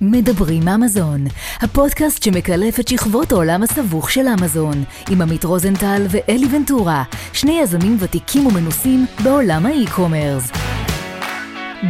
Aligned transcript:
מדברים 0.00 0.68
אמזון, 0.68 1.24
הפודקאסט 1.60 2.22
שמקלף 2.22 2.80
את 2.80 2.88
שכבות 2.88 3.32
העולם 3.32 3.62
הסבוך 3.62 4.10
של 4.10 4.26
אמזון, 4.40 4.84
עם 5.10 5.22
עמית 5.22 5.44
רוזנטל 5.44 6.02
ואלי 6.10 6.46
ונטורה, 6.56 7.04
שני 7.32 7.60
יזמים 7.62 7.96
ותיקים 8.00 8.46
ומנוסים 8.46 9.06
בעולם 9.24 9.66
האי-קומרס. 9.66 10.50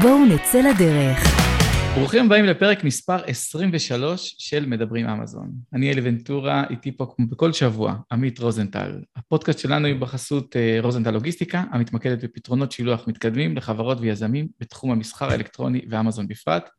בואו 0.03 0.25
נצא 0.25 0.61
לדרך. 0.61 1.35
ברוכים 1.99 2.27
הבאים 2.27 2.45
לפרק 2.45 2.85
מספר 2.85 3.17
23 3.27 4.35
של 4.39 4.67
מדברים 4.67 5.09
אמזון. 5.09 5.53
אני 5.73 5.93
אלי 5.93 6.01
ונטורה, 6.05 6.65
איתי 6.71 6.97
פה 6.97 7.07
כמו 7.17 7.27
בכל 7.27 7.53
שבוע, 7.53 7.95
עמית 8.13 8.39
רוזנטל. 8.39 9.01
הפודקאסט 9.17 9.59
שלנו 9.59 9.89
הוא 9.89 9.99
בחסות 9.99 10.57
אה, 10.57 10.79
רוזנטל 10.81 11.11
לוגיסטיקה, 11.11 11.65
המתמקדת 11.71 12.25
בפתרונות 12.25 12.73
שילוח 12.73 13.09
מתקדמים 13.09 13.57
לחברות 13.57 13.99
ויזמים 14.01 14.49
בתחום 14.61 14.91
המסחר 14.91 15.31
האלקטרוני 15.31 15.81
ואמזון 15.91 16.29
בפרט. 16.29 16.71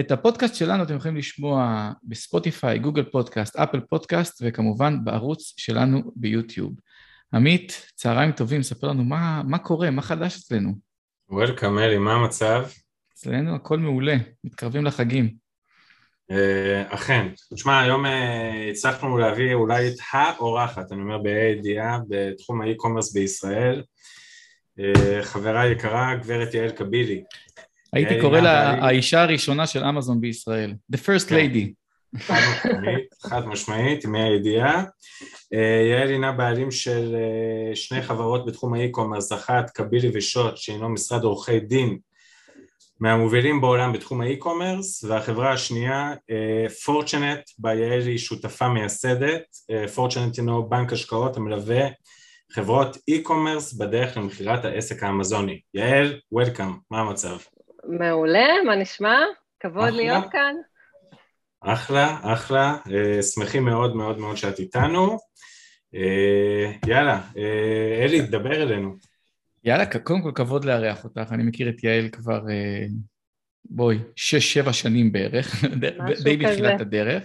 את 0.00 0.10
הפודקאסט 0.10 0.54
שלנו 0.54 0.82
אתם 0.82 0.96
יכולים 0.96 1.16
לשמוע 1.16 1.90
בספוטיפיי, 2.04 2.78
Google 2.78 3.04
Podcast, 3.04 3.56
Apple 3.56 3.80
Podcast 3.80 4.42
וכמובן 4.44 5.04
בערוץ 5.04 5.54
שלנו 5.56 6.12
ביוטיוב. 6.16 6.72
עמית, 7.34 7.90
צהריים 7.94 8.32
טובים, 8.32 8.62
ספר 8.62 8.86
לנו 8.86 9.04
מה, 9.04 9.42
מה 9.46 9.58
קורה, 9.58 9.90
מה 9.90 10.02
חדש 10.02 10.36
אצלנו. 10.36 10.72
Welcome 11.30 11.78
אלי, 11.78 11.98
מה 11.98 12.12
המצב? 12.12 12.64
אצלנו 13.14 13.54
הכל 13.54 13.78
מעולה, 13.78 14.16
מתקרבים 14.44 14.84
לחגים. 14.84 15.34
אה, 16.30 16.94
אכן. 16.94 17.28
תשמע, 17.54 17.80
היום 17.80 18.06
אה, 18.06 18.68
הצלחנו 18.70 19.18
להביא 19.18 19.54
אולי 19.54 19.88
את 19.88 19.94
האורחת, 20.12 20.92
אני 20.92 21.02
אומר 21.02 21.18
בה"א 21.18 21.32
הידיעה, 21.32 21.98
בתחום 22.08 22.62
ה 22.62 22.66
e-commerce 22.66 23.12
בישראל. 23.12 23.82
אה, 24.78 25.22
חברה 25.22 25.66
יקרה, 25.66 26.14
גברת 26.14 26.54
יעל 26.54 26.70
קבילי. 26.70 27.22
הייתי 27.92 28.20
קורא 28.20 28.40
לה 28.40 28.70
האישה 28.70 29.22
הראשונה 29.22 29.66
של 29.66 29.84
אמזון 29.84 30.20
בישראל, 30.20 30.74
The 30.92 30.96
First 30.96 31.28
כן. 31.28 31.36
Lady. 31.36 31.78
חד 33.28 33.46
משמעית, 33.46 34.04
בה"א 34.04 34.33
הידיעה. 34.33 34.84
יעל 35.90 36.08
הינה 36.08 36.32
בעלים 36.32 36.70
של 36.70 37.14
אה, 37.14 37.76
שני 37.76 38.02
חברות 38.02 38.46
בתחום 38.46 38.74
ה 38.74 38.79
e-commerce, 38.79 39.32
אחת 39.32 39.70
קבילי 39.70 40.10
ושוט, 40.14 40.56
שהינו 40.56 40.88
משרד 40.88 41.24
עורכי 41.24 41.60
דין 41.60 41.98
מהמובילים 43.00 43.60
בעולם 43.60 43.92
בתחום 43.92 44.20
ה 44.20 44.27
e-commerce, 44.27 45.04
והחברה 45.04 45.52
השנייה, 45.52 46.12
פורצ'נט, 46.84 47.40
בה 47.58 47.74
יעל 47.74 48.00
היא 48.00 48.18
שותפה 48.18 48.68
מייסדת, 48.68 49.42
פורצ'נט 49.94 50.36
הינו 50.36 50.68
בנק 50.68 50.92
השקעות 50.92 51.36
המלווה 51.36 51.86
חברות 52.52 52.96
e-commerce 53.08 53.72
בדרך 53.72 54.16
למכירת 54.16 54.64
העסק 54.64 55.02
האמזוני. 55.02 55.60
יעל, 55.74 56.20
welcome, 56.32 56.72
מה 56.90 57.00
המצב? 57.00 57.36
מעולה, 57.88 58.46
מה 58.66 58.76
נשמע? 58.76 59.18
כבוד 59.60 59.88
אחלה. 59.88 59.96
להיות 59.96 60.24
כאן. 60.32 60.54
אחלה, 61.60 62.18
אחלה, 62.22 62.76
אה, 62.92 63.22
שמחים 63.22 63.64
מאוד 63.64 63.96
מאוד 63.96 64.18
מאוד 64.18 64.36
שאת 64.36 64.58
איתנו. 64.58 65.18
אה, 65.94 66.72
יאללה, 66.86 67.20
אה, 67.36 68.04
אלי, 68.04 68.20
דבר 68.20 68.62
אלינו. 68.62 68.96
יאללה, 69.64 69.86
קודם 69.86 70.22
כל 70.22 70.32
כבוד 70.34 70.64
לארח 70.64 71.04
אותך, 71.04 71.32
אני 71.32 71.42
מכיר 71.42 71.68
את 71.68 71.84
יעל 71.84 72.08
כבר, 72.08 72.50
אה, 72.50 72.86
בואי, 73.64 73.98
שש-שבע 74.16 74.72
שנים 74.72 75.12
בערך, 75.12 75.64
די. 76.24 76.36
בתחילת 76.36 76.80
הדרך. 76.80 77.24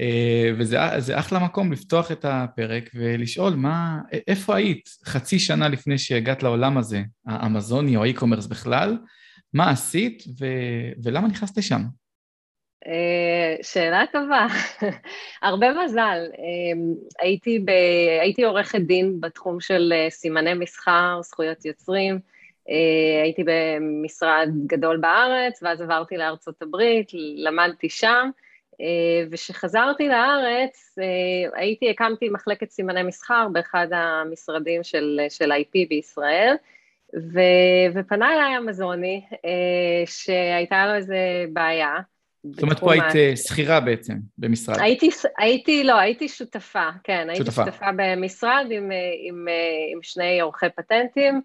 אה, 0.00 0.50
וזה 0.58 0.78
זה 0.98 1.18
אחלה 1.18 1.38
מקום 1.38 1.72
לפתוח 1.72 2.12
את 2.12 2.24
הפרק 2.24 2.90
ולשאול 2.94 3.54
מה, 3.54 3.98
איפה 4.28 4.56
היית 4.56 4.88
חצי 5.04 5.38
שנה 5.38 5.68
לפני 5.68 5.98
שהגעת 5.98 6.42
לעולם 6.42 6.78
הזה, 6.78 7.02
האמזוני 7.26 7.96
או 7.96 8.02
האי-קומרס 8.04 8.46
בכלל, 8.46 8.96
מה 9.56 9.70
עשית 9.70 10.22
ו, 10.40 10.46
ולמה 11.02 11.28
נכנסת 11.28 11.58
לשם? 11.58 11.80
אה, 12.86 13.56
שאלה 13.62 14.04
טובה, 14.12 14.46
הרבה 15.42 15.66
מזל. 15.84 16.26
אה, 16.38 16.82
הייתי, 17.20 17.58
ב... 17.58 17.70
הייתי 18.20 18.44
עורכת 18.44 18.80
דין 18.80 19.20
בתחום 19.20 19.60
של 19.60 19.92
אה, 19.96 20.10
סימני 20.10 20.54
מסחר, 20.54 21.20
זכויות 21.22 21.64
יוצרים. 21.64 22.18
הייתי 23.22 23.42
במשרד 23.46 24.48
גדול 24.66 24.96
בארץ, 24.96 25.62
ואז 25.62 25.80
עברתי 25.80 26.16
לארצות 26.16 26.62
הברית, 26.62 27.10
למדתי 27.36 27.88
שם, 27.88 28.30
וכשחזרתי 29.30 30.08
לארץ, 30.08 30.98
הייתי, 31.54 31.90
הקמתי 31.90 32.28
מחלקת 32.28 32.70
סימני 32.70 33.02
מסחר 33.02 33.48
באחד 33.52 33.86
המשרדים 33.92 34.82
של, 34.82 35.20
של 35.28 35.52
IP 35.52 35.88
בישראל, 35.88 36.56
ו, 37.14 37.40
ופנה 37.94 38.34
אליי 38.34 38.58
אמזוני, 38.58 39.22
אה, 39.44 40.06
שהייתה 40.06 40.86
לו 40.86 40.94
איזה 40.94 41.44
בעיה. 41.52 41.96
זאת 42.52 42.62
אומרת, 42.62 42.80
פה 42.80 42.92
היית 42.92 43.16
אה, 43.16 43.36
שכירה 43.36 43.80
בעצם, 43.80 44.14
במשרד. 44.38 44.80
הייתי, 44.80 45.10
הייתי, 45.38 45.84
לא, 45.84 45.98
הייתי 45.98 46.28
שותפה, 46.28 46.88
כן, 47.04 47.26
הייתי 47.30 47.44
שותפה. 47.44 47.64
שותפה, 47.64 47.86
במשרד 47.96 48.66
עם, 48.70 48.92
אה, 48.92 48.96
עם, 49.28 49.48
אה, 49.48 49.54
עם 49.92 49.98
שני 50.02 50.40
עורכי 50.40 50.66
פטנטים, 50.76 51.40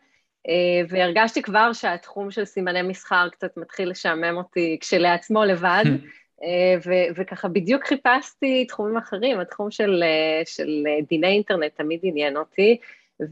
והרגשתי 0.89 1.41
כבר 1.41 1.73
שהתחום 1.73 2.31
של 2.31 2.45
סימני 2.45 2.81
מסחר 2.81 3.29
קצת 3.29 3.57
מתחיל 3.57 3.89
לשעמם 3.89 4.37
אותי 4.37 4.77
כשלעצמו 4.81 5.43
לבד, 5.43 5.83
ו- 6.85 7.15
וככה 7.15 7.47
בדיוק 7.47 7.85
חיפשתי 7.87 8.65
תחומים 8.65 8.97
אחרים, 8.97 9.39
התחום 9.39 9.71
של, 9.71 10.03
של 10.45 10.83
דיני 11.09 11.27
אינטרנט 11.27 11.71
תמיד 11.75 11.99
עניין 12.03 12.37
אותי, 12.37 12.77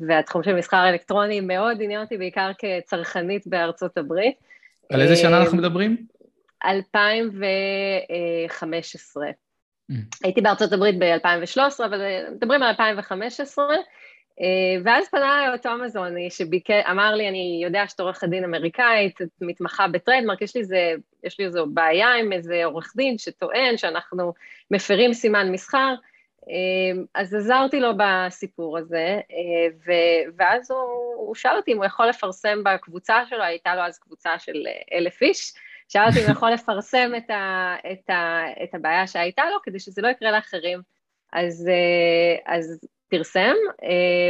והתחום 0.08 0.44
של 0.44 0.56
מסחר 0.56 0.90
אלקטרוני 0.90 1.42
מאוד 1.42 1.78
עניין 1.82 2.02
אותי, 2.02 2.18
בעיקר 2.18 2.52
כצרכנית 2.58 3.48
בארצות 3.48 3.98
הברית. 3.98 4.36
על 4.94 5.02
איזה 5.02 5.16
שנה 5.16 5.38
אה, 5.38 5.42
אנחנו 5.42 5.58
מדברים? 5.58 5.98
2015. 6.66 9.26
Mm. 9.92 9.96
הייתי 10.24 10.42
בארצות 10.42 10.74
הברית 10.74 10.96
ב-2013, 11.00 11.86
אבל 11.86 12.02
אה, 12.02 12.24
מדברים 12.32 12.64
על 12.64 12.70
2015, 12.70 13.66
אה, 14.42 14.46
ואז 14.84 15.10
פנה 15.10 15.38
אליי 15.38 15.54
אותו 15.54 15.70
אמזוני 15.74 16.30
שאמר 16.30 17.16
לי, 17.16 17.30
אני 17.30 17.62
יודע 17.64 17.88
שאת 17.88 18.00
עורכת 18.00 18.30
דין 18.30 18.44
אמריקאית, 18.44 19.22
את 19.22 19.28
מתמחה 19.42 19.88
בטריידמרק, 19.88 20.42
יש 20.42 20.56
לי, 20.56 20.62
איזה, 20.62 20.94
יש 21.24 21.40
לי 21.40 21.46
איזו 21.46 21.66
בעיה 21.74 22.14
עם 22.14 22.34
איזה 22.34 22.66
עורך 22.66 22.94
דין 22.96 23.18
שטוען 23.18 23.78
שאנחנו 23.78 24.34
מפרים 24.72 25.14
סימן 25.14 25.52
מסחר, 25.52 25.94
אז 27.14 27.34
עזרתי 27.34 27.80
לו 27.80 27.92
בסיפור 27.98 28.78
הזה, 28.78 29.20
אה, 29.32 29.76
ו- 29.86 30.32
ואז 30.38 30.72
הוא, 30.72 30.80
הוא 31.16 31.36
שאל 31.36 31.58
אותי 31.58 31.74
אם 31.74 31.78
הוא 31.78 31.86
יכול 31.86 32.08
לפרסם 32.08 32.64
בקבוצה 32.64 33.22
שלו, 33.30 33.44
הייתה 33.44 33.76
לו 33.76 33.82
אז 33.82 34.00
קבוצה 34.00 34.40
של 34.40 34.68
אה, 34.68 34.98
אלף 34.98 35.22
איש, 35.22 35.54
שאל 35.90 36.08
אותי 36.08 36.20
אם 36.20 36.24
הוא 36.24 36.32
יכול 36.32 36.52
לפרסם 36.52 37.12
את, 37.18 37.30
ה, 37.30 37.76
את, 37.92 38.10
ה, 38.10 38.42
את 38.64 38.76
הבעיה 38.76 39.08
שהייתה 39.08 39.44
לו, 39.54 39.58
כדי 39.64 39.80
שזה 39.80 40.02
לא 40.02 40.08
יקרה 40.08 40.32
לאחרים. 40.32 40.82
אז, 41.34 41.68
אה, 41.68 42.56
אז 42.56 42.80
פרסם, 43.10 43.54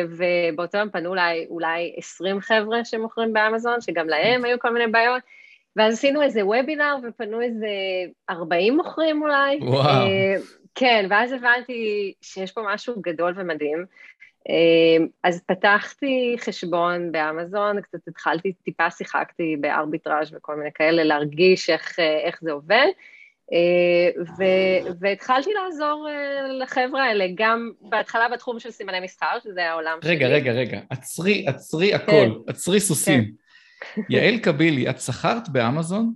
ובאותו 0.10 0.78
יום 0.78 0.90
פנו 0.90 1.10
אולי, 1.10 1.46
אולי 1.50 1.94
20 1.98 2.42
חבר'ה 2.42 2.86
שמוכרים 2.86 3.34
באמזון, 3.34 3.82
שגם 3.82 4.08
להם 4.08 4.46
היו 4.46 4.60
כל 4.60 4.74
מיני 4.74 4.88
בעיות, 4.92 5.24
ואז 5.76 5.94
עשינו 5.94 6.22
איזה 6.22 6.46
וובינר 6.46 6.96
ופנו 7.04 7.42
איזה 7.42 7.68
40 8.30 8.78
מוכרים 8.78 9.22
אולי. 9.22 9.60
וואו. 9.62 10.08
כן, 10.76 11.06
ואז 11.10 11.32
הבנתי 11.32 12.14
שיש 12.22 12.52
פה 12.52 12.62
משהו 12.74 13.02
גדול 13.02 13.34
ומדהים. 13.38 13.86
אה, 14.50 15.06
אז 15.24 15.42
פתחתי 15.48 16.36
חשבון 16.40 17.12
באמזון, 17.12 17.82
קצת 17.82 18.08
התחלתי, 18.08 18.54
טיפה 18.54 18.92
שיחקתי 18.92 19.56
בארביטראז' 19.60 20.34
וכל 20.34 20.56
מיני 20.56 20.70
כאלה, 20.76 21.04
להרגיש 21.04 21.70
איך, 21.70 22.00
אה, 22.00 22.20
איך 22.20 22.40
זה 22.42 22.52
עובד. 22.52 22.88
אה, 23.54 24.22
ו- 24.38 24.92
והתחלתי 25.00 25.50
לעזור 25.54 26.08
אה, 26.10 26.48
לחבר'ה 26.64 27.04
האלה, 27.04 27.26
גם 27.36 27.72
בהתחלה 27.82 28.30
בתחום 28.30 28.60
של 28.60 28.72
סימני 28.72 29.00
מסחר, 29.00 29.40
שזה 29.44 29.70
העולם 29.70 29.98
שלי. 30.02 30.12
רגע, 30.12 30.28
רגע, 30.28 30.52
רגע, 30.52 30.80
עצרי, 30.90 31.46
עצרי 31.48 31.92
כן. 31.92 31.96
הכל, 31.96 32.40
עצרי 32.48 32.80
סוסים. 32.80 33.32
יעל 34.10 34.38
קבילי, 34.38 34.90
את 34.90 35.02
מכרת 35.02 35.50
באמזון? 35.50 36.14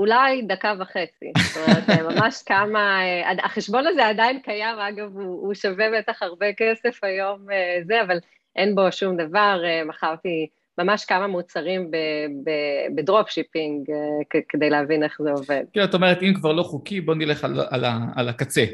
אולי 0.00 0.42
דקה 0.42 0.74
וחצי, 0.78 1.32
זאת 1.38 1.56
אומרת, 1.56 1.90
אה, 1.90 2.02
ממש 2.02 2.42
כמה, 2.46 3.02
אה, 3.02 3.32
החשבון 3.44 3.86
הזה 3.86 4.06
עדיין 4.06 4.40
קיים, 4.40 4.78
אגב, 4.78 5.16
הוא, 5.16 5.46
הוא 5.46 5.54
שווה 5.54 5.86
בטח 5.98 6.22
הרבה 6.22 6.46
כסף 6.52 7.04
היום, 7.04 7.50
אה, 7.52 7.78
זה, 7.86 8.02
אבל 8.02 8.18
אין 8.56 8.74
בו 8.74 8.92
שום 8.92 9.16
דבר, 9.16 9.62
מכרתי 9.86 10.48
ממש 10.78 11.04
כמה 11.04 11.26
מוצרים 11.26 11.90
ב 12.94 13.01
drop 13.01 13.30
shipping, 13.30 13.90
כ- 14.30 14.44
כדי 14.48 14.70
להבין 14.70 15.02
איך 15.02 15.18
זה 15.22 15.30
עובד. 15.30 15.64
כאילו, 15.72 15.84
את 15.84 15.94
אומרת, 15.94 16.22
אם 16.22 16.32
כבר 16.34 16.52
לא 16.52 16.62
חוקי, 16.62 17.00
בוא 17.00 17.14
נלך 17.14 17.44
על, 17.44 17.60
על, 17.70 17.84
על 18.16 18.28
הקצה. 18.28 18.64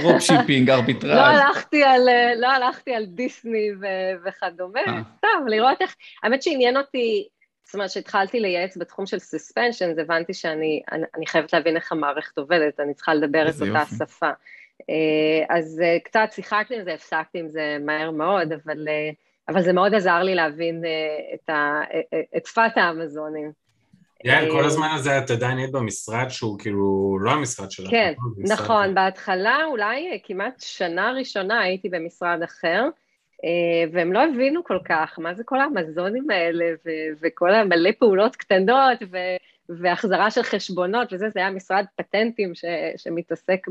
Drop 0.00 0.20
shipping, 0.20 0.70
לא. 1.02 1.12
הלכתי 1.12 1.82
על, 1.82 2.00
לא 2.36 2.46
הלכתי 2.46 2.94
על 2.94 3.04
דיסני 3.06 3.70
ו- 3.80 4.26
וכדומה. 4.28 4.80
סתם, 5.18 5.46
לראות 5.46 5.80
איך, 5.80 5.96
האמת 6.22 6.42
שעניין 6.42 6.76
אותי, 6.76 7.28
זאת 7.64 7.74
אומרת 7.74 7.90
שהתחלתי 7.90 8.40
לייעץ 8.40 8.76
בתחום 8.76 9.06
של 9.06 9.18
סספנשן, 9.18 10.00
הבנתי 10.00 10.34
שאני 10.34 10.82
אני, 10.92 11.04
אני 11.16 11.26
חייבת 11.26 11.52
להבין 11.52 11.76
איך 11.76 11.92
המערכת 11.92 12.38
עובדת, 12.38 12.80
אני 12.80 12.94
צריכה 12.94 13.14
לדבר 13.14 13.48
את 13.48 13.54
אותה 13.54 13.64
יופי. 13.64 13.94
שפה. 13.94 14.30
אה, 14.90 15.56
אז 15.56 15.80
אה, 15.84 15.98
קצת 16.04 16.28
שיחקתי 16.32 16.76
עם 16.76 16.84
זה, 16.84 16.94
הפסקתי 16.94 17.38
עם 17.38 17.48
זה 17.48 17.76
מהר 17.80 18.10
מאוד, 18.10 18.52
אבל, 18.52 18.88
אה, 18.88 19.10
אבל 19.48 19.62
זה 19.62 19.72
מאוד 19.72 19.94
עזר 19.94 20.22
לי 20.22 20.34
להבין 20.34 20.84
את, 21.34 21.50
ה, 21.50 21.80
את 22.36 22.46
שפת 22.46 22.76
האמזונים. 22.76 23.52
יעל, 24.24 24.50
כל 24.50 24.64
הזמן 24.64 24.88
הזה 24.94 25.18
את 25.18 25.30
עדיין 25.30 25.58
היית 25.58 25.72
במשרד 25.72 26.28
שהוא 26.28 26.58
כאילו 26.58 27.18
לא 27.20 27.30
המשרד 27.30 27.70
שלך. 27.70 27.90
כן, 27.90 28.12
נכון, 28.38 28.94
בהתחלה 28.94 29.58
אולי 29.64 30.20
כמעט 30.24 30.60
שנה 30.60 31.12
ראשונה 31.12 31.60
הייתי 31.60 31.88
במשרד 31.88 32.42
אחר, 32.42 32.88
והם 33.92 34.12
לא 34.12 34.24
הבינו 34.24 34.64
כל 34.64 34.78
כך 34.84 35.18
מה 35.18 35.34
זה 35.34 35.44
כל 35.44 35.60
המזונים 35.60 36.30
האלה, 36.30 36.64
וכל 37.20 37.54
המלא 37.54 37.90
פעולות 37.98 38.36
קטנות, 38.36 38.98
והחזרה 39.68 40.30
של 40.30 40.42
חשבונות 40.42 41.12
וזה, 41.12 41.28
זה 41.28 41.40
היה 41.40 41.50
משרד 41.50 41.84
פטנטים 41.96 42.52
שמתעסק 42.96 43.66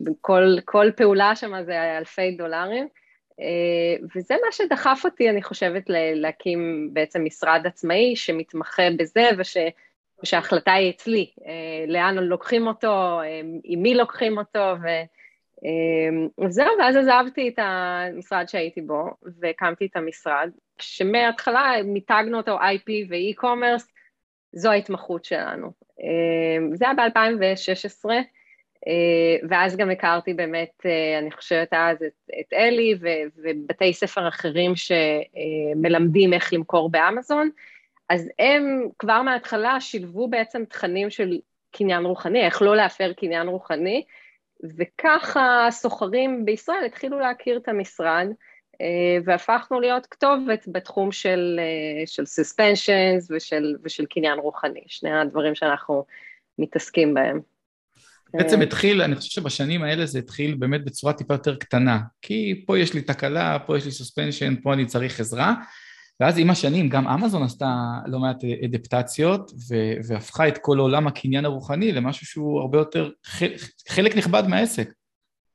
בכל 0.00 0.90
פעולה 0.96 1.36
שם 1.36 1.62
זה 1.62 1.98
אלפי 1.98 2.30
דולרים. 2.30 2.88
אה, 3.40 4.06
וזה 4.14 4.34
מה 4.46 4.52
שדחף 4.52 5.00
אותי, 5.04 5.30
אני 5.30 5.42
חושבת, 5.42 5.84
להקים 6.14 6.90
בעצם 6.92 7.24
משרד 7.24 7.62
עצמאי 7.64 8.16
שמתמחה 8.16 8.82
בזה 8.98 9.28
וש, 9.38 9.56
ושההחלטה 10.22 10.72
היא 10.72 10.90
אצלי, 10.90 11.30
אה, 11.46 11.84
לאן 11.88 12.18
לוקחים 12.18 12.66
אותו, 12.66 13.20
אה, 13.20 13.40
עם 13.64 13.82
מי 13.82 13.94
לוקחים 13.94 14.38
אותו, 14.38 14.74
ו, 14.82 14.86
וזהו, 16.44 16.72
ואז 16.78 16.96
עזבתי 16.96 17.48
את 17.48 17.58
המשרד 17.58 18.48
שהייתי 18.48 18.80
בו 18.80 19.04
והקמתי 19.40 19.86
את 19.86 19.96
המשרד, 19.96 20.50
שמההתחלה 20.78 21.72
מיתגנו 21.84 22.36
אותו 22.36 22.58
IP 22.58 22.90
ו-e-commerce, 23.08 23.92
זו 24.52 24.70
ההתמחות 24.70 25.24
שלנו. 25.24 25.70
זה 26.74 26.84
היה 26.84 26.94
ב-2016, 26.94 28.10
אה, 28.86 29.48
ואז 29.48 29.76
גם 29.76 29.90
הכרתי 29.90 30.34
באמת, 30.34 30.72
אה, 30.86 31.18
אני 31.18 31.30
חושבת 31.30 31.68
אז, 31.72 32.02
את, 32.02 32.30
את 32.40 32.52
אלי 32.52 32.94
ו, 33.00 33.08
ובתי 33.36 33.92
ספר 33.92 34.28
אחרים 34.28 34.72
שמלמדים 34.76 36.32
איך 36.32 36.52
למכור 36.52 36.90
באמזון, 36.90 37.50
אז 38.08 38.28
הם 38.38 38.88
כבר 38.98 39.22
מההתחלה 39.22 39.80
שילבו 39.80 40.28
בעצם 40.28 40.64
תכנים 40.64 41.10
של 41.10 41.38
קניין 41.70 42.04
רוחני, 42.04 42.44
איך 42.44 42.62
לא 42.62 42.76
להפר 42.76 43.12
קניין 43.12 43.48
רוחני, 43.48 44.04
וככה 44.78 45.68
סוחרים 45.70 46.44
בישראל 46.44 46.84
התחילו 46.86 47.20
להכיר 47.20 47.56
את 47.56 47.68
המשרד, 47.68 48.26
אה, 48.80 49.18
והפכנו 49.24 49.80
להיות 49.80 50.06
כתובת 50.06 50.64
בתחום 50.68 51.12
של, 51.12 51.60
של 52.06 52.22
suspensions 52.22 53.26
ושל, 53.30 53.76
ושל 53.84 54.06
קניין 54.06 54.38
רוחני, 54.38 54.82
שני 54.86 55.20
הדברים 55.20 55.54
שאנחנו 55.54 56.04
מתעסקים 56.58 57.14
בהם. 57.14 57.40
בעצם 58.34 58.60
התחיל, 58.60 59.02
אני 59.02 59.16
חושב 59.16 59.30
שבשנים 59.30 59.82
האלה 59.82 60.06
זה 60.06 60.18
התחיל 60.18 60.54
באמת 60.54 60.84
בצורה 60.84 61.12
טיפה 61.12 61.34
יותר 61.34 61.56
קטנה, 61.56 61.98
כי 62.22 62.64
פה 62.66 62.78
יש 62.78 62.94
לי 62.94 63.02
תקלה, 63.02 63.58
פה 63.58 63.76
יש 63.76 63.84
לי 63.84 63.90
סוספנשן, 63.90 64.54
פה 64.62 64.72
אני 64.72 64.86
צריך 64.86 65.20
עזרה, 65.20 65.54
ואז 66.20 66.38
עם 66.38 66.50
השנים 66.50 66.88
גם 66.88 67.08
אמזון 67.08 67.42
עשתה 67.42 67.74
לא 68.06 68.18
מעט 68.18 68.44
אדפטציות 68.64 69.52
והפכה 70.08 70.48
את 70.48 70.58
כל 70.58 70.78
עולם 70.78 71.06
הקניין 71.06 71.44
הרוחני 71.44 71.92
למשהו 71.92 72.26
שהוא 72.26 72.60
הרבה 72.60 72.78
יותר 72.78 73.10
חלק 73.88 74.16
נכבד 74.16 74.42
מהעסק. 74.48 74.88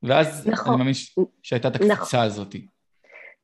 ואז 0.02 0.48
נכון, 0.48 0.72
אני 0.72 0.78
מאמין 0.78 0.94
שהייתה 1.42 1.68
את 1.68 1.74
הקפיצה 1.74 1.94
נכון. 1.94 2.20
הזאת. 2.20 2.54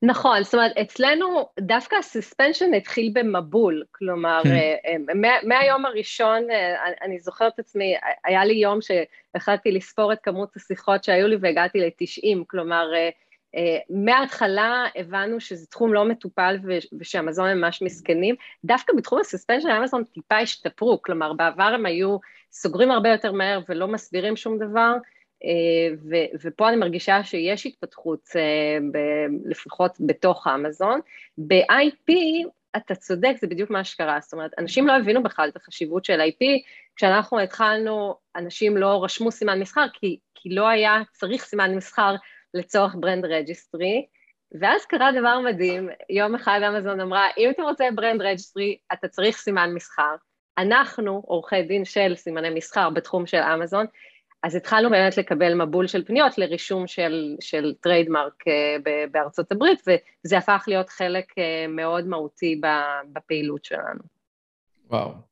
נכון, 0.02 0.42
זאת 0.42 0.54
אומרת, 0.54 0.76
אצלנו 0.76 1.48
דווקא 1.60 1.96
הסספנשן 1.96 2.74
התחיל 2.74 3.12
במבול, 3.14 3.84
כלומר, 3.90 4.40
כן. 4.44 4.50
אה, 4.50 4.76
אה, 4.86 5.40
מהיום 5.42 5.86
הראשון, 5.86 6.50
אה, 6.50 6.74
אני 7.02 7.18
זוכרת 7.18 7.54
את 7.54 7.58
עצמי, 7.58 7.94
היה 8.24 8.44
לי 8.44 8.54
יום 8.54 8.78
שהחלטתי 8.80 9.72
לספור 9.72 10.12
את 10.12 10.18
כמות 10.22 10.56
השיחות 10.56 11.04
שהיו 11.04 11.28
לי 11.28 11.36
והגעתי 11.40 11.78
ל-90, 11.80 12.44
כלומר, 12.46 12.90
מההתחלה 13.90 14.84
הבנו 14.96 15.40
שזה 15.40 15.66
תחום 15.66 15.94
לא 15.94 16.04
מטופל 16.04 16.56
ושהמזון 16.98 17.52
ממש 17.52 17.82
מסכנים, 17.82 18.34
דווקא 18.64 18.92
בתחום 18.96 19.20
הסספנשן 19.20 19.68
אמזון 19.68 20.04
טיפה 20.04 20.38
השתפרו, 20.38 21.02
כלומר, 21.02 21.32
בעבר 21.32 21.62
הם 21.74 21.86
היו 21.86 22.18
סוגרים 22.52 22.90
הרבה 22.90 23.08
יותר 23.08 23.32
מהר 23.32 23.60
ולא 23.68 23.88
מסבירים 23.88 24.36
שום 24.36 24.58
דבר, 24.58 24.94
אה, 25.44 26.18
ופה 26.42 26.68
אני 26.68 26.76
מרגישה 26.76 27.24
שיש 27.24 27.66
התפתחות 27.66 28.28
אה, 28.36 28.78
לפחות 29.44 29.92
בתוך 30.00 30.46
האמזון. 30.46 31.00
ב-IP, 31.38 32.12
אתה 32.76 32.94
צודק, 32.94 33.32
זה 33.40 33.46
בדיוק 33.46 33.70
מה 33.70 33.84
שקרה, 33.84 34.18
זאת 34.20 34.32
אומרת, 34.32 34.50
אנשים 34.58 34.86
לא 34.86 34.92
הבינו 34.92 35.22
בכלל 35.22 35.48
את 35.48 35.56
החשיבות 35.56 36.04
של 36.04 36.20
IP, 36.20 36.44
כשאנחנו 36.96 37.40
התחלנו, 37.40 38.14
אנשים 38.36 38.76
לא 38.76 39.04
רשמו 39.04 39.32
סימן 39.32 39.60
מסחר, 39.60 39.86
כי, 39.92 40.18
כי 40.34 40.50
לא 40.50 40.68
היה 40.68 41.02
צריך 41.12 41.44
סימן 41.44 41.74
מסחר 41.74 42.14
לצורך 42.54 42.94
brand 43.00 43.24
registry, 43.24 44.06
ואז 44.60 44.84
קרה 44.84 45.10
דבר 45.12 45.40
מדהים, 45.40 45.88
יום 46.10 46.34
אחד 46.34 46.60
אמזון 46.68 47.00
אמרה, 47.00 47.26
אם 47.38 47.50
אתה 47.50 47.62
רוצה 47.62 47.88
brand 47.94 48.22
registry, 48.22 48.78
אתה 48.92 49.08
צריך 49.08 49.36
סימן 49.36 49.74
מסחר. 49.74 50.14
אנחנו, 50.58 51.22
עורכי 51.26 51.62
דין 51.62 51.84
של 51.84 52.14
סימני 52.16 52.50
מסחר 52.50 52.90
בתחום 52.90 53.26
של 53.26 53.38
אמזון, 53.38 53.86
אז 54.42 54.54
התחלנו 54.54 54.90
באמת 54.90 55.16
לקבל 55.16 55.54
מבול 55.54 55.86
של 55.86 56.04
פניות 56.04 56.38
לרישום 56.38 56.86
של, 56.86 57.36
של 57.40 57.74
trademark 57.80 58.44
אה, 58.48 58.76
בארצות 59.10 59.52
הברית, 59.52 59.82
וזה 59.86 60.38
הפך 60.38 60.64
להיות 60.66 60.88
חלק 60.88 61.38
אה, 61.38 61.66
מאוד 61.68 62.06
מהותי 62.06 62.60
בפעילות 63.12 63.64
שלנו. 63.64 64.00
וואו. 64.90 65.27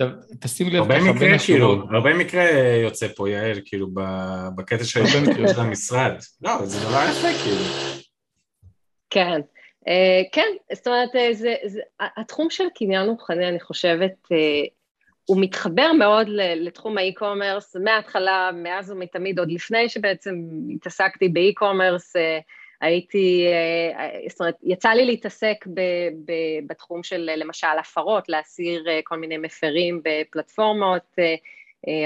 עכשיו, 0.00 0.08
תשים 0.40 0.66
לב 0.68 0.74
הרבה 0.74 1.12
מקרה, 1.12 1.38
כאילו, 1.46 1.82
הרבה 1.90 2.14
מקרה 2.14 2.44
יוצא 2.82 3.08
פה, 3.08 3.30
יעל, 3.30 3.58
כאילו, 3.64 3.88
בקטע 4.56 4.84
של 4.84 5.00
המשרד. 5.56 6.12
לא, 6.42 6.66
זה 6.66 6.88
דבר 6.88 7.00
יפה, 7.10 7.28
כאילו. 7.44 7.62
כן. 9.10 9.40
Uh, 9.80 9.88
כן, 10.32 10.48
זאת 10.72 10.86
אומרת, 10.86 11.08
זה, 11.32 11.54
זה, 11.64 11.80
התחום 12.16 12.50
של 12.50 12.64
קניין 12.74 13.08
רוחני, 13.08 13.48
אני 13.48 13.60
חושבת, 13.60 14.12
uh, 14.24 14.68
הוא 15.24 15.40
מתחבר 15.40 15.92
מאוד 15.92 16.26
לתחום 16.56 16.98
האי-קומרס, 16.98 17.76
מההתחלה, 17.76 18.50
מאז 18.54 18.90
ומתמיד, 18.90 19.38
עוד 19.38 19.52
לפני 19.52 19.88
שבעצם 19.88 20.34
התעסקתי 20.74 21.28
באי-קומרס, 21.28 22.16
אה, 22.16 22.38
הייתי, 22.80 23.46
אה, 23.98 24.28
זאת 24.28 24.40
אומרת, 24.40 24.54
יצא 24.62 24.88
לי 24.88 25.04
להתעסק 25.04 25.66
ב, 25.74 25.80
ב, 26.24 26.32
בתחום 26.66 27.02
של 27.02 27.30
למשל 27.36 27.78
הפרות, 27.80 28.28
להסיר 28.28 28.88
אה, 28.88 29.00
כל 29.04 29.16
מיני 29.16 29.38
מפרים 29.38 30.00
בפלטפורמות, 30.04 31.16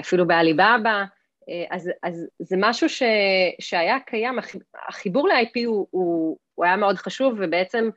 אפילו 0.01 0.27
בעליבאבא, 0.27 1.05
אז, 1.71 1.91
אז 2.03 2.27
זה 2.39 2.57
משהו 2.59 2.89
ש, 2.89 3.03
שהיה 3.59 4.01
קיים, 4.07 4.39
החיבור 4.89 5.29
ל-IP 5.29 5.67
הוא, 5.67 5.87
הוא, 5.91 6.39
הוא 6.55 6.65
היה 6.65 6.77
מאוד 6.77 6.97
חשוב, 6.97 7.35
ובעצם 7.39 7.91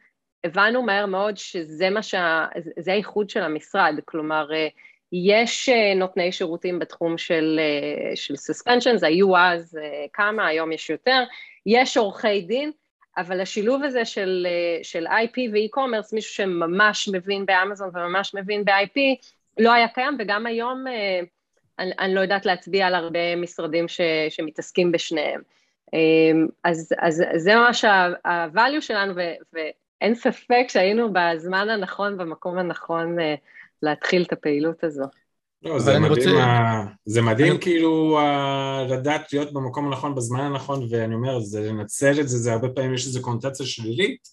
הבנו 0.44 0.82
מהר 0.84 1.06
מאוד 1.06 1.38
שזה 1.38 1.90
מה 1.90 2.04
שה... 2.04 2.46
זה 2.80 2.92
הייחוד 2.92 3.30
של 3.30 3.44
המשרד, 3.44 3.96
כלומר, 4.06 4.48
יש 5.14 5.70
אה, 5.70 5.94
נותני 5.96 6.32
שירותים 6.32 6.80
בתחום 6.80 7.18
של, 7.18 7.60
אה, 7.60 8.16
של 8.16 8.34
suspensions, 8.34 9.06
היו 9.06 9.38
אז 9.38 9.78
אה, 9.82 10.06
כמה, 10.14 10.48
היום 10.48 10.72
יש 10.72 10.90
יותר, 10.90 11.24
יש 11.66 11.98
עורכי 11.98 12.42
דין, 12.42 12.72
אבל 13.18 13.42
השילוב 13.42 13.84
הזה 13.84 14.06
של, 14.06 14.48
של 14.84 15.08
IP 15.08 15.40
ו-e-commerce, 15.52 16.10
מישהו 16.14 16.34
שממש 16.34 17.10
מבין 17.14 17.46
באמזון 17.46 17.90
וממש 17.94 18.36
מבין 18.36 18.66
ב-IP, 18.66 19.00
לא 19.60 19.72
היה 19.74 19.88
קיים, 19.88 20.18
וגם 20.20 20.46
היום 20.46 20.86
אני, 21.80 21.92
אני 22.00 22.16
לא 22.16 22.20
יודעת 22.20 22.46
להצביע 22.46 22.88
על 22.88 22.96
הרבה 22.96 23.36
משרדים 23.36 23.88
ש, 23.88 24.02
שמתעסקים 24.30 24.92
בשניהם. 24.92 25.42
אז, 26.64 26.94
אז 27.00 27.24
זה 27.36 27.56
ממש 27.56 27.86
ה-value 27.86 28.82
שלנו, 28.82 29.14
ו, 29.16 29.22
ואין 29.54 30.16
ספק 30.16 30.66
שהיינו 30.68 31.10
בזמן 31.14 31.70
הנכון, 31.70 32.18
במקום 32.18 32.58
הנכון 32.58 33.18
להתחיל 33.82 34.24
את 34.24 34.34
הפעילות 34.34 34.84
הזו. 34.84 35.04
לא, 35.64 35.80
זה 35.80 36.00
מדהים, 36.00 36.12
רוצה... 36.12 36.84
זה 37.06 37.22
מדהים 37.22 37.52
אני... 37.52 37.62
כאילו 37.62 38.20
לדעת 38.90 39.34
להיות 39.34 39.54
במקום 39.54 39.88
הנכון 39.88 40.16
בזמן 40.16 40.40
הנכון, 40.40 40.88
ואני 40.90 41.16
אומר, 41.16 41.40
זה 41.40 41.62
לנצל 41.62 42.20
את 42.20 42.30
זה, 42.30 42.38
זה 42.38 42.54
הרבה 42.54 42.70
פעמים 42.70 42.94
יש 42.94 43.08
איזו 43.08 43.22
קונוטציה 43.22 43.66
שלילית, 43.66 44.28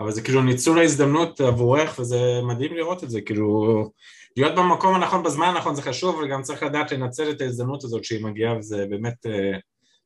אבל 0.00 0.10
זה 0.10 0.22
כאילו 0.22 0.42
ניצול 0.42 0.78
ההזדמנות 0.78 1.40
עבורך, 1.40 1.98
וזה 1.98 2.40
מדהים 2.42 2.74
לראות 2.74 3.04
את 3.04 3.10
זה, 3.10 3.20
כאילו, 3.20 3.90
להיות 4.36 4.54
במקום 4.54 4.94
הנכון 4.94 5.22
בזמן 5.22 5.46
הנכון 5.46 5.74
זה 5.74 5.82
חשוב, 5.82 6.20
וגם 6.24 6.42
צריך 6.42 6.62
לדעת 6.62 6.92
לנצל 6.92 7.30
את 7.30 7.40
ההזדמנות 7.40 7.84
הזאת 7.84 8.04
שהיא 8.04 8.24
מגיעה, 8.24 8.58
וזה 8.58 8.86
באמת 8.90 9.26
אה, 9.26 9.58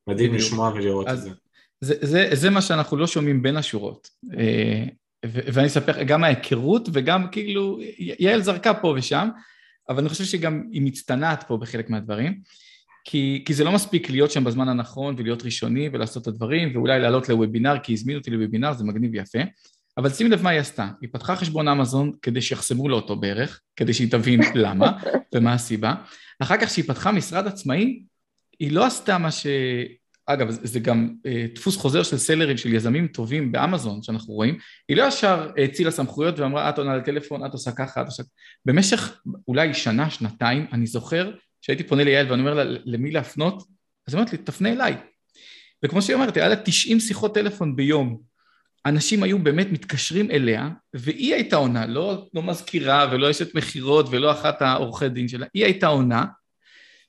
מדהים 0.07 0.33
לשמוע 0.33 0.71
ולראות 0.75 1.07
את 1.07 1.21
זה. 1.21 1.29
זה, 1.81 1.93
זה. 2.01 2.29
זה 2.33 2.49
מה 2.49 2.61
שאנחנו 2.61 2.97
לא 2.97 3.07
שומעים 3.07 3.41
בין 3.41 3.57
השורות. 3.57 4.09
אה, 4.37 4.83
ואני 5.25 5.67
אספר 5.67 6.03
גם 6.03 6.23
ההיכרות 6.23 6.89
וגם 6.93 7.27
כאילו, 7.31 7.79
יעל 7.97 8.41
זרקה 8.41 8.73
פה 8.73 8.93
ושם, 8.97 9.29
אבל 9.89 9.99
אני 9.99 10.09
חושב 10.09 10.23
שגם 10.23 10.63
היא 10.71 10.81
מצטנעת 10.81 11.43
פה 11.47 11.57
בחלק 11.57 11.89
מהדברים, 11.89 12.41
כי, 13.05 13.43
כי 13.45 13.53
זה 13.53 13.63
לא 13.63 13.71
מספיק 13.71 14.09
להיות 14.09 14.31
שם 14.31 14.43
בזמן 14.43 14.69
הנכון 14.69 15.15
ולהיות 15.17 15.43
ראשוני 15.43 15.89
ולעשות 15.93 16.23
את 16.23 16.27
הדברים, 16.27 16.71
ואולי 16.73 16.99
לעלות 16.99 17.29
לוובינר, 17.29 17.79
כי 17.83 17.93
הזמינו 17.93 18.19
אותי 18.19 18.31
לוובינר, 18.31 18.73
זה 18.73 18.83
מגניב 18.83 19.11
ויפה, 19.13 19.39
אבל 19.97 20.09
שים 20.09 20.31
לב 20.31 20.41
מה 20.41 20.49
היא 20.49 20.59
עשתה, 20.59 20.87
היא 21.01 21.09
פתחה 21.11 21.35
חשבון 21.35 21.67
אמזון 21.67 22.11
כדי 22.21 22.41
שיחסמו 22.41 22.89
לו 22.89 22.95
אותו 22.95 23.15
בערך, 23.15 23.61
כדי 23.75 23.93
שהיא 23.93 24.11
תבין 24.11 24.39
למה 24.63 24.91
ומה 25.35 25.53
הסיבה, 25.53 25.93
אחר 26.39 26.57
כך 26.57 26.67
כשהיא 26.67 26.85
פתחה 26.85 27.11
משרד 27.11 27.47
עצמאי, 27.47 28.03
היא 28.59 28.71
לא 28.71 28.85
עשתה 28.85 29.17
מה 29.17 29.31
ש... 29.31 29.47
אגב, 30.27 30.49
זה 30.49 30.79
גם 30.79 31.13
אה, 31.25 31.45
דפוס 31.55 31.77
חוזר 31.77 32.03
של 32.03 32.17
סלרים 32.17 32.57
של 32.57 32.73
יזמים 32.73 33.07
טובים 33.07 33.51
באמזון 33.51 34.03
שאנחנו 34.03 34.33
רואים, 34.33 34.57
היא 34.89 34.97
לא 34.97 35.03
ישר 35.03 35.51
האצילה 35.57 35.91
סמכויות 35.91 36.39
ואמרה 36.39 36.69
את 36.69 36.77
עונה 36.77 36.97
לטלפון, 36.97 37.45
את 37.45 37.51
עושה 37.51 37.71
ככה, 37.71 38.01
את 38.01 38.05
עושה... 38.05 38.23
במשך 38.65 39.19
אולי 39.47 39.73
שנה, 39.73 40.09
שנתיים, 40.09 40.65
אני 40.73 40.87
זוכר 40.87 41.31
שהייתי 41.61 41.83
פונה 41.83 42.03
ליעל 42.03 42.31
ואני 42.31 42.41
אומר 42.41 42.53
לה 42.53 42.63
למי 42.85 43.11
להפנות, 43.11 43.63
אז 44.07 44.13
היא 44.13 44.19
אומרת 44.19 44.31
לי, 44.31 44.37
תפנה 44.37 44.71
אליי. 44.71 44.95
וכמו 45.85 46.01
שהיא 46.01 46.15
אומרת, 46.15 46.37
היה 46.37 46.47
לה 46.47 46.55
90 46.55 46.99
שיחות 46.99 47.33
טלפון 47.33 47.75
ביום. 47.75 48.21
אנשים 48.85 49.23
היו 49.23 49.39
באמת 49.39 49.67
מתקשרים 49.71 50.31
אליה, 50.31 50.69
והיא 50.93 51.33
הייתה 51.33 51.55
עונה, 51.55 51.85
לא, 51.85 52.27
לא 52.33 52.43
מזכירה 52.43 53.09
ולא 53.11 53.31
אשת 53.31 53.55
מכירות 53.55 54.05
ולא 54.09 54.31
אחת 54.31 54.61
העורכי 54.61 55.09
דין 55.09 55.27
שלה, 55.27 55.45
היא 55.53 55.63
הייתה 55.65 55.87
עונה, 55.87 56.25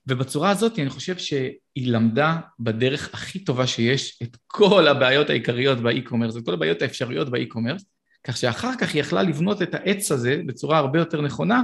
ובצורה 0.07 0.49
הזאת 0.49 0.79
אני 0.79 0.89
חושב 0.89 1.17
שהיא 1.17 1.91
למדה 1.91 2.35
בדרך 2.59 3.13
הכי 3.13 3.39
טובה 3.39 3.67
שיש 3.67 4.19
את 4.23 4.37
כל 4.47 4.87
הבעיות 4.87 5.29
העיקריות 5.29 5.77
באי-קומרס, 5.77 6.37
את 6.37 6.45
כל 6.45 6.53
הבעיות 6.53 6.81
האפשריות 6.81 7.29
באי-קומרס, 7.29 7.85
כך 8.23 8.37
שאחר 8.37 8.71
כך 8.81 8.93
היא 8.93 9.01
יכלה 9.01 9.23
לבנות 9.23 9.61
את 9.61 9.75
העץ 9.75 10.11
הזה 10.11 10.41
בצורה 10.45 10.77
הרבה 10.77 10.99
יותר 10.99 11.21
נכונה, 11.21 11.61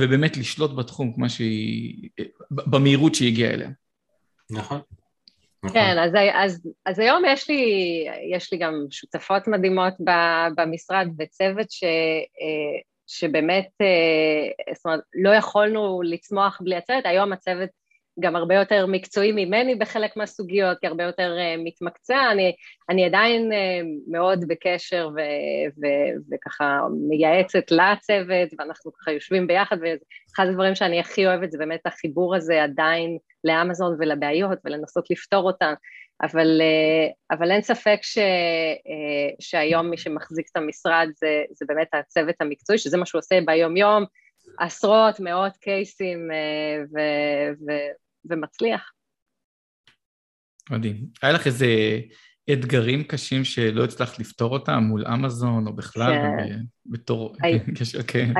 ובאמת 0.00 0.36
לשלוט 0.36 0.76
בתחום 0.76 1.12
כמו 1.14 1.30
שהיא, 1.30 2.08
במהירות 2.50 3.14
שהיא 3.14 3.28
הגיעה 3.28 3.54
אליה. 3.54 3.70
נכון. 4.50 4.80
כן, 5.72 5.98
אז, 5.98 6.12
אז, 6.34 6.68
אז 6.86 6.98
היום 6.98 7.22
יש 7.26 7.48
לי, 7.48 7.64
יש 8.34 8.52
לי 8.52 8.58
גם 8.58 8.74
שותפות 8.90 9.48
מדהימות 9.48 9.94
במשרד 10.56 11.08
וצוות 11.18 11.70
ש, 11.70 11.84
אה, 11.84 12.80
שבאמת, 13.06 13.68
אה, 13.80 14.74
זאת 14.74 14.84
אומרת, 14.84 15.00
לא 15.14 15.30
יכולנו 15.30 16.02
לצמוח 16.02 16.60
בלי 16.62 16.76
הצוות, 16.76 17.06
היום 17.06 17.32
הצוות 17.32 17.70
גם 18.20 18.36
הרבה 18.36 18.54
יותר 18.54 18.86
מקצועי 18.86 19.32
ממני 19.32 19.74
בחלק 19.74 20.16
מהסוגיות, 20.16 20.78
כי 20.80 20.86
הרבה 20.86 21.04
יותר 21.04 21.36
uh, 21.36 21.60
מתמקצע, 21.64 22.30
אני, 22.32 22.52
אני 22.90 23.04
עדיין 23.04 23.52
uh, 23.52 23.54
מאוד 24.10 24.44
בקשר 24.48 25.08
ו, 25.16 25.18
ו, 25.82 25.86
וככה 26.32 26.80
מייעצת 27.08 27.70
לצוות, 27.70 28.48
ואנחנו 28.58 28.92
ככה 28.92 29.12
יושבים 29.12 29.46
ביחד, 29.46 29.76
ואחד 29.80 30.46
הדברים 30.48 30.74
שאני 30.74 31.00
הכי 31.00 31.26
אוהבת 31.26 31.52
זה 31.52 31.58
באמת 31.58 31.80
החיבור 31.86 32.36
הזה 32.36 32.62
עדיין 32.62 33.18
לאמזון 33.44 33.96
ולבעיות 33.98 34.58
ולנסות 34.64 35.10
לפתור 35.10 35.46
אותן, 35.46 35.74
אבל, 36.22 36.60
uh, 36.60 37.36
אבל 37.36 37.50
אין 37.50 37.62
ספק 37.62 37.98
ש, 38.02 38.18
uh, 38.18 39.36
שהיום 39.40 39.90
מי 39.90 39.98
שמחזיק 39.98 40.46
את 40.52 40.56
המשרד 40.56 41.08
זה, 41.14 41.42
זה 41.50 41.64
באמת 41.68 41.88
הצוות 41.94 42.34
המקצועי, 42.40 42.78
שזה 42.78 42.96
מה 42.96 43.06
שהוא 43.06 43.18
עושה 43.18 43.38
ביום-יום, 43.46 44.04
עשרות, 44.58 45.20
מאות 45.20 45.56
קייסים, 45.56 46.18
ו, 46.94 46.98
ו, 47.66 47.72
ומצליח. 48.30 48.90
מדהים. 50.70 50.96
היה 51.22 51.32
לך 51.32 51.46
איזה 51.46 51.66
אתגרים 52.52 53.04
קשים 53.04 53.44
שלא 53.44 53.84
הצלחת 53.84 54.18
לפתור 54.18 54.52
אותם 54.52 54.78
מול 54.82 55.06
אמזון 55.06 55.66
או 55.66 55.72
בכלל 55.72 56.12
כן. 56.12 56.60
בתור 56.86 57.36
כן. 58.12 58.32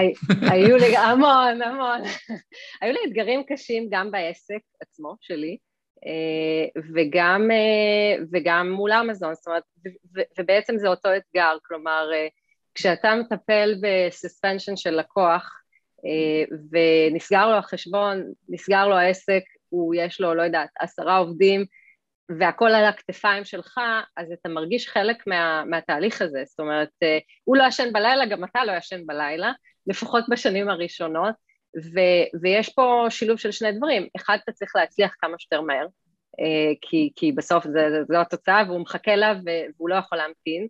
היו 0.50 0.76
לי 0.76 0.96
המון, 0.96 1.62
המון. 1.62 2.00
היו 2.80 2.92
לי 2.92 2.98
אתגרים 3.08 3.42
קשים 3.48 3.88
גם 3.90 4.10
בעסק 4.10 4.60
עצמו 4.80 5.16
שלי, 5.20 5.56
אה, 5.56 5.73
וגם, 6.94 7.50
אה, 7.50 8.24
וגם 8.32 8.70
מול 8.70 8.92
אמזון, 8.92 9.34
זאת 9.34 9.46
אומרת, 9.46 9.62
ובעצם 10.38 10.78
זה 10.78 10.88
אותו 10.88 11.08
אתגר, 11.16 11.56
כלומר, 11.62 12.10
אה, 12.14 12.26
כשאתה 12.74 13.14
מטפל 13.14 13.74
בסספנשן 13.82 14.76
של 14.76 14.90
לקוח, 14.90 15.60
ונסגר 16.72 17.48
לו 17.48 17.56
החשבון, 17.56 18.32
נסגר 18.48 18.88
לו 18.88 18.96
העסק, 18.96 19.42
הוא, 19.68 19.94
יש 19.94 20.20
לו, 20.20 20.34
לא 20.34 20.42
יודעת, 20.42 20.68
עשרה 20.80 21.16
עובדים, 21.16 21.64
והכל 22.38 22.68
על 22.68 22.84
הכתפיים 22.84 23.44
שלך, 23.44 23.80
אז 24.16 24.32
אתה 24.32 24.48
מרגיש 24.48 24.88
חלק 24.88 25.26
מה, 25.26 25.64
מהתהליך 25.64 26.22
הזה, 26.22 26.42
זאת 26.46 26.60
אומרת, 26.60 26.88
אה, 27.02 27.18
הוא 27.44 27.56
לא 27.56 27.64
ישן 27.68 27.92
בלילה, 27.92 28.26
גם 28.26 28.44
אתה 28.44 28.64
לא 28.64 28.72
ישן 28.72 29.06
בלילה, 29.06 29.52
לפחות 29.86 30.24
בשנים 30.28 30.68
הראשונות, 30.68 31.34
ו, 31.82 32.00
ויש 32.42 32.68
פה 32.68 33.06
שילוב 33.10 33.38
של 33.38 33.52
שני 33.52 33.72
דברים, 33.72 34.08
אחד, 34.16 34.38
אתה 34.44 34.52
צריך 34.52 34.76
להצליח 34.76 35.14
כמה 35.20 35.34
שיותר 35.38 35.60
מהר, 35.60 35.86
אה, 36.40 36.72
כי, 36.80 37.10
כי 37.16 37.32
בסוף 37.32 37.66
זו 38.08 38.20
התוצאה 38.20 38.62
והוא 38.68 38.80
מחכה 38.80 39.16
לה 39.16 39.34
והוא 39.76 39.88
לא 39.88 39.94
יכול 39.94 40.18
להמתין, 40.18 40.66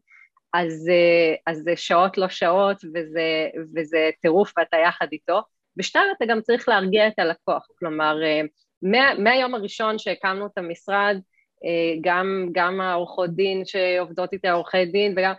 אז, 0.54 0.88
אה, 0.88 1.52
אז 1.52 1.58
זה 1.58 1.76
שעות 1.76 2.18
לא 2.18 2.28
שעות 2.28 2.76
וזה, 2.94 3.48
וזה 3.74 4.10
טירוף 4.20 4.52
ואתה 4.58 4.76
יחד 4.76 5.06
איתו, 5.12 5.40
ושתיים, 5.78 6.06
אתה 6.16 6.24
גם 6.26 6.40
צריך 6.40 6.68
להרגיע 6.68 7.08
את 7.08 7.18
הלקוח, 7.18 7.66
כלומר, 7.78 8.16
מה, 8.82 9.14
מהיום 9.14 9.54
הראשון 9.54 9.98
שהקמנו 9.98 10.46
את 10.46 10.58
המשרד, 10.58 11.16
אה, 11.64 11.98
גם, 12.00 12.48
גם 12.52 12.80
העורכות 12.80 13.30
דין 13.30 13.64
שעובדות 13.64 14.32
איתי, 14.32 14.48
העורכי 14.48 14.84
דין, 14.86 15.14
וגם 15.16 15.32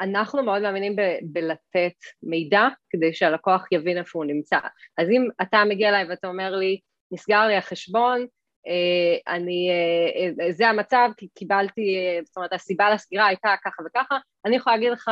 אנחנו 0.00 0.42
מאוד 0.42 0.62
מאמינים 0.62 0.96
ב, 0.96 1.00
בלתת 1.22 1.96
מידע 2.22 2.68
כדי 2.90 3.12
שהלקוח 3.12 3.66
יבין 3.72 3.98
איפה 3.98 4.18
הוא 4.18 4.26
נמצא. 4.26 4.58
אז 4.98 5.08
אם 5.10 5.28
אתה 5.42 5.64
מגיע 5.64 5.88
אליי 5.88 6.04
ואתה 6.08 6.28
אומר 6.28 6.56
לי, 6.56 6.80
נסגר 7.12 7.46
לי 7.46 7.56
החשבון, 7.56 8.26
אה, 8.66 9.34
אני, 9.34 9.70
אה, 9.70 10.52
זה 10.52 10.68
המצב, 10.68 11.10
כי 11.16 11.28
קיבלתי, 11.34 11.96
זאת 12.24 12.36
אומרת, 12.36 12.52
הסיבה 12.52 12.90
לסגירה 12.90 13.26
הייתה 13.26 13.54
ככה 13.64 13.82
וככה, 13.86 14.18
אני 14.44 14.56
יכולה 14.56 14.76
להגיד 14.76 14.92
לך, 14.92 15.10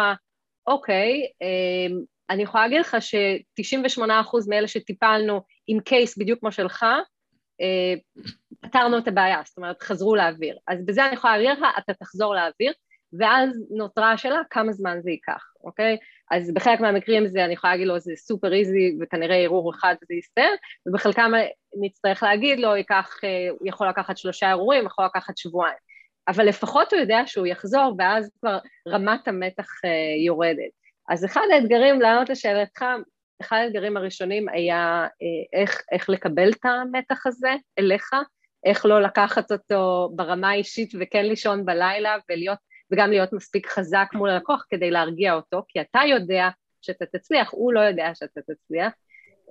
אוקיי, 0.67 1.23
אני 2.31 2.43
יכולה 2.43 2.65
להגיד 2.65 2.81
לך 2.81 2.97
ש-98% 3.01 4.03
מאלה 4.49 4.69
שטיפלנו 4.69 5.41
עם 5.67 5.81
קייס 5.81 6.19
בדיוק 6.19 6.41
כמו 6.41 6.53
שלך, 6.53 6.87
אה, 7.61 7.95
פתרנו 8.61 8.99
את 8.99 9.09
הבעיה, 9.09 9.43
זאת 9.45 9.57
אומרת, 9.57 9.83
חזרו 9.83 10.17
לאוויר. 10.17 10.59
אז 10.67 10.87
בזה 10.87 11.07
אני 11.07 11.15
יכולה 11.15 11.39
להגיד 11.39 11.51
לך, 11.51 11.65
אתה 11.79 11.95
תחזור 11.95 12.35
לאוויר, 12.35 12.73
ואז 13.13 13.51
נותרה 13.71 14.13
השאלה 14.13 14.41
כמה 14.51 14.73
זמן 14.73 14.99
זה 15.01 15.11
ייקח, 15.11 15.45
אוקיי? 15.65 15.97
אז 16.31 16.55
בחלק 16.55 16.81
מהמקרים 16.81 17.27
זה, 17.27 17.45
אני 17.45 17.53
יכולה 17.53 17.73
להגיד 17.73 17.87
לו, 17.87 17.99
זה 17.99 18.13
סופר 18.17 18.53
איזי, 18.53 18.97
וכנראה 19.01 19.37
ערעור 19.37 19.71
אחד 19.75 19.95
זה 20.09 20.15
יסתיים, 20.15 20.55
ובחלקם 20.87 21.33
נצטרך 21.81 22.23
להגיד 22.23 22.61
לו, 22.61 22.77
ייקח, 22.77 23.17
אה, 23.25 23.49
יכול 23.65 23.89
לקחת 23.89 24.19
שלושה 24.19 24.51
ערעורים, 24.51 24.87
יכול 24.87 25.05
לקחת 25.05 25.37
שבועיים. 25.37 25.79
אבל 26.29 26.47
לפחות 26.47 26.93
הוא 26.93 27.01
יודע 27.01 27.23
שהוא 27.27 27.47
יחזור, 27.47 27.95
ואז 27.99 28.31
כבר 28.41 28.59
רמת 28.89 29.29
המתח 29.29 29.69
אה, 29.85 30.25
יורדת. 30.27 30.71
אז 31.09 31.25
אחד 31.25 31.47
האתגרים, 31.53 32.01
לענות 32.01 32.29
לשאלתך, 32.29 32.85
אחד 33.41 33.57
האתגרים 33.57 33.97
הראשונים 33.97 34.49
היה 34.49 35.07
אה, 35.23 35.61
איך, 35.61 35.83
איך 35.93 36.11
לקבל 36.11 36.51
את 36.51 36.65
המתח 36.65 37.27
הזה 37.27 37.55
אליך, 37.79 38.11
איך 38.65 38.87
לא 38.87 39.03
לקחת 39.03 39.53
אותו 39.53 40.11
ברמה 40.17 40.51
האישית 40.51 40.93
וכן 41.01 41.27
לישון 41.27 41.65
בלילה 41.65 42.17
ולהיות, 42.31 42.59
וגם 42.93 43.11
להיות 43.11 43.33
מספיק 43.33 43.69
חזק 43.69 44.07
מול 44.15 44.31
הלקוח 44.31 44.65
כדי 44.71 44.91
להרגיע 44.91 45.35
אותו, 45.35 45.63
כי 45.69 45.81
אתה 45.81 46.01
יודע 46.09 46.49
שאתה 46.83 47.05
תצליח, 47.07 47.49
הוא 47.53 47.73
לא 47.73 47.81
יודע 47.81 48.11
שאתה 48.15 48.41
תצליח. 48.41 48.93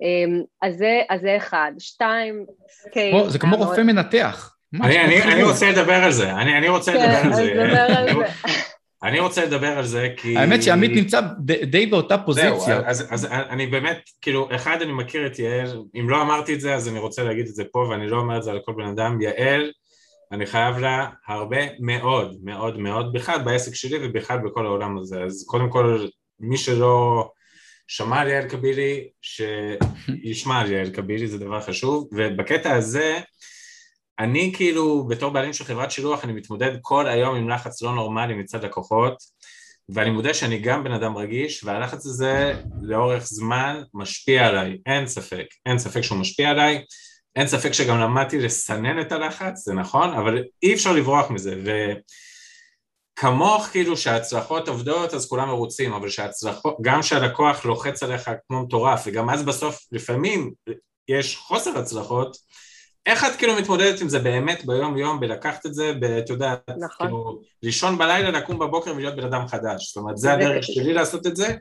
אמ, 0.02 0.42
אז 0.62 0.76
זה, 0.76 1.00
אז 1.10 1.20
זה 1.20 1.36
אחד. 1.36 1.72
שתיים, 1.78 2.46
scale. 2.68 3.28
זה 3.28 3.38
כמו 3.38 3.56
רופא 3.56 3.80
מנתח. 3.80 4.54
אני, 4.82 5.04
אני, 5.04 5.22
אני 5.22 5.42
רוצה 5.42 5.70
לדבר 5.70 6.04
על 6.04 6.12
זה, 6.12 6.32
אני, 6.32 6.58
אני 6.58 6.68
רוצה 6.68 6.92
כן, 6.92 6.98
לדבר 6.98 7.26
על 7.26 7.32
זה. 7.34 7.54
דבר 7.54 7.96
על 7.96 8.06
זה. 8.14 8.52
אני 9.02 9.20
רוצה 9.20 9.44
לדבר 9.44 9.78
על 9.78 9.84
זה 9.84 10.08
כי... 10.16 10.36
האמת 10.36 10.62
שעמית 10.62 10.90
נמצא 10.90 11.20
די 11.62 11.86
באותה 11.86 12.18
פוזיציה. 12.18 12.58
זהו, 12.58 12.82
אז, 12.84 13.06
אז 13.10 13.24
אני 13.24 13.66
באמת, 13.66 14.10
כאילו, 14.20 14.48
אחד, 14.54 14.82
אני 14.82 14.92
מכיר 14.92 15.26
את 15.26 15.38
יעל, 15.38 15.82
אם 16.00 16.10
לא 16.10 16.22
אמרתי 16.22 16.54
את 16.54 16.60
זה, 16.60 16.74
אז 16.74 16.88
אני 16.88 16.98
רוצה 16.98 17.24
להגיד 17.24 17.46
את 17.48 17.54
זה 17.54 17.64
פה, 17.72 17.78
ואני 17.90 18.06
לא 18.06 18.16
אומר 18.16 18.36
את 18.36 18.42
זה 18.42 18.50
על 18.50 18.60
כל 18.64 18.72
בן 18.72 18.86
אדם. 18.86 19.20
יעל, 19.20 19.72
אני 20.32 20.46
חייב 20.46 20.78
לה 20.78 21.10
הרבה 21.26 21.58
מאוד, 21.80 22.38
מאוד 22.42 22.78
מאוד, 22.78 23.12
בכלל 23.12 23.42
בעסק 23.42 23.74
שלי 23.74 23.98
ובכלל 24.02 24.38
בכל 24.38 24.66
העולם 24.66 24.98
הזה. 24.98 25.22
אז 25.22 25.44
קודם 25.48 25.70
כל, 25.70 26.06
מי 26.40 26.56
שלא 26.56 27.30
שמע 27.86 28.20
על 28.20 28.28
יעל 28.28 28.48
קבילי, 28.48 29.08
שישמע 29.22 30.60
על 30.60 30.72
יעל 30.72 30.90
קבילי, 30.90 31.28
זה 31.28 31.38
דבר 31.38 31.60
חשוב, 31.60 32.08
ובקטע 32.12 32.74
הזה, 32.74 33.18
אני 34.18 34.52
כאילו, 34.56 35.06
בתור 35.06 35.30
בעלים 35.30 35.52
של 35.52 35.64
חברת 35.64 35.90
שילוח, 35.90 36.24
אני 36.24 36.32
מתמודד 36.32 36.72
כל 36.82 37.06
היום 37.06 37.36
עם 37.36 37.48
לחץ 37.48 37.82
לא 37.82 37.94
נורמלי 37.94 38.34
מצד 38.34 38.64
לקוחות, 38.64 39.14
ואני 39.88 40.10
מודה 40.10 40.34
שאני 40.34 40.58
גם 40.58 40.84
בן 40.84 40.92
אדם 40.92 41.16
רגיש, 41.16 41.64
והלחץ 41.64 42.06
הזה 42.06 42.54
לאורך 42.82 43.24
זמן 43.26 43.82
משפיע 43.94 44.46
עליי, 44.46 44.78
אין 44.86 45.06
ספק, 45.06 45.46
אין 45.66 45.78
ספק 45.78 46.00
שהוא 46.00 46.18
משפיע 46.18 46.50
עליי, 46.50 46.84
אין 47.38 47.46
ספק 47.46 47.72
שגם 47.72 47.98
למדתי 48.00 48.38
לסנן 48.38 49.00
את 49.00 49.12
הלחץ, 49.12 49.64
זה 49.64 49.74
נכון, 49.74 50.14
אבל 50.14 50.44
אי 50.62 50.74
אפשר 50.74 50.92
לברוח 50.92 51.30
מזה, 51.30 51.54
וכמוך 53.18 53.66
כאילו 53.66 53.96
שההצלחות 53.96 54.68
עובדות 54.68 55.14
אז 55.14 55.28
כולם 55.28 55.48
מרוצים, 55.48 55.92
אבל 55.92 56.08
שההצלחות, 56.08 56.76
גם 56.82 57.02
שהלקוח 57.02 57.64
לוחץ 57.64 58.02
עליך 58.02 58.30
כמו 58.48 58.62
מטורף, 58.62 59.02
וגם 59.06 59.30
אז 59.30 59.42
בסוף 59.42 59.86
לפעמים 59.92 60.52
יש 61.08 61.36
חוסר 61.36 61.78
הצלחות, 61.78 62.36
איך 63.06 63.24
את 63.24 63.36
כאילו 63.36 63.56
מתמודדת 63.56 64.00
עם 64.00 64.08
זה 64.08 64.18
באמת 64.18 64.64
ביום 64.66 64.96
יום 64.96 65.20
בלקחת 65.20 65.66
את 65.66 65.74
זה, 65.74 65.92
אתה 66.18 66.32
יודע, 66.32 66.54
נכון. 66.78 67.06
כאילו, 67.06 67.40
לישון 67.62 67.98
בלילה, 67.98 68.30
לקום 68.30 68.58
בבוקר 68.58 68.94
ולהיות 68.94 69.16
בן 69.16 69.24
אדם 69.24 69.48
חדש, 69.48 69.86
זאת 69.86 69.96
אומרת 69.96 70.18
זה 70.18 70.32
הדרך 70.32 70.64
שלי 70.64 70.92
לעשות 70.92 71.26
את 71.26 71.36
זה, 71.36 71.54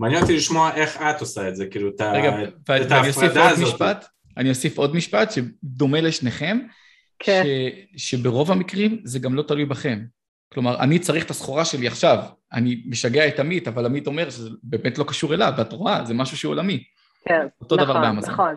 מעניין 0.00 0.22
אותי 0.22 0.36
לשמוע 0.36 0.74
איך 0.74 0.96
את 0.96 1.20
עושה 1.20 1.48
את 1.48 1.56
זה, 1.56 1.66
כאילו 1.66 1.88
את 1.88 2.00
ההפרדה 2.00 3.48
הזאת. 3.48 3.68
משפט, 3.68 4.06
אני 4.36 4.48
אוסיף 4.48 4.78
עוד 4.78 4.96
משפט 4.96 5.30
שדומה 5.30 6.00
לשניכם, 6.00 6.58
כן. 7.18 7.42
ש, 7.96 8.10
שברוב 8.10 8.52
המקרים 8.52 9.00
זה 9.04 9.18
גם 9.18 9.34
לא 9.34 9.42
תלוי 9.42 9.64
בכם. 9.64 10.04
כלומר, 10.52 10.80
אני 10.80 10.98
צריך 10.98 11.24
את 11.24 11.30
הסחורה 11.30 11.64
שלי 11.64 11.86
עכשיו, 11.86 12.18
אני 12.52 12.82
משגע 12.86 13.28
את 13.28 13.40
עמית, 13.40 13.68
אבל 13.68 13.86
עמית 13.86 14.06
אומר 14.06 14.30
שזה 14.30 14.50
באמת 14.62 14.98
לא 14.98 15.04
קשור 15.04 15.34
אליו, 15.34 15.52
ואת 15.56 15.72
רואה, 15.72 16.04
זה 16.04 16.14
משהו 16.14 16.36
שהוא 16.36 16.50
עולמי. 16.50 16.84
כן, 17.24 17.46
אותו 17.60 17.76
נכון, 17.76 17.88
דבר 17.88 18.00
באמזון. 18.00 18.34
נכון. 18.34 18.54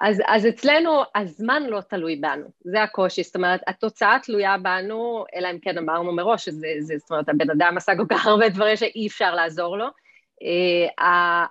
אז, 0.00 0.22
אז 0.26 0.46
אצלנו 0.46 1.02
הזמן 1.14 1.62
לא 1.62 1.80
תלוי 1.80 2.16
בנו, 2.16 2.44
זה 2.64 2.82
הקושי, 2.82 3.22
זאת 3.22 3.36
אומרת, 3.36 3.60
התוצאה 3.66 4.16
תלויה 4.22 4.58
בנו, 4.58 5.24
אלא 5.36 5.50
אם 5.50 5.58
כן 5.62 5.78
אמרנו 5.78 6.12
מראש, 6.12 6.44
שזה, 6.44 6.66
זה, 6.80 6.94
זאת 6.98 7.10
אומרת, 7.10 7.28
הבן 7.28 7.50
אדם 7.50 7.74
עשה 7.76 7.96
כל 7.96 8.06
כך 8.10 8.26
הרבה 8.26 8.48
דברים 8.48 8.76
שאי 8.76 9.06
אפשר 9.06 9.34
לעזור 9.34 9.78
לו, 9.78 9.86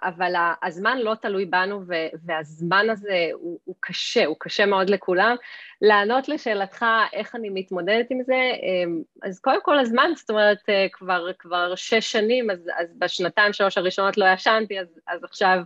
אבל 0.04 0.34
הזמן 0.64 0.98
לא 0.98 1.16
תלוי 1.22 1.46
בנו, 1.46 1.82
והזמן 2.26 2.90
הזה 2.90 3.30
הוא, 3.34 3.60
הוא 3.64 3.76
קשה, 3.80 4.26
הוא 4.26 4.36
קשה 4.40 4.66
מאוד 4.66 4.90
לכולם. 4.90 5.36
לענות 5.82 6.30
לשאלתך 6.30 6.86
איך 7.14 7.36
אני 7.36 7.50
מתמודדת 7.50 8.06
עם 8.10 8.24
זה, 8.24 8.34
אה, 8.34 8.84
אז 9.24 9.40
קודם 9.40 9.62
כל 9.64 9.80
הזמן, 9.80 10.12
זאת 10.16 10.30
אומרת, 10.30 10.70
אה, 10.70 10.88
כבר, 10.92 11.28
כבר 11.40 11.76
שש 11.76 12.12
שנים, 12.12 12.50
אז, 12.52 12.70
אז 12.78 12.88
בשנתיים, 12.98 13.54
שלוש 13.54 13.78
הראשונות 13.78 14.18
לא 14.18 14.26
ישנתי, 14.34 14.80
אז, 14.80 15.00
אז 15.08 15.24
עכשיו 15.24 15.60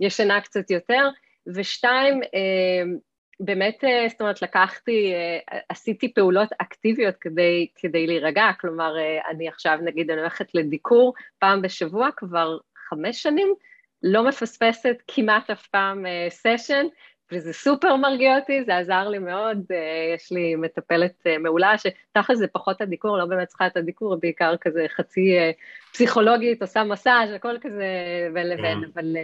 ישנה 0.00 0.40
קצת 0.40 0.70
יותר. 0.70 1.08
ושתיים, 1.54 2.20
באמת, 3.40 3.84
זאת 4.08 4.20
אומרת, 4.20 4.42
לקחתי, 4.42 5.12
עשיתי 5.68 6.14
פעולות 6.14 6.48
אקטיביות 6.58 7.14
כדי, 7.20 7.66
כדי 7.76 8.06
להירגע, 8.06 8.50
כלומר, 8.60 8.94
אני 9.30 9.48
עכשיו, 9.48 9.78
נגיד, 9.82 10.10
אני 10.10 10.20
הולכת 10.20 10.54
לדיקור 10.54 11.14
פעם 11.38 11.62
בשבוע 11.62 12.08
כבר 12.16 12.58
חמש 12.88 13.22
שנים, 13.22 13.54
לא 14.02 14.28
מפספסת 14.28 14.96
כמעט 15.08 15.50
אף 15.50 15.66
פעם 15.66 16.04
סשן, 16.28 16.86
וזה 17.32 17.52
סופר 17.52 17.96
מרגיע 17.96 18.38
אותי, 18.38 18.64
זה 18.64 18.76
עזר 18.76 19.08
לי 19.08 19.18
מאוד, 19.18 19.58
יש 20.14 20.32
לי 20.32 20.56
מטפלת 20.56 21.26
מעולה, 21.40 21.74
שתכל'ס 21.78 22.38
זה 22.38 22.46
פחות 22.46 22.80
הדיקור, 22.80 23.18
לא 23.18 23.26
באמת 23.26 23.48
צריכה 23.48 23.66
את 23.66 23.76
הדיקור, 23.76 24.16
בעיקר 24.16 24.54
כזה 24.60 24.86
חצי 24.88 25.36
פסיכולוגית, 25.92 26.62
עושה 26.62 26.84
מסאז', 26.84 27.32
הכל 27.34 27.58
כזה 27.60 27.84
בין 28.34 28.48
לבין, 28.48 28.80
כן. 28.80 28.90
אבל... 28.94 29.16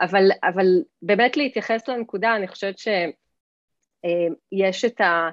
אבל, 0.00 0.30
אבל 0.42 0.66
באמת 1.02 1.36
להתייחס 1.36 1.88
לנקודה, 1.88 2.36
אני 2.36 2.48
חושבת 2.48 2.78
שיש 2.78 4.84
את 4.84 5.00
ה... 5.00 5.30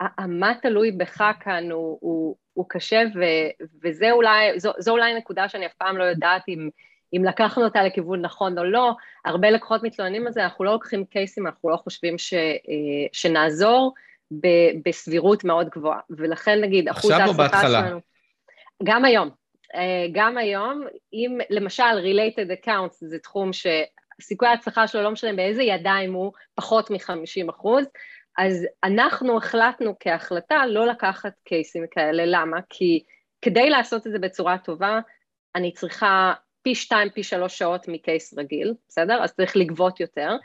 המה 0.00 0.52
תלוי 0.62 0.92
בך 0.92 1.22
כאן 1.40 1.70
הוא, 1.70 1.98
הוא, 2.00 2.36
הוא 2.52 2.66
קשה, 2.68 3.02
ו, 3.14 3.20
וזה 3.82 4.10
אולי, 4.10 4.60
זו, 4.60 4.72
זו 4.78 4.92
אולי 4.92 5.14
נקודה 5.14 5.48
שאני 5.48 5.66
אף 5.66 5.74
פעם 5.74 5.96
לא 5.96 6.04
יודעת 6.04 6.42
אם, 6.48 6.68
אם 7.16 7.24
לקחנו 7.24 7.64
אותה 7.64 7.82
לכיוון 7.82 8.20
נכון 8.20 8.58
או 8.58 8.64
לא. 8.64 8.92
הרבה 9.24 9.50
לקוחות 9.50 9.82
מתלוננים 9.82 10.26
על 10.26 10.32
זה, 10.32 10.44
אנחנו 10.44 10.64
לא 10.64 10.72
לוקחים 10.72 11.04
קייסים, 11.04 11.46
אנחנו 11.46 11.70
לא 11.70 11.76
חושבים 11.76 12.18
ש, 12.18 12.34
שנעזור 13.12 13.94
ב, 14.30 14.46
בסבירות 14.84 15.44
מאוד 15.44 15.68
גבוהה. 15.68 16.00
ולכן 16.10 16.60
נגיד, 16.60 16.88
אחוז 16.88 17.10
ההצלחה 17.10 17.62
שלנו... 17.68 18.00
גם 18.84 19.04
היום. 19.04 19.30
גם 20.12 20.38
היום, 20.38 20.86
אם 21.12 21.38
למשל 21.50 21.82
Related 21.82 22.64
Accounts 22.64 22.96
זה 23.00 23.18
תחום 23.18 23.52
ש... 23.52 23.66
סיכוי 24.20 24.48
ההצלחה 24.48 24.88
שלו, 24.88 25.02
לא 25.02 25.10
משנה 25.10 25.32
באיזה 25.32 25.62
ידיים 25.62 26.12
הוא, 26.12 26.32
פחות 26.54 26.90
מ-50 26.90 27.50
אחוז, 27.50 27.86
אז 28.38 28.66
אנחנו 28.84 29.36
החלטנו 29.36 29.94
כהחלטה 30.00 30.66
לא 30.66 30.86
לקחת 30.86 31.32
קייסים 31.44 31.86
כאלה, 31.90 32.22
למה? 32.26 32.56
כי 32.70 33.02
כדי 33.42 33.70
לעשות 33.70 34.06
את 34.06 34.12
זה 34.12 34.18
בצורה 34.18 34.58
טובה, 34.58 35.00
אני 35.54 35.72
צריכה 35.72 36.34
פי 36.66 36.74
שתיים, 36.74 37.10
פי 37.10 37.22
שלוש 37.22 37.58
שעות 37.58 37.88
מקייס 37.88 38.38
רגיל, 38.38 38.74
בסדר? 38.88 39.22
אז 39.22 39.32
צריך 39.32 39.56
לגבות 39.56 40.00
יותר. 40.00 40.36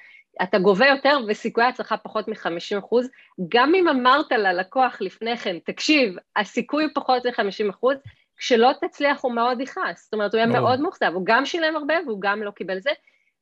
אתה 0.44 0.60
גובה 0.60 0.88
יותר 0.88 1.18
וסיכויי 1.28 1.68
הצלחה 1.68 1.98
פחות 1.98 2.28
מ-50 2.28 2.80
אחוז, 2.80 3.10
גם 3.50 3.76
אם 3.76 3.88
אמרת 3.88 4.32
ללקוח 4.32 4.98
לפני 5.02 5.38
כן, 5.38 5.60
תקשיב, 5.60 6.16
הסיכוי 6.36 6.88
פחות 6.94 7.26
מ-50 7.26 7.70
אחוז, 7.70 7.98
כשלא 8.38 8.72
תצליח 8.82 9.24
הוא 9.24 9.32
מאוד 9.34 9.62
יכעס, 9.62 10.04
זאת 10.04 10.14
אומרת 10.14 10.34
הוא 10.34 10.40
יהיה 10.40 10.48
מאוד 10.48 10.82
מאוכזב, 10.82 11.12
הוא 11.14 11.26
גם 11.26 11.46
שילם 11.46 11.76
הרבה 11.76 11.94
והוא 12.06 12.22
גם 12.22 12.44
לא 12.44 12.52
קיבל 12.52 12.80
זה, 12.80 12.92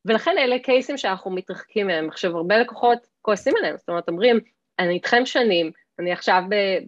ולכן 0.06 0.36
אלה 0.38 0.60
קייסים 0.60 0.98
שאנחנו 0.98 1.32
מתרחקים 1.32 1.88
מהם. 1.88 2.10
עכשיו, 2.10 2.38
הרבה 2.38 2.58
לקוחות 2.58 3.08
כועסים 3.22 3.54
עליהם, 3.58 3.78
זאת 3.78 3.90
אומרת, 3.90 4.10
אומרים, 4.10 4.40
אני 4.80 4.94
איתכם 4.94 5.26
שנים, 5.26 5.72
אני 6.00 6.12
עכשיו 6.12 6.44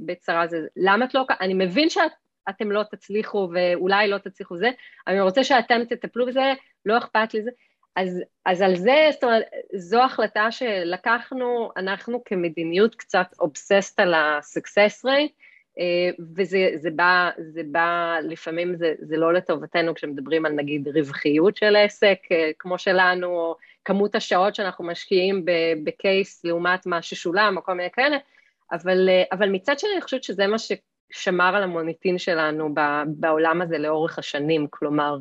בצרה 0.05 0.47
זה, 0.47 0.57
למה 0.75 1.05
את 1.05 1.13
לא... 1.13 1.25
אני 1.41 1.53
מבין 1.53 1.89
שאתם 2.51 2.71
לא 2.71 2.83
תצליחו 2.91 3.49
ואולי 3.53 4.07
לא 4.07 4.17
תצליחו 4.17 4.57
זה, 4.57 4.69
אני 5.07 5.21
רוצה 5.21 5.43
שאתם 5.43 5.81
תטפלו 5.89 6.25
בזה, 6.25 6.53
לא 6.85 6.97
אכפת 6.97 7.33
לי 7.33 7.43
זה. 7.43 7.49
אז, 7.95 8.23
אז 8.45 8.61
על 8.61 8.75
זה, 8.75 9.07
זאת 9.11 9.23
אומרת, 9.23 9.43
זו 9.75 10.03
החלטה 10.03 10.51
שלקחנו, 10.51 11.71
אנחנו 11.77 12.23
כמדיניות 12.25 12.95
קצת 12.95 13.27
אובססט 13.39 13.99
על 13.99 14.13
ה-success 14.13 15.05
rate, 15.05 15.33
אה, 15.79 16.09
וזה 16.35 16.69
זה 16.75 16.89
בא, 16.91 17.29
זה 17.53 17.61
בא, 17.65 18.17
לפעמים 18.23 18.75
זה, 18.75 18.93
זה 18.99 19.17
לא 19.17 19.33
לטובתנו 19.33 19.93
כשמדברים 19.95 20.45
על 20.45 20.51
נגיד 20.51 20.87
רווחיות 20.87 21.57
של 21.57 21.75
עסק 21.75 22.17
אה, 22.31 22.51
כמו 22.59 22.77
שלנו, 22.77 23.27
או 23.27 23.55
כמות 23.85 24.15
השעות 24.15 24.55
שאנחנו 24.55 24.85
משקיעים 24.85 25.45
בקייס 25.83 26.45
לעומת 26.45 26.85
מה 26.85 27.01
ששולם, 27.01 27.57
או 27.57 27.63
כל 27.63 27.73
מיני 27.73 27.89
כאלה, 27.93 28.17
אבל, 28.71 29.09
אה, 29.09 29.23
אבל 29.31 29.49
מצד 29.49 29.79
שני 29.79 29.89
אני 29.93 30.01
חושבת 30.01 30.23
שזה 30.23 30.47
מה 30.47 30.57
ששמר 31.11 31.55
על 31.55 31.63
המוניטין 31.63 32.17
שלנו 32.17 32.69
בעולם 33.05 33.61
הזה 33.61 33.77
לאורך 33.77 34.19
השנים, 34.19 34.67
כלומר, 34.69 35.15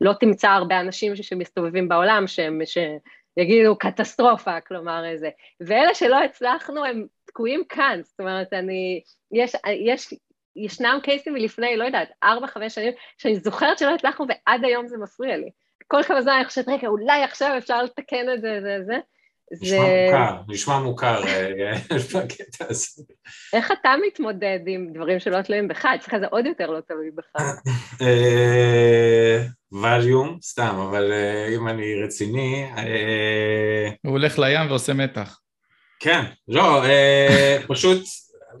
לא 0.00 0.12
תמצא 0.12 0.48
הרבה 0.48 0.80
אנשים 0.80 1.16
שמסתובבים 1.16 1.88
בעולם 1.88 2.26
שהם, 2.26 2.60
שיגידו 2.64 3.76
קטסטרופה, 3.78 4.60
כלומר 4.60 5.04
איזה, 5.04 5.30
ואלה 5.60 5.94
שלא 5.94 6.22
הצלחנו 6.24 6.84
הם 6.84 7.06
תקועים 7.26 7.64
כאן, 7.68 8.00
זאת 8.04 8.20
אומרת, 8.20 8.52
אני, 8.52 9.00
יש, 9.32 9.52
יש, 9.86 10.14
ישנם 10.56 10.98
קייסים 11.02 11.34
מלפני, 11.34 11.76
לא 11.76 11.84
יודעת, 11.84 12.08
ארבע, 12.22 12.46
חמש 12.46 12.74
שנים, 12.74 12.92
שאני 13.18 13.36
זוכרת 13.36 13.78
שלא 13.78 13.94
הצלחנו 13.94 14.26
ועד 14.28 14.64
היום 14.64 14.88
זה 14.88 14.96
מפריע 14.98 15.36
לי. 15.36 15.50
כל 15.88 16.02
כמה 16.02 16.22
זמן 16.22 16.32
אני 16.32 16.44
חושבת, 16.44 16.68
רגע, 16.68 16.88
אולי 16.88 17.22
עכשיו 17.22 17.54
אפשר 17.58 17.82
לתקן 17.82 18.32
את 18.34 18.40
זה, 18.40 18.58
זה, 18.62 18.78
זה. 18.86 18.98
נשמע 19.52 19.78
זה... 19.78 20.06
מוכר, 20.06 20.36
נשמע 20.48 20.78
מוכר 20.78 21.26
אה, 21.26 21.72
בקטע 22.14 22.64
הזה. 22.68 23.02
איך 23.52 23.72
אתה 23.80 23.94
מתמודד 24.06 24.58
עם 24.66 24.92
דברים 24.94 25.20
שלא 25.20 25.42
תלויים 25.42 25.68
בך? 25.68 25.86
אצלך 25.94 26.14
זה 26.20 26.26
עוד 26.30 26.46
יותר 26.46 26.66
לא 26.66 26.80
תלוי 26.80 27.10
בך. 27.10 27.42
ווליום, 29.72 30.28
אה, 30.28 30.42
סתם, 30.42 30.76
אבל 30.90 31.12
אה, 31.12 31.48
אם 31.56 31.68
אני 31.68 32.02
רציני... 32.02 32.66
הוא 34.04 34.12
הולך 34.12 34.38
לים 34.38 34.70
ועושה 34.70 34.94
מתח. 34.94 35.40
כן, 36.00 36.24
לא, 36.48 36.84
אה, 36.84 37.58
פשוט, 37.68 38.02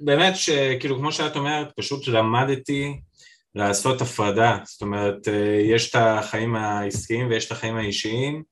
באמת 0.00 0.36
שכאילו 0.36 0.98
כמו 0.98 1.12
שאת 1.12 1.36
אומרת, 1.36 1.72
פשוט 1.76 2.08
למדתי 2.08 3.00
לעשות 3.54 4.00
הפרדה, 4.00 4.58
זאת 4.64 4.82
אומרת, 4.82 5.28
אה, 5.28 5.60
יש 5.62 5.90
את 5.90 5.96
החיים 5.98 6.56
העסקיים 6.56 7.28
ויש 7.30 7.46
את 7.46 7.52
החיים 7.52 7.76
האישיים. 7.76 8.42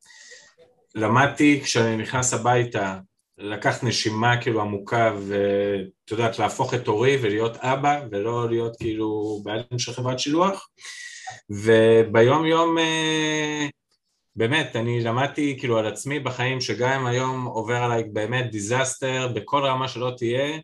למדתי 0.95 1.61
כשאני 1.65 1.97
נכנס 1.97 2.35
הביתה 2.35 2.99
לקחת 3.39 3.85
נשימה 3.85 4.41
כאילו 4.41 4.61
עמוקה 4.61 5.15
ואת 5.29 6.11
יודעת 6.11 6.39
להפוך 6.39 6.75
את 6.75 6.87
הורי 6.87 7.17
ולהיות 7.23 7.57
אבא 7.57 8.01
ולא 8.11 8.49
להיות 8.51 8.77
כאילו 8.77 9.41
בעלים 9.45 9.79
של 9.79 9.93
חברת 9.93 10.19
שילוח. 10.19 10.69
וביום 11.51 12.47
יום 12.47 12.79
אה, 12.79 13.67
באמת, 14.37 14.77
אני 14.77 15.01
למדתי 15.01 15.57
כאילו 15.59 15.79
על 15.79 15.87
עצמי 15.87 16.21
בחיים 16.21 16.61
שגם 16.61 17.01
אם 17.01 17.07
היום 17.07 17.45
עובר 17.45 17.77
עליי 17.77 18.05
באמת 18.05 18.51
דיזסטר 18.51 19.29
בכל 19.35 19.65
רמה 19.65 19.89
שלא 19.89 20.13
תהיה, 20.17 20.59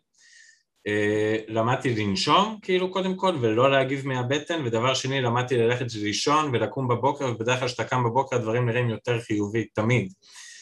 למדתי 1.47 1.95
לנשום 1.95 2.57
כאילו 2.61 2.91
קודם 2.91 3.15
כל 3.15 3.35
ולא 3.41 3.71
להגיב 3.71 4.07
מהבטן 4.07 4.61
ודבר 4.65 4.93
שני 4.93 5.21
למדתי 5.21 5.57
ללכת 5.57 5.85
לישון 6.01 6.49
ולקום 6.53 6.87
בבוקר 6.87 7.25
ובדרך 7.25 7.59
כלל 7.59 7.67
כשאתה 7.67 7.83
קם 7.83 8.03
בבוקר 8.03 8.35
הדברים 8.35 8.69
נראים 8.69 8.89
יותר 8.89 9.19
חיובי 9.19 9.65
תמיד 9.73 10.11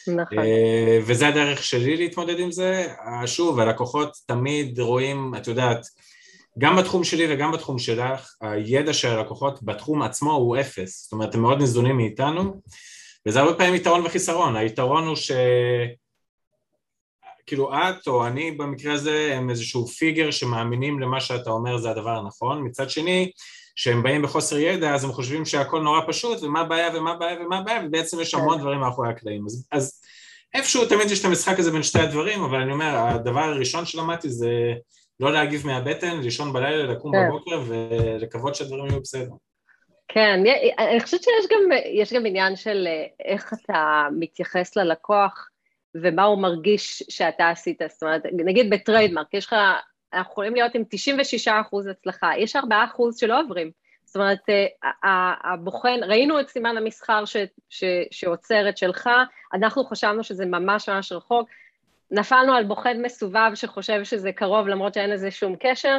נכון. 0.08 0.38
אה, 0.38 0.98
וזה 1.06 1.28
הדרך 1.28 1.62
שלי 1.62 1.96
להתמודד 1.96 2.38
עם 2.38 2.52
זה. 2.52 2.86
שוב, 3.26 3.60
הלקוחות 3.60 4.12
תמיד 4.26 4.80
רואים, 4.80 5.34
את 5.36 5.46
יודעת, 5.46 5.86
גם 6.58 6.76
בתחום 6.76 7.04
שלי 7.04 7.34
וגם 7.34 7.52
בתחום 7.52 7.78
שלך, 7.78 8.34
הידע 8.40 8.92
של 8.92 9.08
הלקוחות 9.08 9.62
בתחום 9.62 10.02
עצמו 10.02 10.32
הוא 10.32 10.56
אפס. 10.60 11.02
זאת 11.02 11.12
אומרת, 11.12 11.34
הם 11.34 11.42
מאוד 11.42 11.58
ניזונים 11.58 11.96
מאיתנו, 11.96 12.60
וזה 13.26 13.40
הרבה 13.40 13.54
פעמים 13.54 13.74
יתרון 13.74 14.06
וחיסרון, 14.06 14.56
היתרון 14.56 15.06
הוא 15.06 15.16
ש... 15.16 15.30
כאילו 17.50 17.72
את 17.74 18.08
או 18.08 18.26
אני 18.26 18.50
במקרה 18.50 18.92
הזה 18.92 19.34
הם 19.34 19.50
איזשהו 19.50 19.86
פיגר 19.86 20.30
שמאמינים 20.30 21.00
למה 21.00 21.20
שאתה 21.20 21.50
אומר 21.50 21.78
זה 21.78 21.90
הדבר 21.90 22.10
הנכון, 22.10 22.66
מצד 22.66 22.90
שני 22.90 23.30
כשהם 23.76 24.02
באים 24.02 24.22
בחוסר 24.22 24.58
ידע 24.58 24.94
אז 24.94 25.04
הם 25.04 25.12
חושבים 25.12 25.44
שהכל 25.44 25.80
נורא 25.80 26.00
פשוט 26.06 26.42
ומה 26.42 26.60
הבעיה 26.60 26.88
ומה 26.94 27.10
הבעיה 27.10 27.40
ומה 27.40 27.58
הבעיה 27.58 27.82
ובעצם 27.86 28.20
יש 28.20 28.34
המון 28.34 28.54
כן. 28.54 28.60
דברים 28.60 28.80
מאחורי 28.80 29.08
הקלעים 29.08 29.46
אז, 29.46 29.66
אז 29.72 30.00
איפשהו 30.54 30.86
תמיד 30.86 31.10
יש 31.10 31.20
את 31.20 31.24
המשחק 31.24 31.58
הזה 31.58 31.70
בין 31.70 31.82
שתי 31.82 31.98
הדברים 31.98 32.42
אבל 32.42 32.60
אני 32.60 32.72
אומר 32.72 32.96
הדבר 32.96 33.40
הראשון 33.40 33.86
שלמדתי 33.86 34.30
זה 34.30 34.50
לא 35.20 35.32
להגיב 35.32 35.66
מהבטן, 35.66 36.20
לישון 36.20 36.52
בלילה, 36.52 36.92
לקום 36.92 37.12
כן. 37.12 37.28
בבוקר 37.28 37.62
ולקוות 37.66 38.54
שהדברים 38.54 38.86
יהיו 38.86 39.00
בסדר 39.00 39.30
כן, 40.08 40.42
אני 40.78 41.00
חושבת 41.00 41.22
שיש 41.22 41.46
גם, 41.50 41.78
גם 42.14 42.26
עניין 42.26 42.56
של 42.56 42.86
אה, 42.86 43.32
איך 43.32 43.52
אתה 43.52 44.06
מתייחס 44.18 44.76
ללקוח, 44.76 45.49
ומה 45.94 46.24
הוא 46.24 46.38
מרגיש 46.38 47.02
שאתה 47.08 47.50
עשית, 47.50 47.82
זאת 47.88 48.02
אומרת, 48.02 48.22
נגיד 48.32 48.70
ב 48.70 48.76
trademark, 48.76 49.34
יש 49.34 49.46
לך, 49.46 49.56
אנחנו 50.12 50.32
יכולים 50.32 50.54
להיות 50.54 50.74
עם 50.74 50.82
96 50.88 51.48
אחוז 51.48 51.86
הצלחה, 51.86 52.30
יש 52.38 52.56
4 52.56 52.84
אחוז 52.84 53.16
שלא 53.16 53.40
עוברים. 53.40 53.70
זאת 54.04 54.16
אומרת, 54.16 54.48
אה, 55.04 55.34
הבוחן, 55.44 56.00
ראינו 56.02 56.40
את 56.40 56.48
סימן 56.48 56.76
המסחר 56.76 57.24
ש, 57.24 57.36
ש, 57.68 57.84
שעוצר 58.10 58.68
את 58.68 58.76
שלך, 58.76 59.10
אנחנו 59.54 59.84
חשבנו 59.84 60.24
שזה 60.24 60.46
ממש 60.46 60.88
ממש 60.88 61.12
רחוק, 61.12 61.48
נפלנו 62.10 62.54
על 62.54 62.64
בוחן 62.64 63.02
מסובב 63.02 63.50
שחושב 63.54 64.04
שזה 64.04 64.32
קרוב 64.32 64.68
למרות 64.68 64.94
שאין 64.94 65.10
לזה 65.10 65.30
שום 65.30 65.56
קשר, 65.60 65.98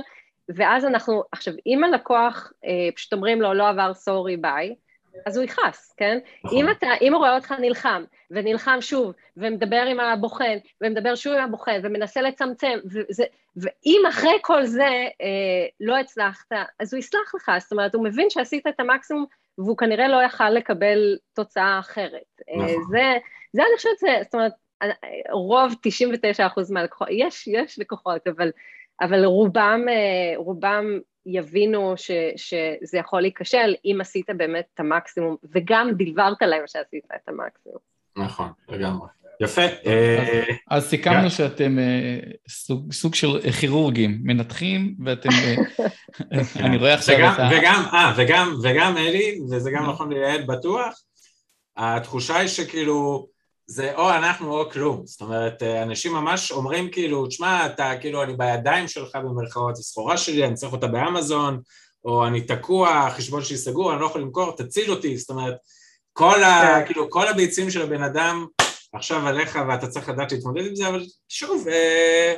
ואז 0.49 0.85
אנחנו, 0.85 1.23
עכשיו, 1.31 1.53
אם 1.67 1.83
הלקוח, 1.83 2.51
אה, 2.65 2.89
פשוט 2.95 3.13
אומרים 3.13 3.41
לו, 3.41 3.53
לא 3.53 3.69
עבר 3.69 3.93
sorry 3.93 4.37
bye, 4.37 4.75
אז 5.25 5.37
הוא 5.37 5.45
יכעס, 5.45 5.93
כן? 5.97 6.19
נכון. 6.43 6.57
אם, 6.57 6.69
אתה, 6.71 6.87
אם 7.01 7.13
הוא 7.13 7.19
רואה 7.19 7.35
אותך 7.35 7.51
נלחם, 7.59 8.03
ונלחם 8.31 8.77
שוב, 8.81 9.13
ומדבר 9.37 9.85
עם 9.89 9.99
הבוחן, 9.99 10.57
ומדבר 10.81 11.15
שוב 11.15 11.33
עם 11.33 11.43
הבוחן, 11.43 11.79
ומנסה 11.83 12.21
לצמצם, 12.21 12.79
וזה, 12.85 13.23
ואם 13.55 14.01
אחרי 14.09 14.37
כל 14.41 14.65
זה 14.65 14.89
אה, 15.21 15.67
לא 15.79 15.97
הצלחת, 15.97 16.51
אז 16.79 16.93
הוא 16.93 16.99
יסלח 16.99 17.35
לך, 17.35 17.51
זאת 17.59 17.71
אומרת, 17.71 17.95
הוא 17.95 18.03
מבין 18.03 18.29
שעשית 18.29 18.67
את 18.67 18.79
המקסימום, 18.79 19.25
והוא 19.57 19.77
כנראה 19.77 20.07
לא 20.07 20.23
יכל 20.23 20.49
לקבל 20.49 21.17
תוצאה 21.33 21.79
אחרת. 21.79 22.41
אה, 22.49 22.55
נכון. 22.55 22.69
אה, 22.69 22.75
זה, 22.89 23.17
זה 23.53 23.61
אני 23.61 23.75
חושבת, 23.77 24.23
זאת 24.23 24.33
אומרת, 24.33 24.53
רוב 25.31 25.73
99% 26.47 26.73
מהלקוחות, 26.73 27.07
יש, 27.11 27.47
יש 27.47 27.79
לקוחות, 27.79 28.27
אבל, 28.27 28.51
אבל 29.01 29.25
רובם, 29.25 29.85
אה, 29.89 30.37
רובם 30.37 30.85
יבינו 31.25 31.93
ש, 31.97 32.11
שזה 32.35 32.97
יכול 32.97 33.21
להיכשל 33.21 33.75
אם 33.85 33.97
עשית 34.01 34.25
באמת 34.37 34.65
את 34.73 34.79
המקסימום, 34.79 35.35
וגם 35.51 35.91
דלברת 35.97 36.41
להם 36.41 36.63
שעשית 36.67 37.05
את 37.15 37.29
המקסימום. 37.29 37.77
נכון, 38.17 38.49
לגמרי. 38.69 39.07
יפה. 39.41 39.61
אה, 39.61 40.43
אז 40.69 40.89
סיכמנו 40.89 41.29
שאתם 41.29 41.79
אה, 41.79 42.19
סוג 42.91 43.15
של 43.15 43.51
כירורגים, 43.59 44.19
מנתחים, 44.23 44.95
ואתם, 45.05 45.29
אני 46.65 46.77
רואה 46.77 46.93
עכשיו 46.93 47.15
את 47.15 47.39
ה... 47.39 47.49
וגם, 47.51 47.83
אה, 47.93 48.13
וגם, 48.17 48.53
וגם 48.63 48.97
אלי, 48.97 49.39
וזה 49.51 49.71
גם 49.71 49.89
נכון 49.89 50.13
ליעל 50.13 50.43
בטוח, 50.43 51.01
התחושה 51.77 52.37
היא 52.37 52.47
שכאילו, 52.47 53.27
זה 53.67 53.95
או 53.95 54.09
אנחנו 54.09 54.59
או 54.59 54.69
כלום, 54.69 55.01
זאת 55.05 55.21
אומרת, 55.21 55.63
אנשים 55.63 56.13
ממש 56.13 56.51
אומרים 56.51 56.91
כאילו, 56.91 57.27
תשמע, 57.27 57.65
אתה 57.65 57.91
כאילו, 58.01 58.23
אני 58.23 58.33
בידיים 58.33 58.87
שלך 58.87 59.15
במרכאות, 59.15 59.77
הסחורה 59.77 60.17
שלי, 60.17 60.45
אני 60.45 60.53
צריך 60.53 60.71
אותה 60.71 60.87
באמזון, 60.87 61.59
או 62.05 62.27
אני 62.27 62.41
תקוע, 62.41 62.89
החשבון 62.89 63.43
שלי 63.43 63.57
סגור, 63.57 63.93
אני 63.93 64.01
לא 64.01 64.05
יכול 64.05 64.21
למכור, 64.21 64.55
תציל 64.55 64.91
אותי, 64.91 65.17
זאת 65.17 65.29
אומרת, 65.29 65.55
כל, 66.13 66.43
ה, 66.43 66.79
כן. 66.79 66.85
כאילו, 66.85 67.09
כל 67.09 67.27
הביצים 67.27 67.69
של 67.69 67.81
הבן 67.81 68.03
אדם 68.03 68.45
עכשיו 68.93 69.27
עליך 69.27 69.59
ואתה 69.67 69.87
צריך 69.87 70.09
לדעת 70.09 70.31
להתמודד 70.31 70.65
עם 70.65 70.75
זה, 70.75 70.87
אבל 70.87 71.05
שוב, 71.29 71.67
אה, 71.67 72.33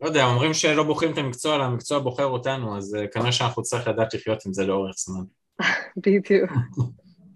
לא 0.00 0.06
יודע, 0.06 0.24
אומרים 0.24 0.54
שלא 0.54 0.82
בוחרים 0.82 1.12
את 1.12 1.18
המקצוע, 1.18 1.56
אלא 1.56 1.64
המקצוע 1.64 1.98
בוחר 1.98 2.26
אותנו, 2.26 2.78
אז 2.78 2.94
אה, 2.94 3.06
כנראה 3.06 3.32
שאנחנו 3.32 3.62
צריכים 3.62 3.92
לדעת 3.92 4.14
לחיות 4.14 4.46
עם 4.46 4.52
זה 4.52 4.66
לאורך 4.66 4.94
זמן. 4.98 5.24
בדיוק. 6.06 6.52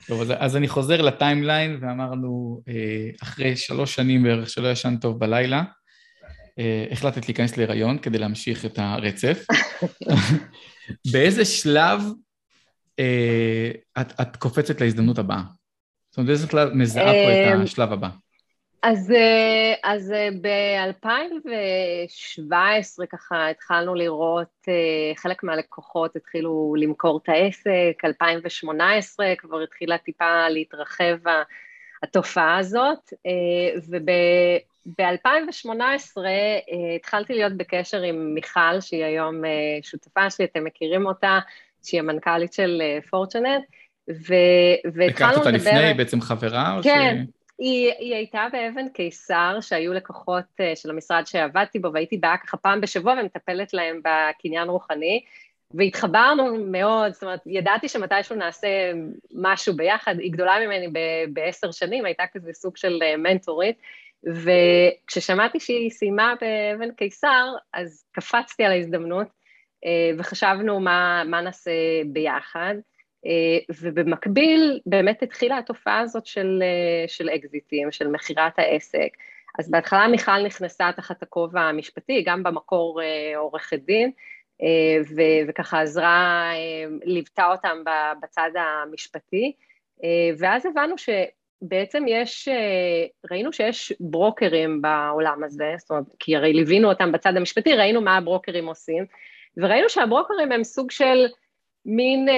טוב, 0.06 0.20
אז, 0.20 0.32
אז 0.38 0.56
אני 0.56 0.68
חוזר 0.68 1.02
לטיימליין, 1.02 1.78
ואמרנו, 1.80 2.62
אה, 2.68 3.10
אחרי 3.22 3.56
שלוש 3.56 3.94
שנים 3.94 4.22
בערך 4.22 4.50
שלא 4.50 4.68
ישן 4.68 4.96
טוב 4.96 5.18
בלילה, 5.20 5.62
אה, 6.58 6.86
החלטת 6.90 7.28
להיכנס 7.28 7.56
להיריון 7.56 7.98
כדי 7.98 8.18
להמשיך 8.18 8.64
את 8.64 8.78
הרצף. 8.78 9.46
באיזה 11.12 11.44
שלב 11.44 12.02
אה, 12.98 13.70
את, 14.00 14.20
את 14.20 14.36
קופצת 14.36 14.80
להזדמנות 14.80 15.18
הבאה? 15.18 15.42
זאת 16.10 16.18
אומרת, 16.18 16.26
באיזה 16.28 16.46
שלב 16.46 16.72
מזהה 16.72 17.12
פה 17.12 17.54
את 17.54 17.60
השלב 17.62 17.92
הבא? 17.92 18.08
אז, 18.88 19.10
אה, 19.10 19.74
אז 19.82 20.12
אה, 20.12 20.28
ב-2017 20.40 23.06
ככה 23.06 23.50
התחלנו 23.50 23.94
לראות, 23.94 24.68
אה, 24.68 25.12
חלק 25.16 25.42
מהלקוחות 25.42 26.16
התחילו 26.16 26.74
למכור 26.78 27.20
את 27.22 27.28
העסק, 27.28 28.04
2018 28.04 29.34
כבר 29.38 29.60
התחילה 29.60 29.98
טיפה 29.98 30.48
להתרחב 30.48 31.16
התופעה 32.02 32.58
הזאת, 32.58 33.12
וב-2018 33.90 36.20
התחלתי 36.96 37.34
להיות 37.34 37.52
בקשר 37.52 38.02
עם 38.02 38.34
מיכל, 38.34 38.80
שהיא 38.80 39.04
היום 39.04 39.42
שותפה 39.82 40.30
שלי, 40.30 40.44
אתם 40.44 40.64
מכירים 40.64 41.06
אותה, 41.06 41.38
שהיא 41.84 42.00
המנכ"לית 42.00 42.52
של 42.52 42.82
פורצ'נט, 43.10 43.64
והתחלנו 44.08 44.94
לדבר... 44.94 45.06
הכרת 45.06 45.36
אותה 45.36 45.50
לפני, 45.50 45.94
בעצם 45.94 46.20
חברה? 46.20 46.78
כן. 46.82 47.24
ש... 47.26 47.28
היא, 47.58 47.92
היא 47.98 48.14
הייתה 48.14 48.46
באבן 48.52 48.88
קיסר, 48.88 49.58
שהיו 49.60 49.92
לקוחות 49.92 50.44
uh, 50.60 50.76
של 50.76 50.90
המשרד 50.90 51.22
שעבדתי 51.26 51.78
בו, 51.78 51.92
והייתי 51.92 52.16
באה 52.16 52.36
ככה 52.36 52.56
פעם 52.56 52.80
בשבוע 52.80 53.14
ומטפלת 53.20 53.72
להם 53.72 54.00
בקניין 54.04 54.68
רוחני, 54.68 55.24
והתחברנו 55.74 56.56
מאוד, 56.70 57.12
זאת 57.12 57.22
אומרת, 57.22 57.40
ידעתי 57.46 57.88
שמתישהו 57.88 58.36
נעשה 58.36 58.68
משהו 59.34 59.76
ביחד, 59.76 60.18
היא 60.18 60.32
גדולה 60.32 60.66
ממני 60.66 60.88
בעשר 61.32 61.70
שנים, 61.70 62.04
הייתה 62.04 62.24
כזה 62.32 62.52
סוג 62.52 62.76
של 62.76 62.98
uh, 63.02 63.16
מנטורית, 63.16 63.76
וכששמעתי 64.24 65.60
שהיא 65.60 65.90
סיימה 65.90 66.34
באבן 66.40 66.92
קיסר, 66.92 67.46
אז 67.72 68.04
קפצתי 68.12 68.64
על 68.64 68.72
ההזדמנות, 68.72 69.26
uh, 69.26 69.88
וחשבנו 70.18 70.80
מה, 70.80 71.22
מה 71.26 71.40
נעשה 71.40 71.70
ביחד. 72.06 72.74
אה, 73.26 73.74
ובמקביל 73.82 74.80
באמת 74.86 75.22
התחילה 75.22 75.58
התופעה 75.58 76.00
הזאת 76.00 76.26
של, 76.26 76.62
אה, 76.62 77.08
של 77.08 77.28
אקזיטים, 77.28 77.92
של 77.92 78.08
מכירת 78.08 78.58
העסק. 78.58 79.08
אז 79.58 79.70
בהתחלה 79.70 80.08
מיכל 80.08 80.42
נכנסה 80.46 80.90
תחת 80.96 81.22
הכובע 81.22 81.60
המשפטי, 81.60 82.22
גם 82.26 82.42
במקור 82.42 83.02
אה, 83.02 83.38
עורכת 83.38 83.78
דין, 83.78 84.10
וככה 85.48 85.80
עזרה, 85.80 86.50
ליוותה 87.04 87.46
אותם 87.46 87.78
בצד 88.22 88.50
המשפטי, 88.54 89.52
ואז 90.38 90.66
הבנו 90.66 90.94
שבעצם 90.98 92.04
יש, 92.08 92.48
ראינו 93.30 93.52
שיש 93.52 93.92
ברוקרים 94.00 94.82
בעולם 94.82 95.44
הזה, 95.44 95.74
זאת 95.78 95.90
אומרת, 95.90 96.04
כי 96.18 96.36
הרי 96.36 96.52
ליווינו 96.52 96.88
אותם 96.88 97.12
בצד 97.12 97.36
המשפטי, 97.36 97.74
ראינו 97.74 98.00
מה 98.00 98.16
הברוקרים 98.16 98.66
עושים, 98.66 99.04
וראינו 99.56 99.88
שהברוקרים 99.88 100.52
הם 100.52 100.64
סוג 100.64 100.90
של 100.90 101.26
מין, 101.86 102.28
אה, 102.28 102.34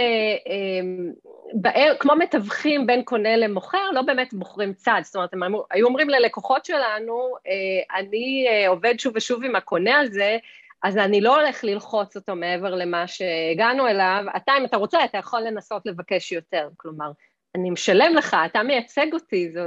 אה, 1.66 1.94
כמו 1.98 2.16
מתווכים 2.16 2.87
בין 2.87 3.02
קונה 3.02 3.37
למוכר, 3.37 3.90
לא 3.92 4.02
באמת 4.02 4.34
בוחרים 4.34 4.74
צד, 4.74 5.00
זאת 5.04 5.16
אומרת, 5.16 5.34
הם 5.34 5.40
היו 5.70 5.87
אומרים 5.87 6.11
ללקוחות 6.11 6.64
שלנו, 6.64 7.34
אה, 7.46 7.98
אני 7.98 8.46
אה, 8.48 8.68
עובד 8.68 8.94
שוב 8.98 9.12
ושוב 9.16 9.44
עם 9.44 9.56
הקונה 9.56 10.00
הזה, 10.00 10.38
אז 10.82 10.96
אני 10.96 11.20
לא 11.20 11.40
הולך 11.40 11.64
ללחוץ 11.64 12.16
אותו 12.16 12.37
מעבר 12.37 12.74
למה 12.74 13.06
שהגענו 13.06 13.87
אליו, 13.87 14.24
אתה, 14.37 14.52
אם 14.58 14.64
אתה 14.64 14.76
רוצה, 14.76 15.04
אתה 15.04 15.18
יכול 15.18 15.40
לנסות 15.40 15.87
לבקש 15.87 16.32
יותר, 16.32 16.68
כלומר, 16.76 17.11
אני 17.54 17.70
משלם 17.70 18.14
לך, 18.14 18.37
אתה 18.46 18.62
מייצג 18.62 19.06
אותי, 19.12 19.52
זו, 19.52 19.61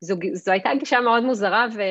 זו, 0.00 0.14
זו 0.32 0.52
הייתה 0.52 0.70
גישה 0.78 1.00
מאוד 1.00 1.22
מוזרה, 1.22 1.66
ו... 1.74 1.82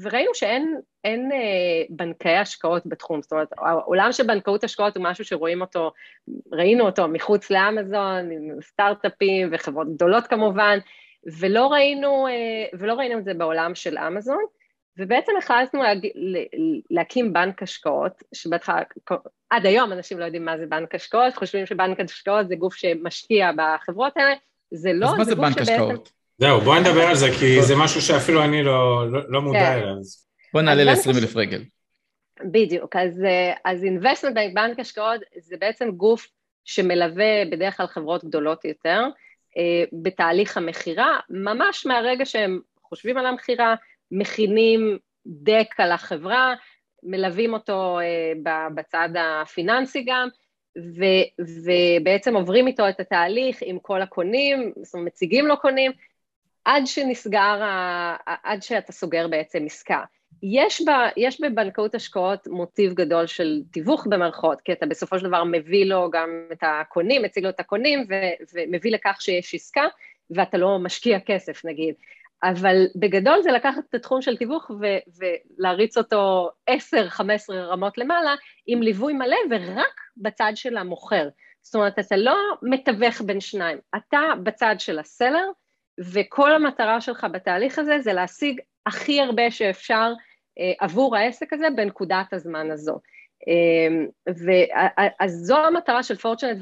וראינו 0.00 0.34
שאין 0.34 0.80
אין, 1.04 1.32
אה, 1.32 1.82
בנקאי 1.90 2.36
השקעות 2.36 2.86
בתחום, 2.86 3.22
זאת 3.22 3.32
אומרת, 3.32 3.48
העולם 3.58 4.12
של 4.12 4.26
בנקאות 4.26 4.64
השקעות 4.64 4.96
הוא 4.96 5.04
משהו 5.04 5.24
שרואים 5.24 5.60
אותו, 5.60 5.90
ראינו 6.52 6.86
אותו 6.86 7.08
מחוץ 7.08 7.50
לאמזון, 7.50 8.30
עם 8.30 8.62
סטארט-אפים 8.62 9.48
וחברות 9.52 9.94
גדולות 9.94 10.26
כמובן, 10.26 10.78
ולא 11.38 11.66
ראינו, 11.66 12.26
אה, 12.26 12.78
ולא 12.78 12.94
ראינו 12.94 13.18
את 13.18 13.24
זה 13.24 13.34
בעולם 13.34 13.74
של 13.74 13.98
אמזון, 13.98 14.44
ובעצם 14.98 15.32
החלטנו 15.38 15.82
לה, 15.82 15.92
להקים 16.90 17.32
בנק 17.32 17.62
השקעות, 17.62 18.22
שבהתחלה, 18.34 18.82
עד 19.50 19.66
היום 19.66 19.92
אנשים 19.92 20.18
לא 20.18 20.24
יודעים 20.24 20.44
מה 20.44 20.58
זה 20.58 20.66
בנק 20.66 20.94
השקעות, 20.94 21.34
חושבים 21.34 21.66
שבנק 21.66 22.00
השקעות 22.00 22.48
זה 22.48 22.56
גוף 22.56 22.74
שמשקיע 22.74 23.50
בחברות 23.56 24.16
האלה, 24.16 24.34
זה 24.74 24.92
לא, 24.92 25.06
אז 25.06 25.14
מה 25.18 25.24
זה 25.24 25.34
בנק 25.34 25.52
שבעצם... 25.52 25.72
השקעות? 25.72 26.17
זהו, 26.38 26.60
בואי 26.60 26.80
נדבר 26.80 27.02
על 27.02 27.14
זה, 27.14 27.26
כי 27.40 27.62
זה 27.62 27.76
משהו 27.76 28.00
שאפילו 28.00 28.44
אני 28.44 28.62
לא, 28.62 29.12
לא, 29.12 29.20
לא 29.28 29.42
מודע 29.42 29.58
כן. 29.58 29.78
אליו. 29.82 29.94
בוא 30.52 30.62
נעלה 30.62 30.84
ל-20 30.84 31.18
אלף 31.18 31.36
רגל. 31.36 31.64
בדיוק, 32.44 32.96
אז, 32.96 33.24
אה, 33.24 33.52
אז 33.64 33.82
investment 33.84 34.34
bank, 34.34 34.54
בנק 34.54 34.78
השקעות, 34.78 35.20
זה 35.38 35.56
בעצם 35.56 35.90
גוף 35.90 36.28
שמלווה 36.64 37.44
בדרך 37.50 37.76
כלל 37.76 37.86
חברות 37.86 38.24
גדולות 38.24 38.64
יותר, 38.64 39.02
אה, 39.58 39.84
בתהליך 40.02 40.56
המכירה, 40.56 41.20
ממש 41.30 41.86
מהרגע 41.86 42.24
שהם 42.26 42.60
חושבים 42.82 43.18
על 43.18 43.26
המכירה, 43.26 43.74
מכינים 44.10 44.98
דק 45.26 45.74
על 45.78 45.92
החברה, 45.92 46.54
מלווים 47.02 47.52
אותו 47.52 47.98
אה, 48.00 48.32
בצד 48.74 49.08
הפיננסי 49.18 50.04
גם, 50.06 50.28
ו, 50.78 51.04
ובעצם 51.40 52.36
עוברים 52.36 52.66
איתו 52.66 52.88
את 52.88 53.00
התהליך 53.00 53.58
עם 53.62 53.78
כל 53.78 54.02
הקונים, 54.02 54.72
זאת 54.82 54.94
אומרת, 54.94 55.06
מציגים 55.06 55.46
לו 55.46 55.60
קונים, 55.60 55.92
עד 56.68 56.86
שנסגר, 56.86 57.60
עד 58.26 58.62
שאתה 58.62 58.92
סוגר 58.92 59.28
בעצם 59.28 59.64
עסקה. 59.66 60.02
יש, 60.42 60.82
בה, 60.82 61.08
יש 61.16 61.40
בבנקאות 61.40 61.94
השקעות 61.94 62.46
מוטיב 62.46 62.94
גדול 62.94 63.26
של 63.26 63.62
תיווך 63.72 64.06
במרכאות, 64.10 64.60
כי 64.60 64.72
אתה 64.72 64.86
בסופו 64.86 65.18
של 65.18 65.26
דבר 65.26 65.44
מביא 65.44 65.84
לו 65.84 66.10
גם 66.10 66.28
את 66.52 66.58
הקונים, 66.62 67.22
מציג 67.22 67.44
לו 67.44 67.50
את 67.50 67.60
הקונים 67.60 68.06
ו, 68.08 68.14
ומביא 68.54 68.92
לכך 68.92 69.16
שיש 69.20 69.54
עסקה, 69.54 69.84
ואתה 70.30 70.58
לא 70.58 70.78
משקיע 70.78 71.18
כסף 71.20 71.64
נגיד. 71.64 71.94
אבל 72.42 72.76
בגדול 72.96 73.42
זה 73.42 73.52
לקחת 73.52 73.82
את 73.90 73.94
התחום 73.94 74.22
של 74.22 74.36
תיווך 74.36 74.70
ו- 74.70 75.24
ולהריץ 75.58 75.96
אותו 75.96 76.50
10-15 76.70 76.72
רמות 77.52 77.98
למעלה 77.98 78.34
עם 78.66 78.82
ליווי 78.82 79.12
מלא 79.12 79.36
ורק 79.50 80.00
בצד 80.16 80.52
של 80.54 80.76
המוכר. 80.76 81.28
זאת 81.62 81.74
אומרת, 81.74 81.98
אתה 81.98 82.16
לא 82.16 82.36
מתווך 82.62 83.20
בין 83.20 83.40
שניים, 83.40 83.78
אתה 83.96 84.20
בצד 84.42 84.74
של 84.78 84.98
הסלר, 84.98 85.48
וכל 86.12 86.52
המטרה 86.52 87.00
שלך 87.00 87.26
בתהליך 87.32 87.78
הזה 87.78 87.98
זה 88.00 88.12
להשיג 88.12 88.60
הכי 88.86 89.20
הרבה 89.20 89.50
שאפשר 89.50 90.12
אה, 90.58 90.72
עבור 90.80 91.16
העסק 91.16 91.52
הזה 91.52 91.66
בנקודת 91.76 92.32
הזמן 92.32 92.70
הזו. 92.70 92.98
אה, 93.48 95.12
אז 95.20 95.32
זו 95.32 95.56
המטרה 95.56 96.02
של 96.02 96.16
פורצ'נט 96.16 96.58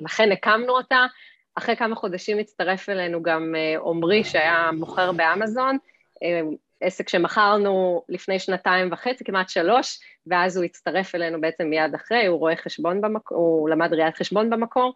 ולכן 0.00 0.32
הקמנו 0.32 0.72
אותה. 0.72 1.06
אחרי 1.54 1.76
כמה 1.76 1.96
חודשים 1.96 2.38
הצטרף 2.38 2.88
אלינו 2.88 3.22
גם 3.22 3.54
אה, 3.56 3.90
עמרי 3.90 4.24
שהיה 4.24 4.70
מוכר 4.72 5.12
באמזון, 5.12 5.78
אה, 6.22 6.40
עסק 6.80 7.08
שמכרנו 7.08 8.02
לפני 8.08 8.38
שנתיים 8.38 8.92
וחצי, 8.92 9.24
כמעט 9.24 9.48
שלוש, 9.48 9.98
ואז 10.26 10.56
הוא 10.56 10.64
הצטרף 10.64 11.14
אלינו 11.14 11.40
בעצם 11.40 11.64
מיד 11.64 11.94
אחרי, 11.94 12.26
הוא 12.26 12.38
רואה 12.38 12.56
חשבון 12.56 13.00
במקור, 13.00 13.38
הוא 13.38 13.68
למד 13.68 13.94
ראיית 13.94 14.16
חשבון 14.16 14.50
במקור, 14.50 14.92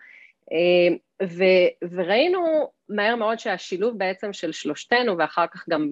אה, 0.53 0.97
ו, 1.23 1.45
וראינו 1.91 2.71
מהר 2.89 3.17
מאוד 3.17 3.39
שהשילוב 3.39 3.99
בעצם 3.99 4.33
של 4.33 4.53
שלושתנו, 4.53 5.19
ואחר 5.19 5.47
כך 5.47 5.69
גם 5.69 5.91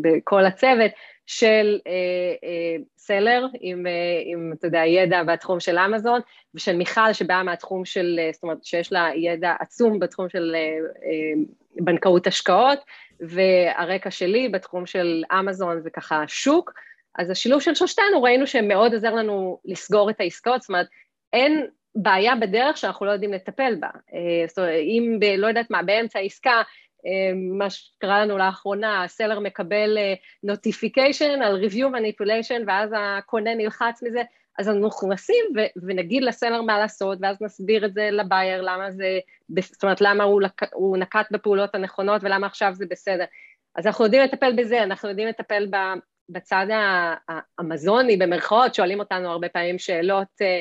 בכל 0.00 0.44
הצוות, 0.44 0.90
של 1.26 1.78
אה, 1.86 1.92
אה, 2.44 2.76
סלר 2.98 3.46
עם, 3.60 3.86
אה, 3.86 3.92
עם, 4.24 4.52
אתה 4.58 4.66
יודע, 4.66 4.84
ידע 4.86 5.22
בתחום 5.22 5.60
של 5.60 5.78
אמזון, 5.78 6.20
ושל 6.54 6.76
מיכל 6.76 7.12
שבאה 7.12 7.42
מהתחום 7.42 7.84
של, 7.84 8.20
אה, 8.22 8.30
זאת 8.32 8.42
אומרת, 8.42 8.64
שיש 8.64 8.92
לה 8.92 9.08
ידע 9.14 9.54
עצום 9.60 9.98
בתחום 9.98 10.28
של 10.28 10.54
אה, 10.54 10.60
אה, 11.04 11.42
בנקאות 11.76 12.26
השקעות, 12.26 12.78
והרקע 13.20 14.10
שלי 14.10 14.48
בתחום 14.48 14.86
של 14.86 15.22
אמזון 15.38 15.80
זה 15.80 15.90
ככה 15.90 16.24
שוק, 16.28 16.72
אז 17.18 17.30
השילוב 17.30 17.60
של 17.62 17.74
שלושתנו 17.74 18.22
ראינו 18.22 18.46
שמאוד 18.46 18.94
עוזר 18.94 19.14
לנו 19.14 19.58
לסגור 19.64 20.10
את 20.10 20.20
העסקאות, 20.20 20.62
זאת 20.62 20.68
אומרת, 20.68 20.86
אין 21.32 21.66
בעיה 21.96 22.36
בדרך 22.36 22.76
שאנחנו 22.76 23.06
לא 23.06 23.10
יודעים 23.10 23.32
לטפל 23.32 23.74
בה. 23.80 23.88
אה, 24.14 24.46
זאת 24.48 24.58
אומרת, 24.58 24.72
אם, 24.72 25.16
ב, 25.20 25.24
לא 25.38 25.46
יודעת 25.46 25.70
מה, 25.70 25.82
באמצע 25.82 26.18
העסקה 26.18 26.62
מה 27.58 27.70
שקרה 27.70 28.24
לנו 28.24 28.38
לאחרונה, 28.38 29.04
הסלר 29.04 29.40
מקבל 29.40 29.98
notification 30.42 31.42
על 31.42 31.64
review 31.64 31.84
manipulation 31.84 32.62
ואז 32.66 32.90
הקונה 32.96 33.54
נלחץ 33.54 34.02
מזה, 34.02 34.22
אז 34.58 34.68
אנחנו 34.68 35.08
נכנסים 35.08 35.44
ונגיד 35.86 36.22
ל 36.22 36.28
seller 36.28 36.62
מה 36.62 36.78
לעשות, 36.78 37.18
ואז 37.22 37.42
נסביר 37.42 37.86
את 37.86 37.94
זה 37.94 38.08
ל 38.12 38.19
buyer, 38.19 38.62
למה 38.62 38.90
זה, 38.90 39.18
זאת 39.60 39.82
אומרת, 39.82 40.00
למה 40.00 40.24
הוא, 40.24 40.42
לק, 40.42 40.62
הוא 40.72 40.96
נקט 40.96 41.26
בפעולות 41.30 41.74
הנכונות 41.74 42.24
ולמה 42.24 42.46
עכשיו 42.46 42.74
זה 42.74 42.84
בסדר. 42.90 43.24
אז 43.76 43.86
אנחנו 43.86 44.04
יודעים 44.04 44.22
לטפל 44.22 44.52
בזה, 44.56 44.82
אנחנו 44.82 45.08
יודעים 45.08 45.28
לטפל 45.28 45.70
בצד 46.28 46.66
האמזוני, 47.58 48.16
במרכאות, 48.16 48.74
שואלים 48.74 49.00
אותנו 49.00 49.30
הרבה 49.30 49.48
פעמים 49.48 49.78
שאלות, 49.78 50.28
אה, 50.42 50.60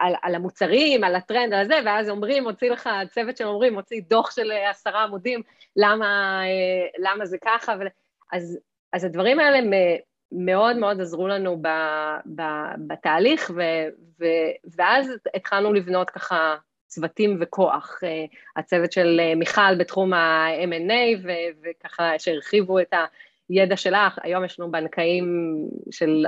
על, 0.00 0.14
על 0.22 0.34
המוצרים, 0.34 1.04
על 1.04 1.16
הטרנד, 1.16 1.54
על 1.54 1.66
זה, 1.66 1.74
ואז 1.84 2.10
אומרים, 2.10 2.42
מוציא 2.42 2.70
לך, 2.70 2.88
צוות 3.10 3.36
של 3.36 3.44
אומרים, 3.44 3.74
מוציא 3.74 4.00
דוח 4.08 4.30
של 4.30 4.52
אה, 4.52 4.70
עשרה 4.70 5.02
עמודים, 5.02 5.42
למה, 5.76 6.40
אה, 6.44 6.86
למה 6.98 7.26
זה 7.26 7.36
ככה, 7.44 7.74
ו... 7.80 7.82
אז, 8.32 8.58
אז 8.92 9.04
הדברים 9.04 9.40
האלה 9.40 9.58
מאוד 10.32 10.76
מאוד 10.76 11.00
עזרו 11.00 11.28
לנו 11.28 11.62
ב, 11.62 11.68
ב, 12.34 12.42
בתהליך, 12.86 13.50
ו, 13.56 13.62
ו, 14.20 14.24
ואז 14.76 15.10
התחלנו 15.34 15.72
לבנות 15.72 16.10
ככה 16.10 16.56
צוותים 16.86 17.38
וכוח. 17.40 18.00
הצוות 18.56 18.92
של 18.92 19.20
מיכל 19.36 19.74
בתחום 19.78 20.12
ה-M&A, 20.12 21.28
וככה 21.62 22.18
שהרחיבו 22.18 22.80
את 22.80 22.92
ה... 22.92 23.04
הידע 23.48 23.76
שלך, 23.76 24.18
היום 24.22 24.44
יש 24.44 24.60
לנו 24.60 24.70
בנקאים 24.70 25.54
של, 25.90 26.24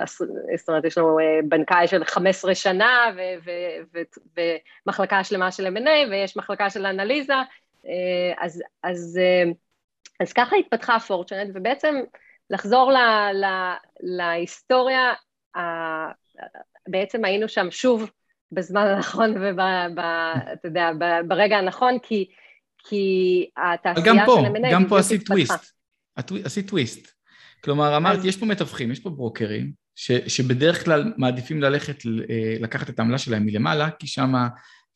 זאת 0.57 0.69
אומרת, 0.69 0.85
יש 0.85 0.99
לנו 0.99 1.19
אה, 1.19 1.41
בנקאי 1.49 1.89
של 1.89 2.05
15 2.05 2.55
שנה 2.55 3.13
ו- 3.17 3.45
ו- 3.45 4.01
ו- 4.37 4.41
ומחלקה 4.87 5.25
שלמה 5.25 5.53
של 5.53 5.77
M&A 5.77 6.11
ויש 6.11 6.37
מחלקה 6.37 6.71
של 6.71 6.87
אנליזה, 6.87 7.35
אה, 7.87 8.45
אז, 8.45 8.63
אז, 8.83 9.19
אה, 9.23 9.51
אז 10.21 10.33
ככה 10.33 10.57
התפתחה 10.57 10.99
פורצ'נט, 10.99 11.51
ובעצם 11.55 11.95
לחזור 12.51 12.93
ל, 12.93 12.97
ל, 13.35 13.45
להיסטוריה, 14.01 15.13
בעצם 16.89 17.25
היינו 17.25 17.49
שם 17.49 17.71
שוב 17.71 18.11
בזמן 18.53 18.87
הנכון 18.87 19.35
ואתה 19.43 20.69
יודע, 20.69 20.91
ברגע 21.29 21.57
הנכון, 21.59 21.99
כי, 21.99 22.29
כי 22.79 23.51
התעשייה 23.57 24.25
של 24.27 24.57
M&A... 24.57 24.73
גם 24.73 24.87
פה 24.89 24.99
עשית 24.99 25.27
טוויסט. 25.27 25.76
עשית 26.45 26.69
טוויסט. 26.69 27.09
כלומר, 27.65 27.97
אמרת, 27.97 28.25
יש 28.25 28.37
פה 28.37 28.47
מתווכים, 28.47 28.93
יש 28.93 29.01
פה 29.01 29.11
ברוקרים, 29.11 29.73
ש, 29.95 30.13
שבדרך 30.13 30.85
כלל 30.85 31.13
מעדיפים 31.17 31.63
ללכת, 31.63 32.07
אה, 32.07 32.57
לקחת 32.61 32.91
את 32.91 32.99
העמלה 32.99 33.19
שלהם 33.19 33.47
מלמעלה, 33.47 33.91
כי 33.91 34.07
שם 34.07 34.35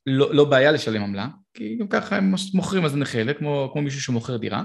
לא, 0.07 0.35
לא 0.35 0.45
בעיה 0.45 0.73
לשלם 0.73 1.03
עמלה, 1.03 1.29
כי 1.55 1.77
גם 1.77 1.89
ככה 1.89 2.17
הם 2.17 2.35
מוכרים 2.55 2.85
אז 2.85 2.97
חלק, 3.05 3.39
כמו, 3.39 3.71
כמו 3.73 3.83
מישהו 3.83 4.01
שמוכר 4.01 4.37
דירה, 4.37 4.65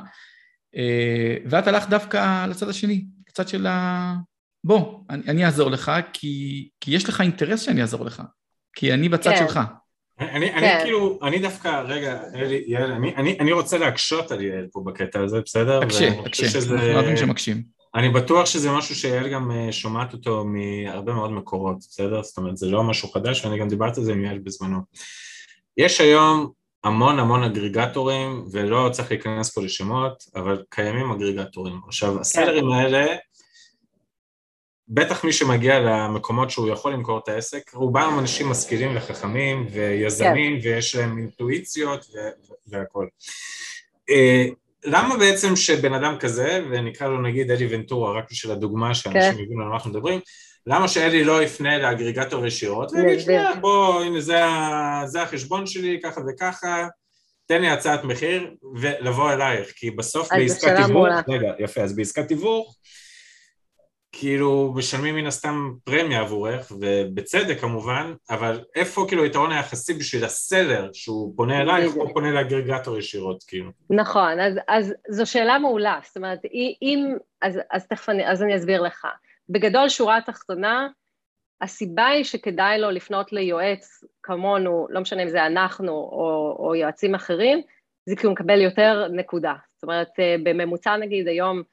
אה, 0.75 1.37
ואת 1.45 1.67
הלכת 1.67 1.89
דווקא 1.89 2.45
לצד 2.45 2.69
השני, 2.69 3.05
קצת 3.25 3.47
של 3.47 3.67
ה... 3.67 4.15
בוא, 4.63 4.99
אני, 5.09 5.23
אני 5.27 5.45
אעזור 5.45 5.71
לך, 5.71 5.91
כי, 6.13 6.69
כי 6.79 6.95
יש 6.95 7.09
לך 7.09 7.21
אינטרס 7.21 7.61
שאני 7.61 7.81
אעזור 7.81 8.05
לך, 8.05 8.23
כי 8.75 8.93
אני 8.93 9.09
בצד 9.09 9.31
כן. 9.31 9.37
שלך. 9.37 9.59
אני, 10.19 10.51
כן. 10.51 10.57
אני 10.57 10.83
כאילו, 10.83 11.19
אני 11.23 11.39
דווקא, 11.39 11.81
רגע, 11.87 12.19
אלי, 12.35 12.63
יעל, 12.67 12.91
אני, 12.91 13.15
אני, 13.15 13.37
אני 13.39 13.51
רוצה 13.51 13.77
להקשות 13.77 14.31
על 14.31 14.41
יעל 14.41 14.67
פה 14.71 14.81
בקטע 14.85 15.21
הזה, 15.21 15.41
בסדר? 15.41 15.79
תקשה, 15.85 16.23
תקשה, 16.23 16.47
אנחנו 16.59 16.93
אוהבים 16.93 17.17
שמקשים. 17.17 17.63
אני 17.95 18.09
בטוח 18.09 18.45
שזה 18.45 18.71
משהו 18.71 18.95
שיעל 18.95 19.29
גם 19.29 19.51
אה, 19.51 19.71
שומעת 19.71 20.13
אותו 20.13 20.45
מהרבה 20.45 21.13
מאוד 21.13 21.31
מקורות, 21.31 21.77
בסדר? 21.79 22.23
זאת 22.23 22.37
אומרת, 22.37 22.57
זה 22.57 22.67
לא 22.67 22.83
משהו 22.83 23.09
חדש, 23.11 23.45
ואני 23.45 23.59
גם 23.59 23.67
דיברתי 23.67 23.99
על 23.99 24.05
זה 24.05 24.11
עם 24.11 24.23
יעל 24.23 24.37
בזמנו. 24.37 24.79
יש 25.77 26.01
היום 26.01 26.51
המון 26.83 27.19
המון 27.19 27.43
אגריגטורים, 27.43 28.45
ולא 28.51 28.89
צריך 28.91 29.11
להיכנס 29.11 29.53
פה 29.53 29.61
לשמות, 29.61 30.23
אבל 30.35 30.63
קיימים 30.69 31.11
אגריגטורים. 31.11 31.79
עכשיו, 31.87 32.19
הסלרים 32.19 32.71
האלה, 32.71 33.05
בטח 34.87 35.23
מי 35.23 35.33
שמגיע 35.33 35.79
למקומות 35.79 36.51
שהוא 36.51 36.69
יכול 36.69 36.93
למכור 36.93 37.17
את 37.17 37.27
העסק, 37.27 37.71
רובם 37.73 38.15
אנשים 38.19 38.49
משכילים 38.49 38.97
וחכמים 38.97 39.67
ויזמים, 39.71 40.61
כן. 40.61 40.67
ויש 40.67 40.95
להם 40.95 41.17
אינטואיציות 41.17 42.05
והכול. 42.67 43.07
אה, 44.09 44.45
למה 44.83 45.17
בעצם 45.17 45.55
שבן 45.55 45.93
אדם 45.93 46.17
כזה, 46.19 46.65
ונקרא 46.69 47.07
לו 47.07 47.21
נגיד 47.21 47.51
אלי 47.51 47.67
ונטורה, 47.69 48.17
רק 48.17 48.31
בשביל 48.31 48.51
הדוגמה 48.51 48.95
שאנשים 48.95 49.33
כן. 49.33 49.43
יבינו 49.43 49.61
על 49.61 49.67
מה 49.67 49.73
אנחנו 49.75 49.89
מדברים, 49.89 50.19
למה 50.67 50.87
שאלי 50.87 51.23
לא 51.23 51.43
יפנה 51.43 51.77
לאגריגטור 51.77 52.45
ישירות, 52.45 52.91
ויגיד, 52.91 53.19
שנייה, 53.19 53.55
בוא, 53.55 54.01
הנה 54.01 54.21
זה, 54.21 54.41
זה 55.05 55.21
החשבון 55.21 55.67
שלי, 55.67 55.99
ככה 56.03 56.21
וככה, 56.27 56.87
תן 57.45 57.61
לי 57.61 57.69
הצעת 57.69 58.03
מחיר, 58.03 58.55
ולבוא 58.75 59.31
אלייך, 59.31 59.71
כי 59.75 59.91
בסוף 59.91 60.29
בעסקת 60.33 60.75
תיווך, 60.85 61.07
רגע, 61.29 61.51
יפה, 61.59 61.81
אז 61.81 61.95
בעסקת 61.95 62.27
תיווך, 62.27 62.75
כאילו 64.19 64.73
משלמים 64.75 65.15
מן 65.15 65.25
הסתם 65.25 65.73
פרמיה 65.83 66.21
עבורך, 66.21 66.71
ובצדק 66.79 67.59
כמובן, 67.59 68.13
אבל 68.29 68.63
איפה 68.75 69.05
כאילו 69.07 69.23
היתרון 69.23 69.51
היחסי 69.51 69.93
בשביל 69.93 70.25
הסלר 70.25 70.89
שהוא 70.93 71.33
פונה 71.35 71.61
אלייך 71.61 71.95
או 71.95 72.13
פונה 72.13 72.31
לאגרגטור 72.31 72.97
ישירות, 72.97 73.43
כאילו? 73.47 73.71
נכון, 73.89 74.39
אז, 74.39 74.53
אז 74.67 74.93
זו 75.09 75.25
שאלה 75.25 75.59
מעולה, 75.59 75.99
זאת 76.03 76.17
אומרת, 76.17 76.39
אם, 76.81 77.15
אז, 77.41 77.59
אז 77.71 77.87
תכף 77.87 78.09
אני, 78.09 78.31
אז 78.31 78.43
אני 78.43 78.55
אסביר 78.55 78.81
לך. 78.81 79.07
בגדול, 79.49 79.89
שורה 79.89 80.17
התחתונה, 80.17 80.87
הסיבה 81.61 82.07
היא 82.07 82.23
שכדאי 82.23 82.79
לו 82.79 82.91
לפנות 82.91 83.33
ליועץ 83.33 84.03
כמונו, 84.23 84.87
לא 84.89 85.01
משנה 85.01 85.23
אם 85.23 85.29
זה 85.29 85.45
אנחנו 85.45 85.91
או, 85.91 86.55
או 86.59 86.75
יועצים 86.75 87.15
אחרים, 87.15 87.61
זה 88.05 88.15
כי 88.15 88.25
הוא 88.25 88.33
מקבל 88.33 88.61
יותר 88.61 89.07
נקודה. 89.11 89.53
זאת 89.75 89.83
אומרת, 89.83 90.09
אה, 90.19 90.35
בממוצע 90.43 90.97
נגיד 90.97 91.27
היום, 91.27 91.63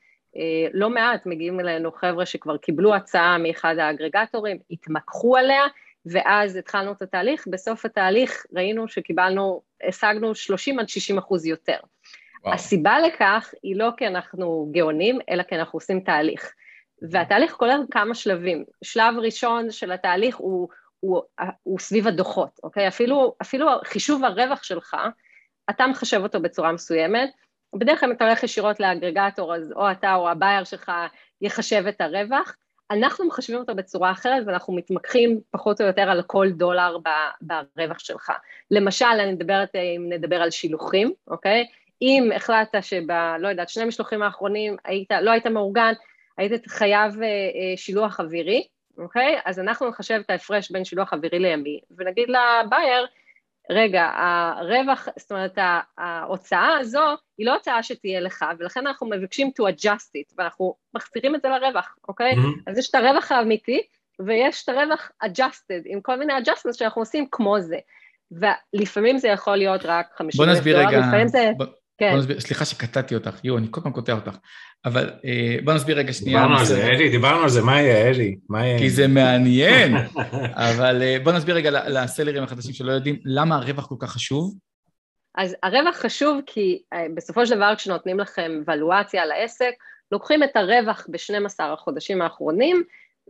לא 0.73 0.91
מעט 0.91 1.27
מגיעים 1.27 1.61
אלינו 1.61 1.93
חבר'ה 1.93 2.27
שכבר 2.27 2.57
קיבלו 2.57 2.95
הצעה 2.95 3.39
מאחד 3.39 3.79
האגרגטורים, 3.79 4.59
התמקחו 4.71 5.37
עליה, 5.37 5.63
ואז 6.07 6.57
התחלנו 6.57 6.93
את 6.93 7.03
התהליך, 7.03 7.45
בסוף 7.51 7.85
התהליך 7.85 8.47
ראינו 8.53 8.89
שקיבלנו, 8.89 9.63
השגנו 9.89 10.35
30 10.35 10.79
עד 10.79 10.89
60 10.89 11.19
אחוז 11.19 11.47
יותר. 11.47 11.79
וואו. 12.45 12.55
הסיבה 12.55 13.01
לכך 13.01 13.55
היא 13.63 13.77
לא 13.77 13.89
כי 13.97 14.07
אנחנו 14.07 14.69
גאונים, 14.73 15.19
אלא 15.31 15.43
כי 15.43 15.57
אנחנו 15.57 15.77
עושים 15.77 16.01
תהליך. 16.01 16.53
והתהליך 17.11 17.53
כולל 17.53 17.81
כמה 17.91 18.15
שלבים. 18.15 18.65
שלב 18.85 19.15
ראשון 19.19 19.71
של 19.71 19.93
התהליך 19.93 20.37
הוא, 20.37 20.69
הוא, 21.01 21.23
הוא 21.63 21.79
סביב 21.79 22.09
הדוחות, 22.09 22.61
אוקיי? 22.63 22.89
אפילו, 22.89 23.35
אפילו 23.43 23.69
חישוב 23.85 24.25
הרווח 24.25 24.63
שלך, 24.63 24.97
אתה 25.71 25.87
מחשב 25.87 26.21
אותו 26.23 26.41
בצורה 26.41 26.73
מסוימת, 26.73 27.31
בדרך 27.75 28.01
כלל 28.01 28.09
אם 28.09 28.15
אתה 28.17 28.25
הולך 28.25 28.43
ישירות 28.43 28.81
לאגרגטור, 28.81 29.55
אז 29.55 29.73
או 29.77 29.91
אתה 29.91 30.15
או 30.15 30.31
הבייר 30.31 30.65
שלך 30.65 30.93
יחשב 31.41 31.87
את 31.89 32.01
הרווח, 32.01 32.57
אנחנו 32.91 33.27
מחשבים 33.27 33.59
אותו 33.59 33.75
בצורה 33.75 34.11
אחרת 34.11 34.43
ואנחנו 34.47 34.73
מתמקחים 34.73 35.41
פחות 35.51 35.81
או 35.81 35.87
יותר 35.87 36.11
על 36.11 36.23
כל 36.23 36.51
דולר 36.51 36.97
ברווח 37.77 37.99
שלך. 37.99 38.33
למשל, 38.71 39.05
אני 39.05 39.33
מדברת, 39.33 39.75
אם 39.75 40.07
נדבר 40.09 40.43
על 40.43 40.51
שילוחים, 40.51 41.13
אוקיי? 41.29 41.67
אם 42.03 42.31
החלטת 42.37 42.83
שב... 42.83 43.13
לא 43.39 43.49
יודעת, 43.49 43.69
שני 43.69 43.85
משלוחים 43.85 44.23
האחרונים 44.23 44.77
היית, 44.85 45.11
לא 45.21 45.31
היית 45.31 45.47
מאורגן, 45.47 45.93
היית 46.39 46.69
חייב 46.69 47.15
שילוח 47.77 48.21
אווירי, 48.21 48.67
אוקיי? 48.99 49.41
אז 49.45 49.59
אנחנו 49.59 49.89
נחשב 49.89 50.21
את 50.25 50.31
ההפרש 50.31 50.71
בין 50.71 50.85
שילוח 50.85 51.13
אווירי 51.13 51.39
לימי, 51.39 51.81
ונגיד 51.97 52.29
לבייר, 52.29 53.07
רגע, 53.71 54.11
הרווח, 54.15 55.09
זאת 55.19 55.33
אומרת, 55.33 55.59
ההוצאה 55.99 56.79
הזו 56.79 57.05
היא 57.39 57.47
לא 57.47 57.55
הוצאה 57.55 57.83
שתהיה 57.83 58.21
לך, 58.21 58.45
ולכן 58.59 58.87
אנחנו 58.87 59.09
מבקשים 59.11 59.51
to 59.61 59.73
adjust 59.73 60.11
it, 60.17 60.35
ואנחנו 60.39 60.75
מחזירים 60.95 61.35
את 61.35 61.43
זה 61.43 61.49
לרווח, 61.49 61.97
אוקיי? 62.09 62.33
Mm-hmm. 62.33 62.71
אז 62.71 62.79
יש 62.79 62.91
את 62.91 62.95
הרווח 62.95 63.33
האמיתי, 63.33 63.83
ויש 64.27 64.65
את 64.65 64.69
הרווח 64.69 65.11
adjusted, 65.25 65.83
עם 65.85 66.01
כל 66.01 66.19
מיני 66.19 66.33
adjustments 66.33 66.73
שאנחנו 66.73 67.03
עושים 67.03 67.27
כמו 67.31 67.61
זה. 67.61 67.79
ולפעמים 68.33 69.19
זה 69.19 69.29
יכול 69.29 69.57
להיות 69.57 69.81
רק 69.85 70.07
50 70.17 70.49
אלף 70.49 70.65
דולר, 70.65 70.99
לפעמים 70.99 71.29
זה... 71.29 71.53
בוא, 71.57 71.67
כן. 72.03 72.17
נסביר, 72.17 72.41
סליחה 72.41 72.65
שקטעתי 72.65 73.15
אותך, 73.15 73.45
יואו, 73.45 73.59
אני 73.59 73.67
כל 73.71 73.81
פעם 73.81 73.93
קוטע 73.93 74.13
אותך, 74.13 74.37
אבל 74.85 75.11
אה, 75.25 75.57
בוא 75.65 75.73
נסביר 75.73 75.99
רגע 75.99 76.13
שנייה. 76.13 76.39
דיברנו 76.39 76.59
על 76.59 76.65
זה, 76.65 76.87
אלי, 76.87 77.11
דיברנו 77.11 77.43
על 77.43 77.49
זה, 77.49 77.63
מה 77.63 77.81
יהיה, 77.81 78.09
אלי? 78.09 78.37
מה 78.49 78.67
יהיה? 78.67 78.79
כי 78.79 78.91
זה 78.91 79.09
מעניין, 79.09 79.95
אבל 80.71 81.03
אה, 81.03 81.17
בוא 81.25 81.33
נסביר 81.33 81.55
רגע 81.55 81.71
לסלרים 81.89 82.43
החדשים 82.43 82.73
שלא 82.73 82.93
יודעים, 82.93 83.17
למה 83.25 83.57
הרווח 83.57 83.87
כל 83.87 83.95
כך 83.99 84.11
חשוב? 84.11 84.55
אז 85.39 85.57
הרווח 85.63 85.97
חשוב 85.97 86.41
כי 86.47 86.83
אה, 86.93 87.07
בסופו 87.15 87.47
של 87.47 87.57
דבר 87.57 87.75
כשנותנים 87.77 88.21
לכם 88.21 88.53
ולואציה 88.67 89.23
על 89.23 89.31
העסק, 89.33 89.73
לוקחים 90.13 90.43
את 90.43 90.57
הרווח 90.57 91.07
ב-12 91.11 91.65
החודשים 91.65 92.23
האחרונים, 92.23 92.83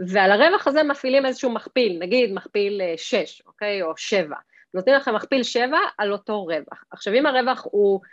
ועל 0.08 0.32
הרווח 0.32 0.66
הזה 0.66 0.82
מפעילים 0.82 1.26
איזשהו 1.26 1.50
מכפיל, 1.50 1.98
נגיד 2.00 2.32
מכפיל 2.32 2.80
6, 2.96 3.42
אוקיי, 3.46 3.82
או 3.82 3.92
7. 3.96 4.37
נותנים 4.74 4.96
לכם 4.96 5.14
מכפיל 5.14 5.42
7 5.42 5.76
על 5.98 6.12
אותו 6.12 6.44
רווח. 6.44 6.85
עכשיו, 6.90 7.14
אם 7.14 7.26
הרווח 7.26 7.66
הוא 7.70 8.00
אה, 8.04 8.08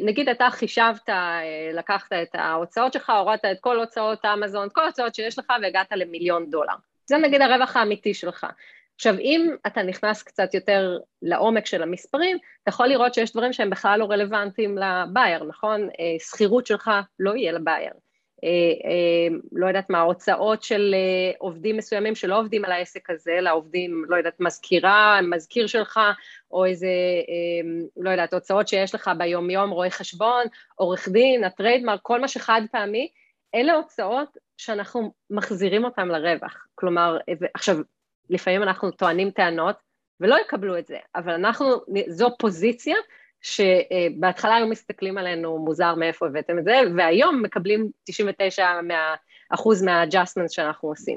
נגיד 0.00 0.28
אתה 0.28 0.48
חישבת, 0.50 1.08
אה, 1.08 1.40
לקחת 1.72 2.12
את 2.12 2.34
ההוצאות 2.34 2.92
שלך, 2.92 3.10
הורדת 3.10 3.44
את 3.44 3.56
כל 3.60 3.80
הוצאות 3.80 4.24
אמזון, 4.24 4.68
את 4.68 4.72
כל 4.72 4.84
ההוצאות 4.84 5.14
שיש 5.14 5.38
לך 5.38 5.52
והגעת 5.62 5.92
למיליון 5.92 6.50
דולר. 6.50 6.74
זה 7.06 7.18
נגיד 7.18 7.42
הרווח 7.42 7.76
האמיתי 7.76 8.14
שלך. 8.14 8.46
עכשיו, 8.94 9.18
אם 9.18 9.56
אתה 9.66 9.82
נכנס 9.82 10.22
קצת 10.22 10.54
יותר 10.54 10.98
לעומק 11.22 11.66
של 11.66 11.82
המספרים, 11.82 12.38
אתה 12.62 12.68
יכול 12.68 12.86
לראות 12.86 13.14
שיש 13.14 13.32
דברים 13.32 13.52
שהם 13.52 13.70
בכלל 13.70 14.00
לא 14.00 14.04
רלוונטיים 14.04 14.78
לבייר, 14.78 15.44
נכון? 15.44 15.80
אה, 15.80 16.16
שכירות 16.18 16.66
שלך 16.66 16.90
לא 17.18 17.36
יהיה 17.36 17.52
לבייר. 17.52 17.92
אה, 18.44 18.90
אה, 18.90 19.36
לא 19.52 19.66
יודעת 19.66 19.90
מה, 19.90 20.00
הוצאות 20.00 20.62
של 20.62 20.94
אה, 20.94 21.32
עובדים 21.38 21.76
מסוימים 21.76 22.14
שלא 22.14 22.38
עובדים 22.38 22.64
על 22.64 22.72
העסק 22.72 23.10
הזה, 23.10 23.32
אלא 23.38 23.52
עובדים, 23.54 24.04
לא 24.08 24.16
יודעת, 24.16 24.40
מזכירה, 24.40 25.20
מזכיר 25.22 25.66
שלך, 25.66 26.00
או 26.50 26.64
איזה, 26.64 26.88
לא 27.96 28.10
יודעת, 28.10 28.34
הוצאות 28.34 28.68
שיש 28.68 28.94
לך 28.94 29.10
ביום-יום, 29.18 29.70
רואה 29.70 29.90
חשבון, 29.90 30.44
עורך 30.74 31.08
דין, 31.08 31.44
הטריידמרק, 31.44 32.00
כל 32.02 32.20
מה 32.20 32.28
שחד 32.28 32.62
פעמי, 32.72 33.08
אלה 33.54 33.72
הוצאות 33.72 34.38
שאנחנו 34.56 35.12
מחזירים 35.30 35.84
אותן 35.84 36.08
לרווח. 36.08 36.66
כלומר, 36.74 37.18
עכשיו, 37.54 37.76
לפעמים 38.30 38.62
אנחנו 38.62 38.90
טוענים 38.90 39.30
טענות 39.30 39.76
ולא 40.20 40.36
יקבלו 40.44 40.78
את 40.78 40.86
זה, 40.86 40.96
אבל 41.14 41.32
אנחנו, 41.32 41.66
זו 42.08 42.28
פוזיציה 42.38 42.96
שבהתחלה 43.42 44.56
היו 44.56 44.66
מסתכלים 44.66 45.18
עלינו 45.18 45.58
מוזר 45.58 45.94
מאיפה 45.94 46.26
הבאתם 46.26 46.58
את 46.58 46.64
זה, 46.64 46.80
והיום 46.96 47.42
מקבלים 47.42 47.90
99 48.04 48.80
מה, 48.82 49.14
אחוז 49.50 49.82
מה-adjustments 49.82 50.52
שאנחנו 50.52 50.88
עושים. 50.88 51.16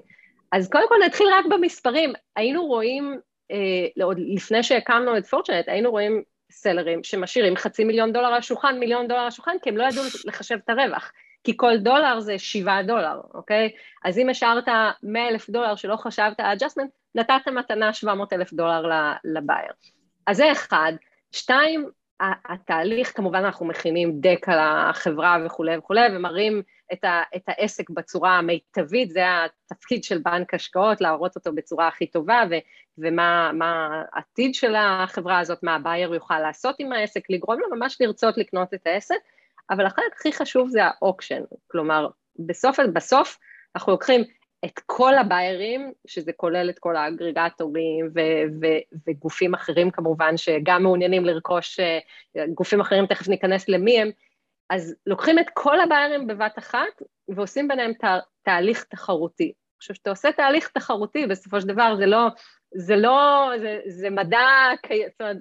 אז 0.52 0.70
קודם 0.70 0.88
כל 0.90 0.96
נתחיל 1.06 1.28
רק 1.34 1.46
במספרים, 1.46 2.14
היינו 2.36 2.66
רואים, 2.66 3.20
אה, 3.52 4.04
עוד 4.04 4.18
לפני 4.20 4.64
שהקמנו 4.64 5.18
את 5.18 5.26
פורצ'נט, 5.26 5.68
היינו 5.68 5.92
רואים 5.92 6.24
סלרים 6.52 7.04
שמשאירים 7.04 7.56
חצי 7.56 7.84
מיליון 7.84 8.14
דולר 8.14 8.28
על 8.28 8.34
השולחן, 8.34 8.80
מיליון 8.80 9.08
דולר 9.08 9.20
על 9.20 9.28
השולחן, 9.28 9.56
כי 9.62 9.70
הם 9.70 9.78
לא 9.78 9.84
ידעו 9.84 10.04
לחשב 10.26 10.58
את 10.66 10.70
הרווח, 10.70 11.12
כי 11.44 11.54
כל 11.58 11.78
דולר 11.78 12.20
זה 12.20 12.40
שבעה 12.40 12.84
דולר, 12.84 13.22
אוקיי? 13.34 13.70
אז 14.04 14.18
אם 14.18 14.30
השארת 14.30 14.68
100 15.04 15.28
אלף 15.28 15.50
דולר 15.50 15.76
שלא 15.76 15.96
חשבת 15.96 16.40
על 16.40 16.58
adjustment, 16.58 16.90
נתת 17.16 17.48
מתנה 17.48 17.94
700 17.94 18.34
אלף 18.34 18.54
דולר 18.54 18.90
לבייר. 19.24 19.72
אז 20.28 20.38
זה 20.38 20.52
אחד. 20.52 20.94
שתיים, 21.32 21.90
התהליך, 22.46 23.18
כמובן 23.18 23.46
אנחנו 23.46 23.66
מכינים 23.66 24.20
דק 24.20 24.50
על 24.50 24.60
החברה 24.60 25.38
וכולי 25.46 25.78
וכולי, 25.78 26.02
ומראים 26.16 26.62
את, 26.94 27.04
ה, 27.04 27.22
את 27.36 27.42
העסק 27.48 27.90
בצורה 27.90 28.38
המיטבית, 28.38 29.10
זה 29.10 29.24
התפקיד 29.46 30.04
של 30.04 30.18
בנק 30.18 30.54
השקעות, 30.54 31.02
להראות 31.02 31.36
אותו 31.36 31.54
בצורה 31.54 31.88
הכי 31.88 32.08
טובה, 32.08 32.44
ו, 32.50 32.54
ומה 32.98 33.52
העתיד 34.14 34.56
של 34.56 34.76
החברה 34.76 35.40
הזאת, 35.40 35.64
מה 35.64 35.76
ה 35.76 35.82
buyer 35.82 36.14
יוכל 36.14 36.40
לעשות 36.40 36.76
עם 36.80 36.92
העסק, 36.92 37.30
לגרום 37.30 37.60
לו 37.60 37.78
ממש 37.78 37.98
לרצות 38.00 38.38
לקנות 38.38 38.74
את 38.74 38.88
העסק, 38.88 39.16
אבל 39.70 39.86
החלק 39.86 40.14
הכי 40.20 40.34
חשוב 40.34 40.70
זה 40.70 40.80
ה 40.84 40.90
auction, 40.90 41.42
כלומר, 41.68 42.08
בסוף, 42.40 42.80
בסוף 42.94 43.38
אנחנו 43.76 43.92
לוקחים 43.92 44.24
את 44.66 44.80
כל 44.86 45.14
הביירים, 45.16 45.94
שזה 46.08 46.32
כולל 46.34 46.70
את 46.70 46.80
כל 46.80 46.96
האגרגטורים 46.96 48.06
ו- 48.16 48.62
ו- 48.62 49.08
וגופים 49.08 49.54
אחרים 49.54 49.92
כמובן, 49.92 50.38
שגם 50.38 50.84
מעוניינים 50.84 51.26
לרכוש, 51.26 51.80
אה, 51.80 52.00
גופים 52.54 52.82
אחרים, 52.82 53.06
תכף 53.06 53.28
ניכנס 53.28 53.70
למי 53.70 54.02
הם, 54.02 54.12
אז 54.70 54.96
לוקחים 55.06 55.40
את 55.40 55.46
כל 55.54 55.80
הביירים 55.80 56.28
בבת 56.28 56.60
אחת 56.60 57.02
ועושים 57.28 57.68
ביניהם 57.68 57.94
תה, 57.94 58.20
תהליך 58.44 58.84
תחרותי. 58.84 59.54
עכשיו, 59.78 59.94
כשאתה 59.94 60.10
עושה 60.10 60.32
תהליך 60.32 60.68
תחרותי, 60.68 61.28
בסופו 61.28 61.62
של 61.62 61.68
דבר 61.68 61.96
זה 61.96 62.06
לא, 62.06 62.28
זה 62.76 62.96
לא, 62.96 63.50
זה, 63.60 63.80
זה 63.88 64.10
מדע, 64.10 64.40
זאת 65.12 65.22
אומרת, 65.22 65.38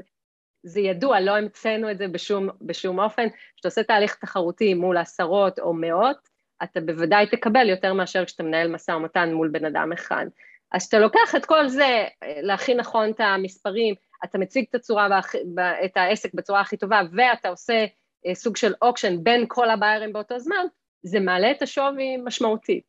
זה 0.62 0.80
ידוע, 0.80 1.20
לא 1.20 1.36
המצאנו 1.36 1.90
את 1.90 1.98
זה 1.98 2.08
בשום, 2.08 2.48
בשום 2.60 3.00
אופן, 3.00 3.28
כשאתה 3.56 3.68
עושה 3.68 3.82
תהליך 3.82 4.14
תחרותי 4.14 4.74
מול 4.74 4.96
עשרות 4.96 5.58
או 5.58 5.74
מאות, 5.74 6.28
אתה 6.62 6.80
בוודאי 6.80 7.26
תקבל 7.26 7.68
יותר 7.68 7.92
מאשר 7.92 8.24
כשאתה 8.24 8.42
מנהל 8.42 8.68
משא 8.68 8.90
ומתן 8.90 9.32
מול 9.32 9.48
בן 9.48 9.64
אדם 9.64 9.92
אחד. 9.92 10.26
אז 10.72 10.82
כשאתה 10.82 10.98
לוקח 10.98 11.34
את 11.36 11.46
כל 11.46 11.68
זה, 11.68 12.04
להכין 12.42 12.80
נכון 12.80 13.10
את 13.10 13.20
המספרים, 13.20 13.94
אתה 14.24 14.38
מציג 14.38 14.64
את 14.70 14.74
הצורה, 14.74 15.20
את 15.84 15.96
העסק 15.96 16.34
בצורה 16.34 16.60
הכי 16.60 16.76
טובה, 16.76 17.00
ואתה 17.12 17.48
עושה 17.48 17.84
אה, 18.26 18.34
סוג 18.34 18.56
של 18.56 18.74
אוקשן 18.82 19.24
בין 19.24 19.44
כל 19.48 19.70
הביירים 19.70 20.12
באותו 20.12 20.38
זמן, 20.38 20.66
זה 21.02 21.20
מעלה 21.20 21.50
את 21.50 21.62
השווי 21.62 22.16
משמעותית. 22.24 22.84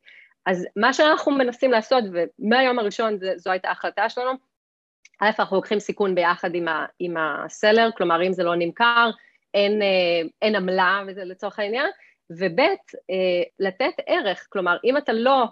אז 0.46 0.66
מה 0.76 0.92
שאנחנו 0.92 1.32
מנסים 1.32 1.70
לעשות, 1.70 2.04
ומהיום 2.12 2.78
הראשון 2.78 3.18
זו 3.36 3.50
הייתה 3.50 3.68
ההחלטה 3.68 4.08
שלנו, 4.08 4.30
א', 5.20 5.30
אנחנו 5.38 5.56
לוקחים 5.56 5.80
סיכון 5.80 6.14
ביחד 6.14 6.54
עם, 6.54 6.68
ה, 6.68 6.86
עם 6.98 7.14
הסלר, 7.16 7.90
כלומר 7.96 8.26
אם 8.26 8.32
זה 8.32 8.42
לא 8.42 8.56
נמכר, 8.56 9.10
אין, 9.54 9.82
אה, 9.82 10.28
אין 10.42 10.56
עמלה 10.56 11.02
וזה 11.06 11.24
לצורך 11.24 11.58
העניין, 11.58 11.90
וב' 12.30 12.60
אה, 12.60 13.42
לתת 13.58 13.94
ערך, 14.06 14.46
כלומר 14.50 14.76
אם 14.84 14.96
אתה 14.96 15.12
לא 15.12 15.44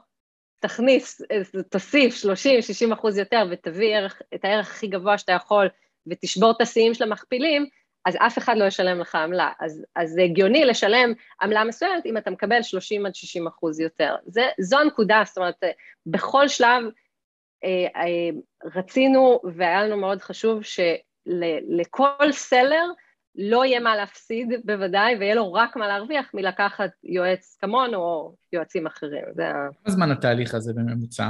תכניס, 0.61 1.23
תוסיף 1.71 2.25
30-60 2.91 2.93
אחוז 2.93 3.19
יותר 3.19 3.43
ותביא 3.51 3.97
ערך, 3.97 4.23
את 4.35 4.45
הערך 4.45 4.71
הכי 4.71 4.87
גבוה 4.87 5.19
שאתה 5.19 5.33
יכול 5.33 5.69
ותשבור 6.07 6.51
את 6.51 6.61
השיאים 6.61 6.95
של 6.95 7.05
המכפילים, 7.05 7.67
אז 8.05 8.17
אף 8.17 8.39
אחד 8.39 8.57
לא 8.57 8.65
ישלם 8.65 9.01
לך 9.01 9.15
עמלה. 9.15 9.53
אז, 9.61 9.83
זה 10.05 10.23
הגיוני 10.23 10.65
לשלם 10.65 11.13
עמלה 11.43 11.65
מסוימת 11.65 12.07
אם 12.07 12.17
אתה 12.17 12.31
מקבל 12.31 12.63
30 12.63 13.07
עד 13.07 13.15
60 13.15 13.47
אחוז 13.47 13.81
יותר. 13.81 14.15
זה, 14.27 14.43
זו 14.61 14.79
הנקודה, 14.79 15.23
זאת 15.27 15.39
אומרת, 15.39 15.65
בכל 16.07 16.49
שלב 16.49 16.83
אה, 17.65 17.87
אה, 17.97 18.31
רצינו 18.75 19.41
והיה 19.57 19.83
לנו 19.83 19.97
מאוד 19.97 20.23
חשוב 20.23 20.63
שלכל 20.63 22.33
סלר 22.33 22.85
לא 23.37 23.65
יהיה 23.65 23.81
מה 23.81 23.97
להפסיד 23.97 24.49
בוודאי, 24.65 25.17
ויהיה 25.17 25.35
לו 25.35 25.53
רק 25.53 25.77
מה 25.77 25.89
להרוויח 25.89 26.31
מלקחת 26.35 26.91
יועץ 27.05 27.57
כמונו 27.61 27.97
או 27.97 28.35
יועצים 28.53 28.87
אחרים. 28.87 29.25
זה... 29.35 29.43
כמה 29.85 29.95
זמן 29.95 30.11
התהליך 30.11 30.55
הזה 30.55 30.73
בממוצע? 30.73 31.29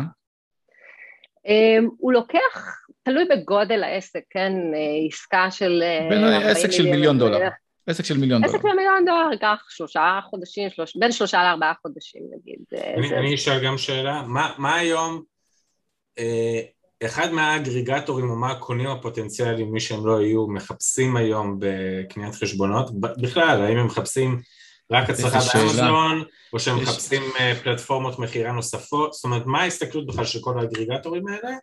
Um, 1.47 1.85
הוא 1.99 2.13
לוקח, 2.13 2.77
תלוי 3.03 3.25
בגודל 3.25 3.83
העסק, 3.83 4.21
כן? 4.31 4.53
אה, 4.53 5.07
עסקה 5.09 5.51
של... 5.51 5.83
אה, 5.83 6.07
בין 6.11 6.25
עסק 6.25 6.71
של 6.71 6.85
מיליון 6.85 7.19
דולר. 7.19 7.49
עסק 7.87 8.05
של 8.05 8.19
מיליון 8.19 8.43
דולר. 8.43 8.55
עסק 8.55 8.63
של 8.63 8.77
מיליון 8.77 9.05
דולר 9.05 9.33
ייקח 9.33 9.67
שלושה 9.69 10.21
חודשים, 10.25 10.71
שלוש, 10.71 10.97
בין 10.97 11.13
שלושה 11.13 11.43
לארבעה 11.43 11.73
חודשים 11.83 12.23
נגיד. 12.37 12.59
אני, 12.97 13.19
אני 13.19 13.35
אשאל 13.35 13.65
גם 13.65 13.79
שאלה, 13.79 14.23
מה, 14.23 14.53
מה 14.59 14.75
היום 14.75 15.23
אה, 16.19 16.61
אחד 17.05 17.33
מהאגריגטורים 17.33 18.31
או 18.31 18.37
מה 18.37 18.51
הקונים 18.51 18.87
הפוטנציאליים, 18.87 19.73
מי 19.73 19.81
שהם 19.81 20.07
לא 20.07 20.23
יהיו, 20.23 20.47
מחפשים 20.47 21.17
היום 21.17 21.57
בקניית 21.59 22.35
חשבונות? 22.35 23.01
בכלל, 23.01 23.63
האם 23.63 23.77
הם 23.77 23.87
מחפשים 23.87 24.41
רק 24.91 25.11
הצלחה 25.11 25.39
באמזון, 25.55 26.23
או 26.53 26.61
שהם 26.61 26.79
יש... 26.79 26.89
מחפשים 26.89 27.23
אה, 27.41 27.53
פלטפורמות 27.63 28.19
מכירה 28.19 28.53
נוספות? 28.53 29.13
זאת 29.13 29.25
אומרת, 29.25 29.47
מה 29.47 29.63
ההסתכלות 29.63 30.07
בכלל 30.07 30.25
של 30.25 30.39
כל 30.41 30.59
האגריגטורים 30.59 31.29
האלה? 31.29 31.57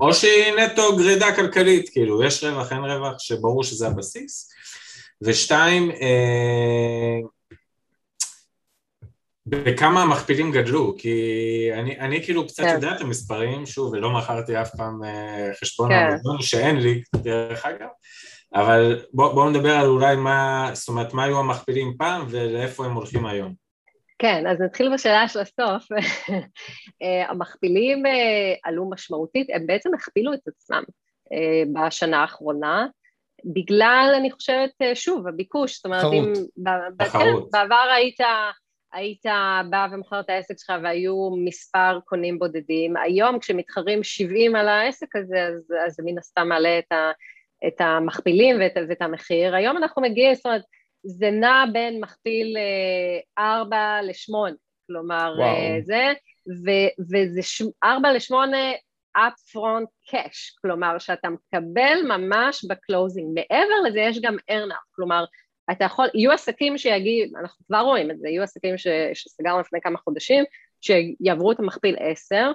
או 0.00 0.14
שהיא 0.14 0.52
נטו 0.54 0.96
גרידה 0.96 1.36
כלכלית, 1.36 1.88
כאילו, 1.88 2.24
יש 2.24 2.44
רווח, 2.44 2.72
אין 2.72 2.84
רווח, 2.84 3.18
שברור 3.18 3.64
שזה 3.64 3.86
הבסיס. 3.86 4.50
ושתיים, 5.22 5.90
אה, 5.90 7.18
בכמה 9.46 10.02
המכפילים 10.02 10.52
גדלו, 10.52 10.94
כי 10.98 11.70
אני, 11.72 11.98
אני 12.00 12.22
כאילו 12.24 12.46
קצת 12.46 12.62
כן. 12.62 12.74
יודע 12.74 12.96
את 12.96 13.00
המספרים, 13.00 13.66
שוב, 13.66 13.92
ולא 13.92 14.10
מכרתי 14.10 14.60
אף 14.60 14.76
פעם 14.76 15.04
אה, 15.04 15.50
חשבון 15.60 15.88
כן. 15.88 15.94
המזון, 15.94 16.42
שאין 16.42 16.76
לי, 16.76 17.02
דרך 17.16 17.66
אגב, 17.66 17.88
אבל 18.54 19.04
בואו 19.12 19.34
בוא 19.34 19.50
נדבר 19.50 19.72
על 19.72 19.86
אולי 19.86 20.16
מה, 20.16 20.70
זאת 20.72 20.88
אומרת, 20.88 21.14
מה 21.14 21.24
היו 21.24 21.38
המכפילים 21.38 21.94
פעם 21.98 22.26
ולאיפה 22.30 22.84
הם 22.84 22.92
הולכים 22.92 23.26
היום. 23.26 23.54
כן, 24.18 24.46
אז 24.46 24.60
נתחיל 24.60 24.94
בשאלה 24.94 25.28
של 25.28 25.38
הסוף. 25.38 25.88
אה, 27.02 27.30
המכפילים 27.30 28.06
אה, 28.06 28.54
עלו 28.64 28.90
משמעותית, 28.90 29.46
הם 29.54 29.66
בעצם 29.66 29.94
הכפילו 29.94 30.34
את 30.34 30.40
עצמם 30.46 30.82
בשנה 31.72 32.20
האחרונה, 32.20 32.86
בגלל, 33.44 34.12
אני 34.16 34.30
חושבת, 34.30 34.70
שוב, 34.94 35.28
הביקוש, 35.28 35.76
זאת 35.76 35.84
אומרת, 35.84 36.04
אם... 36.12 36.32
כן, 37.12 37.20
בעבר 37.52 37.88
היית... 37.94 38.20
היית 38.92 39.22
בא 39.70 39.86
ומוכר 39.92 40.20
את 40.20 40.30
העסק 40.30 40.54
שלך 40.58 40.72
והיו 40.82 41.30
מספר 41.44 41.98
קונים 42.04 42.38
בודדים, 42.38 42.96
היום 42.96 43.38
כשמתחרים 43.38 44.02
70 44.02 44.56
על 44.56 44.68
העסק 44.68 45.16
הזה, 45.16 45.42
אז, 45.42 45.72
אז 45.86 46.00
מן 46.04 46.18
הסתם 46.18 46.48
מעלה 46.48 46.78
את, 46.78 46.92
ה, 46.92 47.10
את 47.66 47.80
המכפילים 47.80 48.56
ואת, 48.60 48.72
ואת 48.88 49.02
המחיר. 49.02 49.54
היום 49.54 49.76
אנחנו 49.76 50.02
מגיעים, 50.02 50.34
זאת 50.34 50.46
אומרת, 50.46 50.62
זה 51.04 51.30
נע 51.30 51.64
בין 51.72 52.00
מכפיל 52.00 52.56
4 53.38 53.76
אה, 53.76 54.02
ל-8, 54.02 54.54
כלומר 54.86 55.34
וואו. 55.38 55.48
אה, 55.48 55.78
זה, 55.80 56.12
ו, 56.48 56.70
וזה 57.00 57.40
4 57.84 58.12
ל-8 58.12 58.34
up 59.18 59.34
front 59.52 60.10
cash, 60.10 60.60
כלומר 60.62 60.98
שאתה 60.98 61.28
מקבל 61.28 61.98
ממש 62.08 62.64
ב 62.64 62.71
closing. 62.71 63.26
מעבר 63.34 63.88
לזה 63.88 64.00
יש 64.00 64.20
גם 64.20 64.36
earn-out, 64.50 64.94
כלומר 64.94 65.24
אתה 65.70 65.84
יכול, 65.84 66.08
יהיו 66.14 66.32
עסקים 66.32 66.78
שיגיעו, 66.78 67.38
אנחנו 67.40 67.66
כבר 67.66 67.80
רואים 67.80 68.10
את 68.10 68.18
זה, 68.18 68.28
יהיו 68.28 68.42
עסקים 68.42 68.78
ש, 68.78 68.86
שסגרנו 69.14 69.60
לפני 69.60 69.80
כמה 69.80 69.98
חודשים, 69.98 70.44
שיעברו 70.80 71.52
את 71.52 71.60
המכפיל 71.60 71.96
10, 72.00 72.52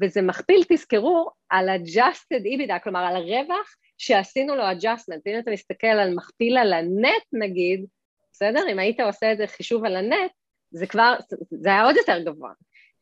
וזה 0.00 0.22
מכפיל, 0.22 0.62
תזכרו, 0.68 1.30
על 1.50 1.68
adjusted 1.68 2.42
EBITDA, 2.44 2.78
כלומר 2.84 3.00
על 3.00 3.16
הרווח 3.16 3.74
שעשינו 3.98 4.56
לו 4.56 4.62
adjustment, 4.62 5.20
אם 5.26 5.38
אתה 5.38 5.50
מסתכל 5.50 5.86
על 5.86 6.14
מכפיל 6.14 6.58
על 6.58 6.72
הנט 6.72 7.24
נגיד, 7.32 7.86
בסדר? 8.32 8.60
אם 8.72 8.78
היית 8.78 9.00
עושה 9.00 9.32
את 9.32 9.38
זה 9.38 9.46
חישוב 9.46 9.84
על 9.84 9.96
הנט, 9.96 10.30
זה 10.70 10.86
כבר, 10.86 11.14
זה 11.50 11.68
היה 11.68 11.84
עוד 11.84 11.96
יותר 11.96 12.18
גבוה. 12.18 12.52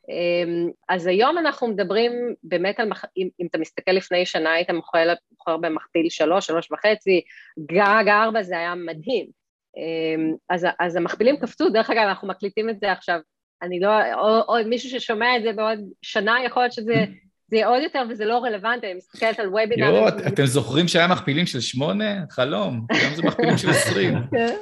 אמ, 0.09 0.71
אז 0.89 1.07
היום 1.07 1.39
אנחנו 1.39 1.69
מדברים 1.69 2.13
באמת 2.43 2.81
על, 2.81 2.89
מח... 2.89 3.05
אם, 3.17 3.29
אם 3.41 3.47
אתה 3.47 3.59
מסתכל 3.59 3.91
לפני 3.91 4.27
שנה 4.27 4.53
היית 4.53 4.71
מוכר 4.71 5.57
במכפיל 5.57 6.07
שלוש, 6.11 6.47
שלוש 6.47 6.73
וחצי, 6.73 7.23
גג 7.67 8.05
ארבע 8.09 8.43
זה 8.43 8.59
היה 8.59 8.75
מדהים. 8.75 9.40
אמ, 9.77 10.35
אז, 10.49 10.67
אז 10.81 10.97
המכפילים 10.97 11.37
קפצו, 11.37 11.69
דרך 11.71 11.91
אגב 11.91 12.03
אנחנו 12.09 12.29
מקליטים 12.29 12.71
את 12.71 12.81
זה 12.81 12.93
עכשיו, 12.93 13.21
אני 13.63 13.81
לא, 13.81 14.15
או, 14.15 14.43
או 14.49 14.69
מישהו 14.69 14.91
ששומע 14.91 15.37
את 15.37 15.43
זה 15.43 15.53
בעוד 15.53 15.79
שנה 16.03 16.45
יכול 16.45 16.63
להיות 16.63 16.73
שזה 16.73 16.95
זה 17.51 17.57
יהיה 17.57 17.69
עוד 17.69 17.83
יותר 17.83 18.03
וזה 18.11 18.25
לא 18.25 18.45
רלוונטי, 18.45 18.87
אני 18.87 18.95
מסתכלת 18.95 19.39
על 19.39 19.49
וובינר. 19.49 19.87
יואו, 19.87 20.09
אתם 20.09 20.47
זוכרים 20.47 20.89
שהיה 20.89 21.07
מכפילים 21.07 21.47
של 21.47 21.61
שמונה? 21.61 22.15
חלום, 22.31 22.87
היום 22.91 23.15
זה 23.15 23.23
מכפילים 23.23 23.59
של 23.59 23.71
עשרים. 23.71 24.15
כן. 24.33 24.55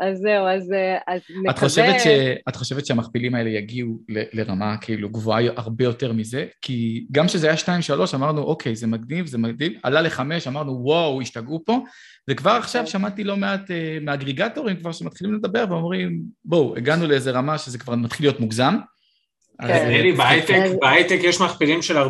אז 0.00 0.18
זהו, 0.18 0.46
אז, 0.46 0.72
אז 1.06 1.20
מקווה... 1.30 1.50
את 1.50 1.58
חושבת, 1.58 2.00
ש... 2.00 2.06
את 2.48 2.56
חושבת 2.56 2.86
שהמכפילים 2.86 3.34
האלה 3.34 3.50
יגיעו 3.50 3.98
ל... 4.08 4.22
לרמה 4.32 4.76
כאילו 4.80 5.08
גבוהה 5.08 5.42
הרבה 5.56 5.84
יותר 5.84 6.12
מזה? 6.12 6.46
כי 6.62 7.06
גם 7.12 7.26
כשזה 7.26 7.46
היה 7.46 7.56
שתיים, 7.56 7.82
שלוש, 7.82 8.14
אמרנו, 8.14 8.42
אוקיי, 8.42 8.76
זה 8.76 8.86
מגניב, 8.86 9.26
זה 9.26 9.38
מגניב, 9.38 9.72
עלה 9.82 10.00
לחמש, 10.00 10.46
אמרנו, 10.46 10.72
וואו, 10.72 11.20
השתגעו 11.20 11.62
פה, 11.64 11.78
וכבר 12.30 12.50
עכשיו 12.50 12.82
כן. 12.82 12.86
שמעתי 12.86 13.24
לא 13.24 13.36
מעט 13.36 13.70
uh, 13.70 14.04
מהאגריגטורים 14.04 14.76
כבר 14.76 14.92
שמתחילים 14.92 15.34
לדבר 15.34 15.64
ואומרים, 15.68 16.20
בואו, 16.44 16.76
הגענו 16.76 17.06
לאיזה 17.06 17.30
רמה 17.30 17.58
שזה 17.58 17.78
כבר 17.78 17.94
מתחיל 17.94 18.26
להיות 18.26 18.40
מוגזם. 18.40 18.76
כן. 19.62 19.86
אלי, 19.86 20.12
בהייטק 20.80 21.18
יש 21.22 21.40
מכפילים 21.40 21.82
של 21.82 21.98
40-50 21.98 22.06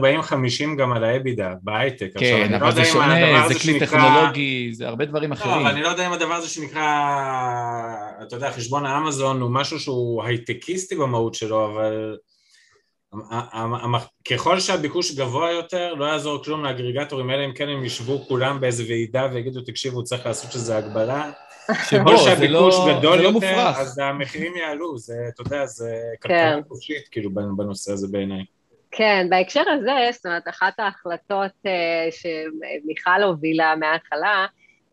גם 0.79 0.93
על 0.93 1.05
האבידה, 1.05 1.51
בהייטק. 1.63 2.11
כן, 2.19 2.55
אבל 2.55 2.67
לא 2.67 2.73
זה 2.73 2.85
שונה, 2.85 3.49
זה 3.49 3.55
כלי 3.55 3.81
טכנולוגי, 3.81 4.71
זה 4.73 4.89
הרבה 4.89 5.05
דברים 5.05 5.33
אחרים. 5.33 5.55
לא, 5.55 5.61
אבל 5.61 5.71
אני 5.71 5.83
לא 5.83 5.89
יודע 5.89 6.07
אם 6.07 6.13
הדבר 6.13 6.35
הזה 6.35 6.49
שנקרא, 6.49 6.83
אתה 8.27 8.37
יודע, 8.37 8.51
חשבון 8.51 8.87
האמזון 8.87 9.41
הוא 9.41 9.51
משהו 9.51 9.81
שהוא 9.81 10.25
הייטקיסטי 10.25 10.95
במהות 10.95 11.35
שלו, 11.35 11.67
אבל 11.73 12.17
ככל 14.31 14.61
שהביקוש 14.61 15.15
גבוה 15.15 15.51
יותר, 15.51 15.95
לא 15.95 16.05
יעזור 16.05 16.45
כלום 16.45 16.65
לאגריגטורים, 16.65 17.31
אלא 17.31 17.45
אם 17.45 17.53
כן 17.53 17.69
הם 17.69 17.85
ישבו 17.85 18.25
כולם 18.29 18.61
באיזה 18.61 18.85
ועידה 18.89 19.29
ויגידו, 19.33 19.61
תקשיבו, 19.61 20.05
צריך 20.05 20.27
לעשות 20.27 20.53
שזה 20.53 20.77
הגבלה. 20.77 21.31
ככל 21.93 22.17
שהביקוש 22.17 22.75
לא, 22.75 22.99
גדול 22.99 23.19
לא 23.19 23.29
יותר. 23.29 23.59
אז 23.59 23.99
המחירים 23.99 24.57
יעלו, 24.57 24.99
זה, 24.99 25.15
אתה 25.29 25.43
יודע, 25.43 25.67
זה 25.67 25.97
כלכלה 26.23 26.57
כן. 26.57 26.61
חופשית, 26.69 27.09
כאילו, 27.09 27.31
בנושא 27.31 27.93
הזה 27.93 28.07
בעיניי. 28.11 28.45
כן, 28.91 29.27
בהקשר 29.31 29.63
הזה, 29.71 30.09
זאת 30.13 30.27
אומרת, 30.27 30.49
אחת 30.49 30.81
ההחלטות 30.81 31.51
אה, 31.67 31.71
שמיכל 32.11 33.23
הובילה 33.23 33.77
מההתחלה, 33.77 34.47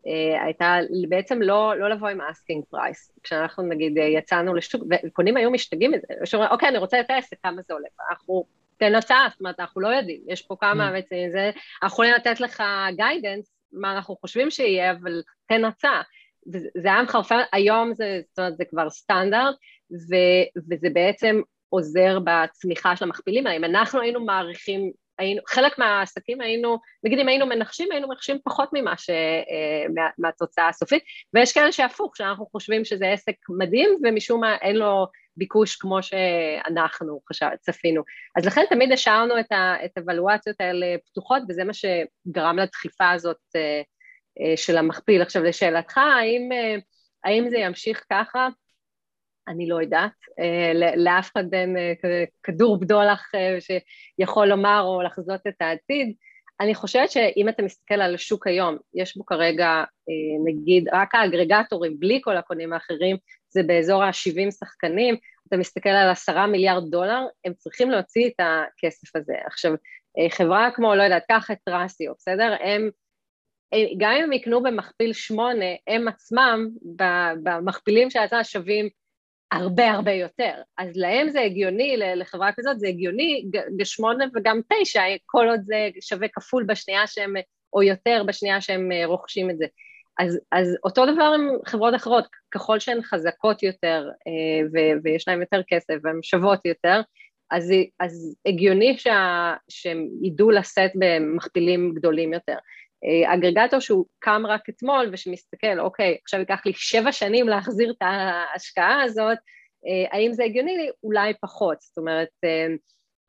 אה, 0.04 0.08
הייתה 0.44 0.76
בעצם 1.08 1.42
לא, 1.42 1.74
לא 1.78 1.90
לבוא 1.90 2.08
עם 2.08 2.20
asking 2.20 2.64
price. 2.70 3.12
כשאנחנו 3.22 3.62
נגיד 3.62 3.92
יצאנו 3.96 4.54
לשוק, 4.54 4.82
וקונים 5.06 5.36
היו 5.36 5.50
משתגעים 5.50 5.92
מזה, 5.92 6.06
שאומרים, 6.24 6.50
אוקיי, 6.50 6.68
אני 6.68 6.78
רוצה 6.78 7.00
את 7.00 7.10
העסק, 7.10 7.36
כמה 7.42 7.62
זה 7.68 7.74
עולה? 7.74 7.88
אנחנו, 8.10 8.44
תן 8.76 8.94
הצעה, 8.94 9.26
זאת 9.30 9.40
אומרת, 9.40 9.60
אנחנו 9.60 9.80
לא 9.80 9.88
יודעים, 9.88 10.20
יש 10.28 10.42
פה 10.42 10.56
כמה 10.60 10.88
ממ. 10.88 10.92
בעצם, 10.92 11.16
זה, 11.32 11.50
אנחנו 11.82 11.94
יכולים 11.94 12.14
לתת 12.14 12.40
לך 12.40 12.62
guidance, 12.96 13.54
מה 13.72 13.92
אנחנו 13.92 14.16
חושבים 14.20 14.50
שיהיה, 14.50 14.92
אבל 14.92 15.22
תן 15.46 15.64
הצעה. 15.64 16.02
וזה 16.52 16.88
היה 16.88 17.02
מחרפן, 17.02 17.40
היום 17.52 17.94
זה, 17.94 18.20
זאת 18.28 18.38
אומרת, 18.38 18.56
זה 18.56 18.64
כבר 18.64 18.90
סטנדרט, 18.90 19.54
ו, 19.92 20.14
וזה 20.70 20.88
בעצם 20.92 21.40
עוזר 21.68 22.18
בצמיחה 22.24 22.96
של 22.96 23.04
המכפילים. 23.04 23.46
אם 23.46 23.64
אנחנו 23.64 24.00
היינו 24.00 24.24
מעריכים, 24.24 24.92
היינו, 25.18 25.42
חלק 25.48 25.78
מהעסקים 25.78 26.40
היינו, 26.40 26.78
נגיד 27.04 27.18
אם 27.18 27.28
היינו 27.28 27.46
מנחשים, 27.46 27.88
היינו 27.92 28.08
מנחשים 28.08 28.38
פחות 28.44 28.68
ממה 28.72 28.96
ש... 28.96 29.10
אה, 29.10 29.84
מה, 29.94 30.08
מהתוצאה 30.18 30.68
הסופית, 30.68 31.02
ויש 31.34 31.52
כאלה 31.52 31.72
שהפוך, 31.72 32.16
שאנחנו 32.16 32.46
חושבים 32.46 32.84
שזה 32.84 33.12
עסק 33.12 33.34
מדהים, 33.58 33.90
ומשום 34.02 34.40
מה 34.40 34.56
אין 34.56 34.76
לו 34.76 35.06
ביקוש 35.36 35.76
כמו 35.76 36.02
שאנחנו 36.02 37.20
חשב, 37.28 37.46
צפינו. 37.60 38.02
אז 38.36 38.46
לכן 38.46 38.64
תמיד 38.70 38.92
השארנו 38.92 39.34
את 39.40 39.96
האבלואציות 39.96 40.60
האלה 40.60 40.86
פתוחות, 41.06 41.42
וזה 41.48 41.64
מה 41.64 41.72
שגרם 41.72 42.58
לדחיפה 42.58 43.10
הזאת 43.10 43.36
אה, 43.56 43.82
של 44.56 44.76
המכפיל. 44.76 45.22
עכשיו 45.22 45.42
לשאלתך, 45.42 45.98
האם, 45.98 46.52
אה, 46.52 46.76
האם 47.24 47.50
זה 47.50 47.58
ימשיך 47.58 48.04
ככה? 48.12 48.48
אני 49.48 49.68
לא 49.68 49.82
יודעת, 49.82 50.12
אה, 50.40 50.92
לאף 50.96 51.30
אחד 51.32 51.54
אין 51.54 51.76
כדור 52.42 52.80
בדולח 52.80 53.30
שיכול 53.60 54.46
לומר 54.46 54.82
או 54.84 55.02
לחזות 55.02 55.40
את 55.48 55.54
העתיד. 55.60 56.14
אני 56.60 56.74
חושבת 56.74 57.10
שאם 57.10 57.48
אתה 57.48 57.62
מסתכל 57.62 57.94
על 57.94 58.14
השוק 58.14 58.46
היום, 58.46 58.76
יש 58.94 59.16
בו 59.16 59.26
כרגע, 59.26 59.84
נגיד, 60.44 60.88
רק 60.92 61.14
האגרגטורים, 61.14 61.98
בלי 61.98 62.20
כל 62.24 62.36
הקונים 62.36 62.72
האחרים, 62.72 63.16
זה 63.48 63.62
באזור 63.62 64.02
ה-70 64.04 64.50
שחקנים, 64.50 65.16
אתה 65.48 65.56
מסתכל 65.56 65.88
על 65.88 66.10
עשרה 66.10 66.46
מיליארד 66.46 66.90
דולר, 66.90 67.26
הם 67.44 67.54
צריכים 67.54 67.90
להוציא 67.90 68.26
את 68.26 68.34
הכסף 68.38 69.16
הזה. 69.16 69.34
עכשיו, 69.46 69.72
חברה 70.30 70.70
כמו, 70.74 70.94
לא 70.94 71.02
יודעת, 71.02 71.22
קח 71.28 71.50
את 71.50 71.58
טרסיו, 71.64 72.12
בסדר? 72.18 72.56
הם 72.60 72.90
גם 73.98 74.12
אם 74.12 74.22
הם 74.22 74.32
יקנו 74.32 74.62
במכפיל 74.62 75.12
שמונה, 75.12 75.64
הם 75.86 76.08
עצמם 76.08 76.68
במכפילים 77.42 78.10
של 78.10 78.18
ההצעה 78.18 78.44
שווים 78.44 78.88
הרבה 79.52 79.90
הרבה 79.90 80.12
יותר. 80.12 80.54
אז 80.78 80.96
להם 80.96 81.30
זה 81.30 81.40
הגיוני, 81.40 81.96
לחברה 81.96 82.50
כזאת 82.56 82.80
זה 82.80 82.88
הגיוני, 82.88 83.44
בשמונה 83.76 84.24
וגם 84.34 84.60
תשע, 84.72 85.02
כל 85.26 85.48
עוד 85.48 85.60
זה 85.64 85.88
שווה 86.00 86.28
כפול 86.28 86.64
בשנייה 86.64 87.06
שהם, 87.06 87.34
או 87.72 87.82
יותר 87.82 88.22
בשנייה 88.26 88.60
שהם 88.60 88.92
אה, 88.92 89.06
רוכשים 89.06 89.50
את 89.50 89.58
זה. 89.58 89.66
אז, 90.18 90.38
אז 90.52 90.76
אותו 90.84 91.06
דבר 91.06 91.32
עם 91.34 91.48
חברות 91.66 91.94
אחרות, 91.94 92.24
ככל 92.50 92.78
שהן 92.78 93.02
חזקות 93.02 93.62
יותר 93.62 94.08
אה, 94.26 94.66
ו, 94.72 95.00
ויש 95.04 95.28
להן 95.28 95.40
יותר 95.40 95.60
כסף 95.68 95.94
והן 96.02 96.18
שוות 96.22 96.60
יותר, 96.66 97.00
אז, 97.50 97.72
אז 98.00 98.36
הגיוני 98.46 98.98
שה, 98.98 99.54
שהם 99.68 100.08
ידעו 100.22 100.50
לשאת 100.50 100.90
במכפילים 100.94 101.94
גדולים 101.94 102.32
יותר. 102.32 102.56
אה, 103.04 103.34
אגרגטור 103.34 103.80
שהוא 103.80 104.06
קם 104.18 104.42
רק 104.48 104.68
אתמול 104.68 105.08
ושמסתכל, 105.12 105.80
אוקיי, 105.80 106.16
עכשיו 106.22 106.40
ייקח 106.40 106.66
לי 106.66 106.72
שבע 106.74 107.12
שנים 107.12 107.48
להחזיר 107.48 107.90
את 107.90 108.02
ההשקעה 108.02 109.02
הזאת, 109.02 109.38
אה, 109.86 110.16
האם 110.16 110.32
זה 110.32 110.44
הגיוני 110.44 110.76
לי? 110.76 110.88
אולי 111.02 111.32
פחות, 111.40 111.80
זאת 111.80 111.98
אומרת, 111.98 112.28
אה, 112.44 112.66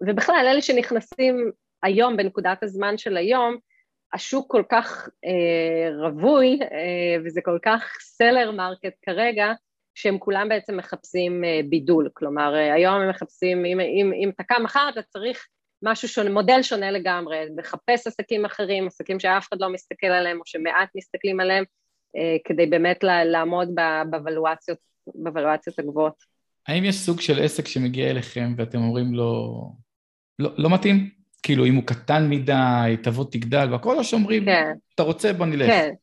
ובכלל, 0.08 0.46
אלה 0.48 0.62
שנכנסים 0.62 1.52
היום, 1.84 2.18
בנקודת 2.18 2.64
הזמן 2.64 2.98
של 2.98 3.18
היום, 3.18 3.58
השוק 4.14 4.52
כל 4.52 4.64
כך 4.72 5.10
אה, 5.26 6.08
רווי 6.08 6.60
אה, 6.62 7.22
וזה 7.26 7.42
כל 7.42 7.60
כך 7.62 7.98
seller 8.02 8.52
market 8.52 8.94
כרגע, 9.02 9.54
שהם 9.96 10.20
כולם 10.20 10.50
בעצם 10.50 10.78
מחפשים 10.78 11.44
אה, 11.44 11.60
בידול, 11.70 12.10
כלומר 12.14 12.56
אה, 12.56 12.74
היום 12.74 12.96
הם 12.96 13.10
מחפשים, 13.10 13.66
אם, 13.66 13.80
אם, 13.80 14.12
אם 14.24 14.30
אתה 14.30 14.44
קם 14.44 14.64
מחר 14.64 14.90
אתה 14.90 15.02
צריך 15.02 15.48
משהו 15.84 16.08
שונה, 16.08 16.30
מודל 16.30 16.62
שונה 16.62 16.92
לגמרי, 16.92 17.38
לחפש 17.58 18.08
עסקים 18.08 18.46
אחרים, 18.46 18.88
עסקים 18.88 19.20
שאף 19.20 19.48
אחד 19.50 19.58
לא 19.60 19.70
מסתכל 19.70 20.08
עליהם 20.08 20.40
או 20.40 20.44
שמעט 20.46 20.90
מסתכלים 20.96 21.40
עליהם, 21.40 21.64
אה, 22.16 22.38
כדי 22.46 22.66
באמת 22.66 23.04
לעמוד 23.04 23.70
בוולואציות, 24.10 24.78
בוולואציות 25.16 25.80
הגבוהות. 25.80 26.36
האם 26.68 26.84
יש 26.84 26.96
סוג 26.96 27.22
של 27.22 27.44
עסק 27.44 27.68
שמגיע 27.68 28.10
אליכם 28.10 28.54
ואתם 28.58 28.78
אומרים 28.78 29.14
לו, 29.14 29.62
לא, 30.40 30.50
לא 30.58 30.70
מתאים? 30.70 31.10
כאילו, 31.44 31.66
אם 31.66 31.76
הוא 31.76 31.84
קטן 31.84 32.30
מדי, 32.30 32.96
תבוא 33.04 33.26
תגדל 33.32 33.68
והכל, 33.72 33.98
או 33.98 34.04
שאומרים, 34.04 34.46
כן. 34.46 34.74
אתה 34.96 35.04
רוצה, 35.04 35.34
בוא 35.34 35.46
נלך. 35.46 35.68
כן, 35.68 35.94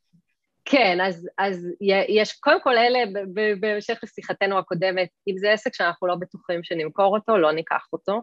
כן, 0.64 0.98
אז, 1.02 1.28
אז 1.38 1.68
יש, 2.08 2.32
קודם 2.32 2.62
כל 2.62 2.78
אלה, 2.78 2.98
בהמשך 3.60 3.98
לשיחתנו 4.02 4.58
הקודמת, 4.58 5.08
אם 5.28 5.38
זה 5.38 5.52
עסק 5.52 5.74
שאנחנו 5.74 6.06
לא 6.06 6.14
בטוחים 6.14 6.64
שנמכור 6.64 7.16
אותו, 7.16 7.38
לא 7.38 7.52
ניקח 7.52 7.86
אותו, 7.92 8.22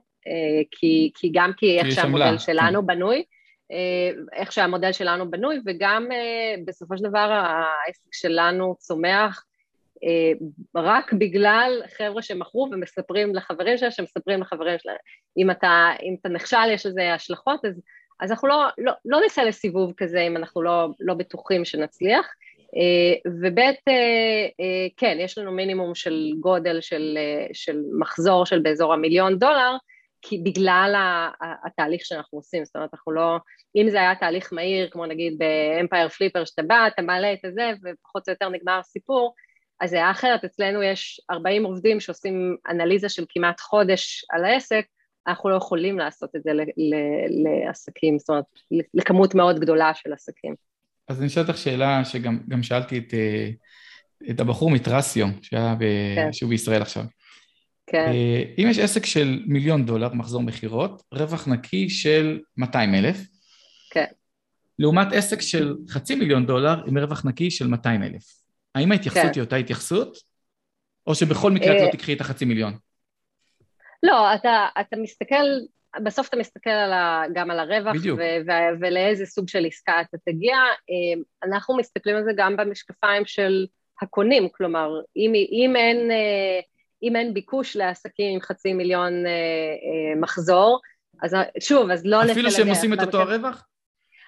כי, 0.72 1.12
כי 1.16 1.32
גם 1.34 1.52
כי 1.58 1.80
איך 1.80 1.92
שהמודל 1.92 2.38
שלנו 2.38 2.82
כן. 2.82 2.88
בנוי, 2.88 3.24
אה, 3.72 4.12
איך 4.34 4.52
שהמודל 4.52 4.92
שלנו 4.92 5.32
בנוי, 5.32 5.60
וגם 5.66 6.08
אה, 6.12 6.56
בסופו 6.66 6.98
של 6.98 7.04
דבר 7.04 7.44
העסק 7.88 8.14
שלנו 8.14 8.76
צומח 8.80 9.46
רק 10.76 11.14
בגלל 11.14 11.82
חבר'ה 11.98 12.22
שמכרו 12.22 12.70
ומספרים 12.72 13.36
לחברים 13.36 13.78
שלהם, 13.78 13.92
שמספרים 13.92 14.42
לחברים 14.42 14.80
שלהם. 14.80 14.98
אם 15.38 15.52
אתה, 15.52 15.90
אם 16.04 16.16
אתה 16.22 16.30
נכשל, 16.30 16.72
יש 16.72 16.86
לזה 16.86 17.14
השלכות, 17.14 17.66
אז 17.66 17.82
אז 18.20 18.32
אנחנו 18.32 18.48
לא, 18.48 18.66
לא, 18.78 18.92
לא 19.06 19.22
ניסע 19.22 19.44
לסיבוב 19.44 19.94
כזה 19.98 20.22
אם 20.22 20.38
אנחנו 20.38 20.62
לא, 20.62 20.88
לא 21.00 21.14
בטוחים 21.14 21.66
שנצליח. 21.66 22.28
אה, 22.76 23.32
וב' 23.42 23.60
אה, 23.60 23.74
אה, 24.60 24.88
כן, 24.98 25.18
יש 25.20 25.38
לנו 25.38 25.52
מינימום 25.52 25.96
של 25.96 26.32
גודל 26.40 26.82
של, 26.82 27.18
של 27.54 27.82
מחזור 28.00 28.46
של 28.46 28.60
באזור 28.60 28.94
המיליון 28.94 29.40
דולר, 29.40 29.76
כי 30.22 30.38
בגלל 30.38 30.96
התהליך 31.66 32.06
שאנחנו 32.06 32.38
עושים, 32.38 32.66
זאת 32.66 32.76
אומרת, 32.76 32.90
אנחנו 32.94 33.12
לא, 33.12 33.38
אם 33.76 33.90
זה 33.90 33.98
היה 33.98 34.16
תהליך 34.16 34.54
מהיר, 34.54 34.90
כמו 34.92 35.06
נגיד 35.06 35.38
באמפייר 35.38 36.10
פליפר, 36.10 36.46
שאתה 36.46 36.62
בא, 36.62 36.88
אתה 36.88 37.02
מעלה 37.02 37.34
את 37.34 37.46
הזה, 37.46 37.72
ופחות 37.84 38.30
או 38.30 38.34
יותר 38.34 38.50
נגמר 38.50 38.80
הסיפור, 38.80 39.34
אז 39.82 39.90
זה 39.90 39.96
היה 39.96 40.12
אחרת, 40.12 40.44
אצלנו 40.44 40.84
יש 40.84 41.22
40 41.32 41.64
עובדים 41.64 42.00
שעושים 42.00 42.56
אנליזה 42.70 43.10
של 43.10 43.26
כמעט 43.30 43.60
חודש 43.60 44.26
על 44.30 44.46
העסק, 44.46 44.86
אנחנו 45.28 45.50
לא 45.50 45.56
יכולים 45.56 46.00
לעשות 46.00 46.36
את 46.36 46.44
זה 46.44 46.52
לעסקים, 47.66 48.20
זאת 48.20 48.30
אומרת, 48.30 48.46
לכמות 48.94 49.36
מאוד 49.36 49.60
גדולה 49.60 49.94
של 49.94 50.14
עסקים. 50.14 50.56
אז 51.08 51.20
אני 51.20 51.28
אשאל 51.28 51.44
אותך 51.44 51.58
שאלה 51.58 52.06
שגם 52.06 52.64
שאלתי 52.64 52.98
את, 52.98 53.14
אה, 53.14 53.50
את 54.30 54.40
הבחור 54.40 54.72
מטרסיו, 54.72 55.28
שהיה 55.42 55.76
ב, 55.80 55.84
כן. 56.16 56.34
שהוא 56.34 56.50
בישראל 56.50 56.82
עכשיו. 56.82 57.04
כן. 57.92 58.08
אה, 58.08 58.44
אם 58.58 58.68
יש 58.70 58.80
עסק 58.80 59.06
של 59.06 59.44
מיליון 59.48 59.86
דולר, 59.86 60.14
מחזור 60.14 60.44
מכירות, 60.44 61.04
רווח 61.12 61.48
נקי 61.48 61.90
של 61.90 62.40
200 62.58 62.96
אלף, 62.96 63.18
כן. 63.92 64.06
לעומת 64.80 65.08
עסק 65.14 65.42
של 65.42 65.76
חצי 65.90 66.16
מיליון 66.16 66.46
דולר 66.46 66.84
עם 66.88 66.98
רווח 66.98 67.26
נקי 67.26 67.52
של 67.52 67.68
200 67.68 68.04
אלף. 68.04 68.24
האם 68.76 68.92
ההתייחסות 68.92 69.24
כן. 69.24 69.32
היא 69.36 69.42
אותה 69.42 69.56
התייחסות, 69.56 70.18
או 71.08 71.16
שבכל 71.16 71.52
מקרה 71.52 71.76
את 71.76 71.82
לא 71.82 71.86
אה, 71.86 71.92
תקחי 71.92 72.14
את 72.14 72.22
החצי 72.22 72.46
מיליון? 72.46 72.74
לא, 74.04 74.36
אתה, 74.36 74.68
אתה 74.80 74.98
מסתכל, 74.98 75.46
בסוף 76.04 76.28
אתה 76.28 76.38
מסתכל 76.38 76.70
על 76.70 76.94
ה, 76.94 77.24
גם 77.34 77.52
על 77.52 77.60
הרווח, 77.60 77.96
ו, 78.18 78.22
ו, 78.48 78.52
ולאיזה 78.80 79.26
סוג 79.26 79.48
של 79.48 79.66
עסקה 79.66 80.02
אתה 80.02 80.18
תגיע. 80.26 80.56
אה, 80.58 81.22
אנחנו 81.44 81.78
מסתכלים 81.78 82.16
על 82.16 82.24
זה 82.24 82.32
גם 82.36 82.58
במשקפיים 82.58 83.26
של 83.26 83.66
הקונים, 84.02 84.50
כלומר, 84.52 84.90
אם, 85.18 85.34
אם, 85.36 85.76
אין, 85.76 86.12
אם 87.04 87.16
אין 87.16 87.34
ביקוש 87.34 87.76
לעסקים 87.76 88.34
עם 88.34 88.42
חצי 88.42 88.74
מיליון 88.74 89.26
אה, 89.26 90.20
מחזור, 90.22 90.80
אז 91.22 91.36
שוב, 91.60 91.92
אז 91.92 92.06
לא... 92.06 92.32
אפילו 92.32 92.52
שהם 92.52 92.70
עושים 92.70 92.94
את 92.94 93.00
אותו 93.02 93.22
הרווח? 93.22 93.66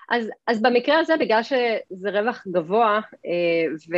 אז, 0.09 0.29
אז 0.47 0.61
במקרה 0.61 0.99
הזה, 0.99 1.17
בגלל 1.17 1.43
שזה 1.43 2.09
רווח 2.19 2.47
גבוה, 2.47 2.99
ו, 3.89 3.95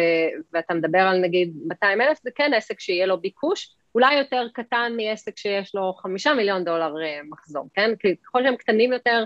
ואתה 0.53 0.74
מדבר 0.74 0.99
על 0.99 1.21
נגיד 1.21 1.53
200 1.67 2.01
אלף, 2.01 2.17
זה 2.24 2.30
כן 2.36 2.51
עסק 2.53 2.80
שיהיה 2.80 3.05
לו 3.05 3.21
ביקוש, 3.21 3.76
אולי 3.95 4.15
יותר 4.15 4.47
קטן 4.53 4.91
מעסק 4.97 5.38
שיש 5.38 5.76
לו 5.76 5.93
חמישה 5.93 6.34
מיליון 6.34 6.63
דולר 6.63 6.93
אה, 7.03 7.19
מחזור, 7.30 7.69
כן? 7.74 7.95
כי 7.99 8.15
ככל 8.15 8.43
שהם 8.43 8.55
קטנים 8.55 8.93
יותר, 8.93 9.24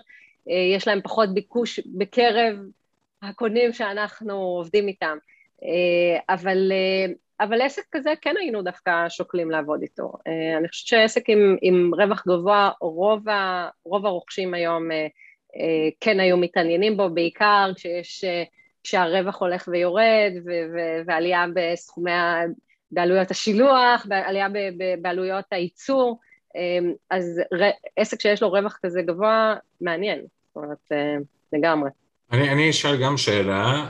אה, 0.50 0.76
יש 0.76 0.88
להם 0.88 1.02
פחות 1.02 1.34
ביקוש 1.34 1.80
בקרב 1.80 2.56
הקונים 3.22 3.74
שאנחנו 3.74 4.34
עובדים 4.34 4.88
איתם. 4.88 5.18
אה, 5.64 6.34
אבל, 6.34 6.72
אבל 7.40 7.62
עסק 7.62 7.84
כזה 7.92 8.14
כן 8.22 8.36
היינו 8.40 8.62
דווקא 8.62 9.10
שוקלים 9.10 9.52
לעבוד 9.52 9.82
איתו. 9.82 10.12
אני 10.58 10.68
חושבת 10.68 10.88
שעסק 10.88 11.30
עם, 11.30 11.56
עם 11.62 11.92
רווח 11.94 12.24
גבוה, 12.28 12.70
רוב, 12.82 13.30
ה, 13.30 13.70
רוב 13.86 14.06
הרוכשים 14.06 14.54
היום 14.54 14.90
כן 16.00 16.20
היו 16.20 16.38
מתעניינים 16.38 16.98
בו, 16.98 17.10
בעיקר 17.10 17.72
כשיש, 17.76 18.26
כשהרווח 18.84 19.42
הולך 19.42 19.68
ויורד 19.72 20.32
ועלייה 21.06 21.46
בסכומי 21.54 22.12
בעלויות 22.92 23.32
השילוח, 23.32 24.06
בעלייה 24.10 24.48
בעלויות 25.02 25.46
הייצור, 25.52 26.20
אז 27.10 27.42
עסק 27.96 28.22
שיש 28.22 28.42
לו 28.42 28.50
רווח 28.50 28.80
כזה 28.84 29.02
גבוה, 29.02 29.56
מעניין, 29.82 30.20
זאת 30.20 30.56
אומרת, 30.56 30.78
אה, 30.92 31.16
לגמרי. 31.54 31.90
אני, 32.32 32.50
אני 32.50 32.70
אשאל 32.70 33.04
גם 33.04 33.18
שאלה, 33.18 33.88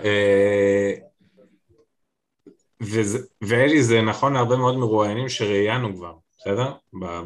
ואלי 3.41 3.83
זה 3.83 4.01
נכון 4.01 4.33
להרבה 4.33 4.55
מאוד 4.55 4.77
מרואיינים 4.77 5.29
שראיינו 5.29 5.95
כבר, 5.95 6.13
בסדר? 6.37 6.73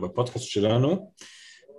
בפודקאסט 0.01 0.45
שלנו, 0.45 1.11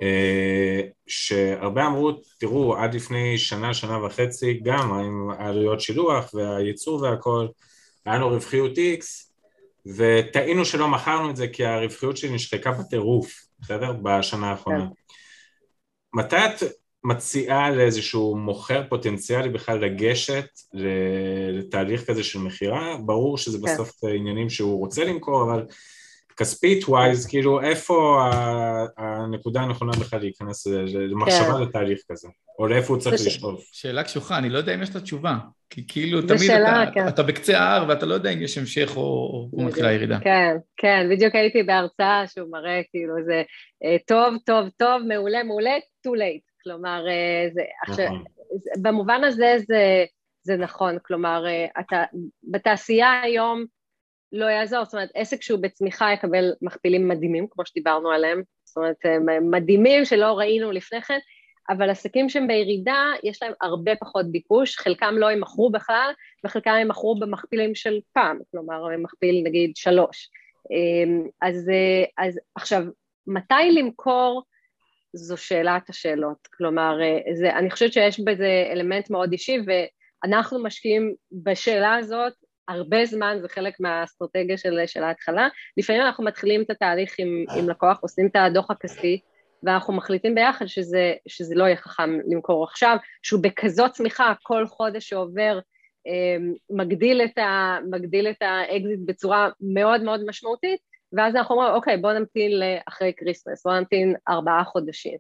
אה, 0.03 0.81
שהרבה 1.07 1.87
אמרו, 1.87 2.13
תראו, 2.39 2.77
עד 2.77 2.95
לפני 2.95 3.39
שנה, 3.39 3.75
שנה 3.75 4.05
וחצי, 4.05 4.61
גם 4.63 4.93
עם 4.93 5.31
העלויות 5.31 5.81
שילוח 5.81 6.35
והייצור 6.35 7.03
והכל, 7.03 7.47
היה 8.07 8.15
לנו 8.15 8.29
רווחיות 8.29 8.73
X, 8.77 9.33
וטעינו 9.97 10.65
שלא 10.65 10.89
מכרנו 10.89 11.31
את 11.31 11.37
זה 11.37 11.49
כי 11.49 11.65
הרווחיות 11.65 12.17
שלי 12.17 12.35
נשחקה 12.35 12.73
בטירוף, 12.73 13.47
בסדר? 13.61 13.93
בשנה 14.03 14.51
האחרונה. 14.51 14.87
כן. 14.87 14.93
מתי 16.15 16.37
את 16.37 16.63
מציעה 17.05 17.71
לאיזשהו 17.71 18.37
מוכר 18.37 18.83
פוטנציאלי 18.89 19.49
בכלל 19.49 19.79
לגשת 19.79 20.47
לתהליך 21.53 22.07
כזה 22.07 22.25
של 22.25 22.39
מכירה? 22.39 22.97
ברור 23.05 23.39
שזה 23.39 23.59
כן. 23.59 23.65
בסוף 23.65 24.05
עניינים 24.05 24.51
שהוא 24.51 24.79
רוצה 24.79 25.05
למכור, 25.05 25.43
אבל 25.43 25.67
כספית 26.37 26.89
ווייז, 26.89 27.27
כאילו 27.27 27.61
איפה 27.61 28.29
הנקודה 28.97 29.61
הנכונה 29.61 29.93
בכלל 29.93 30.21
להיכנס 30.21 30.67
למחשבה 31.11 31.55
כן. 31.55 31.63
לתהליך 31.63 32.01
כזה? 32.11 32.29
או 32.59 32.67
לאיפה 32.67 32.95
הוא 32.95 33.03
צריך 33.03 33.15
לשאוף? 33.27 33.69
שאלה 33.73 34.05
קשוחה, 34.05 34.39
אני 34.39 34.49
לא 34.49 34.59
יודע 34.59 34.75
אם 34.75 34.83
יש 34.83 34.95
לה 34.95 35.01
תשובה. 35.01 35.37
כי 35.71 35.85
כאילו 35.89 36.23
תמיד 36.23 36.39
שאלה, 36.39 36.83
אתה, 36.83 36.93
כן. 36.95 37.09
אתה 37.09 37.23
בקצה 37.23 37.59
ההר 37.59 37.89
ואתה 37.89 38.07
לא 38.07 38.15
יודע 38.15 38.31
אם 38.31 38.43
יש 38.43 38.59
המשך 38.59 38.93
או, 38.97 39.03
או 39.53 39.63
מתחילה 39.63 39.93
ירידה. 39.93 40.19
כן, 40.21 40.57
כן, 40.77 41.07
בדיוק 41.11 41.35
הייתי 41.35 41.63
בהרצאה 41.63 42.25
שהוא 42.27 42.51
מראה 42.51 42.81
כאילו 42.91 43.15
זה 43.27 43.43
אה, 43.85 43.97
טוב, 44.07 44.35
טוב, 44.47 44.69
טוב, 44.77 45.03
מעולה, 45.09 45.43
מעולה, 45.43 45.71
too 46.07 46.11
late. 46.11 46.52
כלומר, 46.63 47.05
אה, 47.09 47.49
זה, 47.53 47.63
עכשיו, 47.83 48.07
נכון. 48.07 48.25
במובן 48.83 49.25
הזה 49.25 49.55
זה, 49.69 50.05
זה 50.43 50.57
נכון, 50.57 50.99
כלומר, 51.03 51.47
אה, 51.47 51.67
אתה, 51.81 52.05
בתעשייה 52.45 53.21
היום 53.23 53.65
לא 54.33 54.45
יעזור, 54.45 54.85
זאת 54.85 54.95
אומרת, 54.95 55.11
עסק 55.15 55.43
שהוא 55.43 55.61
בצמיחה 55.63 56.13
יקבל 56.13 56.53
מכפילים 56.63 57.09
מדהימים, 57.09 57.47
כמו 57.51 57.67
שדיברנו 57.67 58.11
עליהם, 58.11 58.43
זאת 58.65 58.77
אומרת, 58.77 58.97
מדהימים 59.51 60.05
שלא 60.05 60.39
ראינו 60.39 60.73
לפני 60.73 61.03
כן, 61.03 61.19
אבל 61.71 61.91
עסקים 61.91 62.29
שהם 62.29 62.47
בירידה, 62.47 63.13
יש 63.23 63.43
להם 63.43 63.53
הרבה 63.61 63.97
פחות 63.97 64.33
ביקוש, 64.33 64.77
חלקם 64.77 65.15
לא 65.19 65.33
ימכרו 65.33 65.71
בכלל, 65.71 66.13
וחלקם 66.45 66.75
ימכרו 66.81 67.19
במכפילים 67.19 67.75
של 67.75 68.01
פעם, 68.13 68.39
כלומר, 68.51 68.97
מכפיל 68.99 69.43
נגיד 69.45 69.77
שלוש. 69.77 70.31
אז, 71.43 71.71
אז 72.19 72.41
עכשיו, 72.55 72.83
מתי 73.27 73.71
למכור 73.73 74.43
זו 75.13 75.37
שאלת 75.37 75.91
השאלות, 75.91 76.49
כלומר, 76.57 76.99
זה, 77.35 77.57
אני 77.57 77.71
חושבת 77.71 77.93
שיש 77.93 78.21
בזה 78.21 78.69
אלמנט 78.73 79.11
מאוד 79.11 79.33
אישי, 79.33 79.59
ואנחנו 79.67 80.63
משקיעים 80.63 81.15
בשאלה 81.33 81.95
הזאת 81.95 82.33
הרבה 82.69 83.05
זמן, 83.05 83.39
זה 83.43 83.49
חלק 83.49 83.81
מהאסטרטגיה 83.81 84.57
של, 84.57 84.81
של 84.87 85.03
ההתחלה. 85.03 85.49
לפעמים 85.77 86.03
אנחנו 86.03 86.25
מתחילים 86.25 86.63
את 86.63 86.71
התהליך 86.71 87.15
עם, 87.19 87.45
עם 87.59 87.69
לקוח, 87.69 87.99
עושים 88.03 88.27
את 88.27 88.37
הדוח 88.37 88.71
הכספי, 88.71 89.21
ואנחנו 89.63 89.93
מחליטים 89.93 90.35
ביחד 90.35 90.67
שזה, 90.67 91.15
שזה 91.29 91.55
לא 91.55 91.65
יהיה 91.65 91.77
חכם 91.77 92.19
למכור 92.27 92.65
עכשיו, 92.65 92.97
שהוא 93.23 93.43
בכזאת 93.43 93.91
צמיחה, 93.91 94.33
כל 94.43 94.67
חודש 94.67 95.09
שעובר 95.09 95.59
אמ, 96.07 96.55
מגדיל 96.71 97.23
את, 97.25 97.39
ה, 97.39 97.79
מגדיל 97.91 98.29
את 98.29 98.43
האקזיט 98.43 99.01
בצורה 99.07 99.49
מאוד 99.61 100.03
מאוד 100.03 100.21
משמעותית, 100.27 100.81
ואז 101.13 101.37
אנחנו 101.37 101.55
אומרים, 101.55 101.75
אוקיי, 101.75 101.97
בואו 101.97 102.19
נמתין 102.19 102.53
לאחרי 102.59 103.13
Christmas, 103.17 103.67
בואו 103.67 103.79
נמתין 103.79 104.15
ארבעה 104.29 104.65
חודשים. 104.65 105.19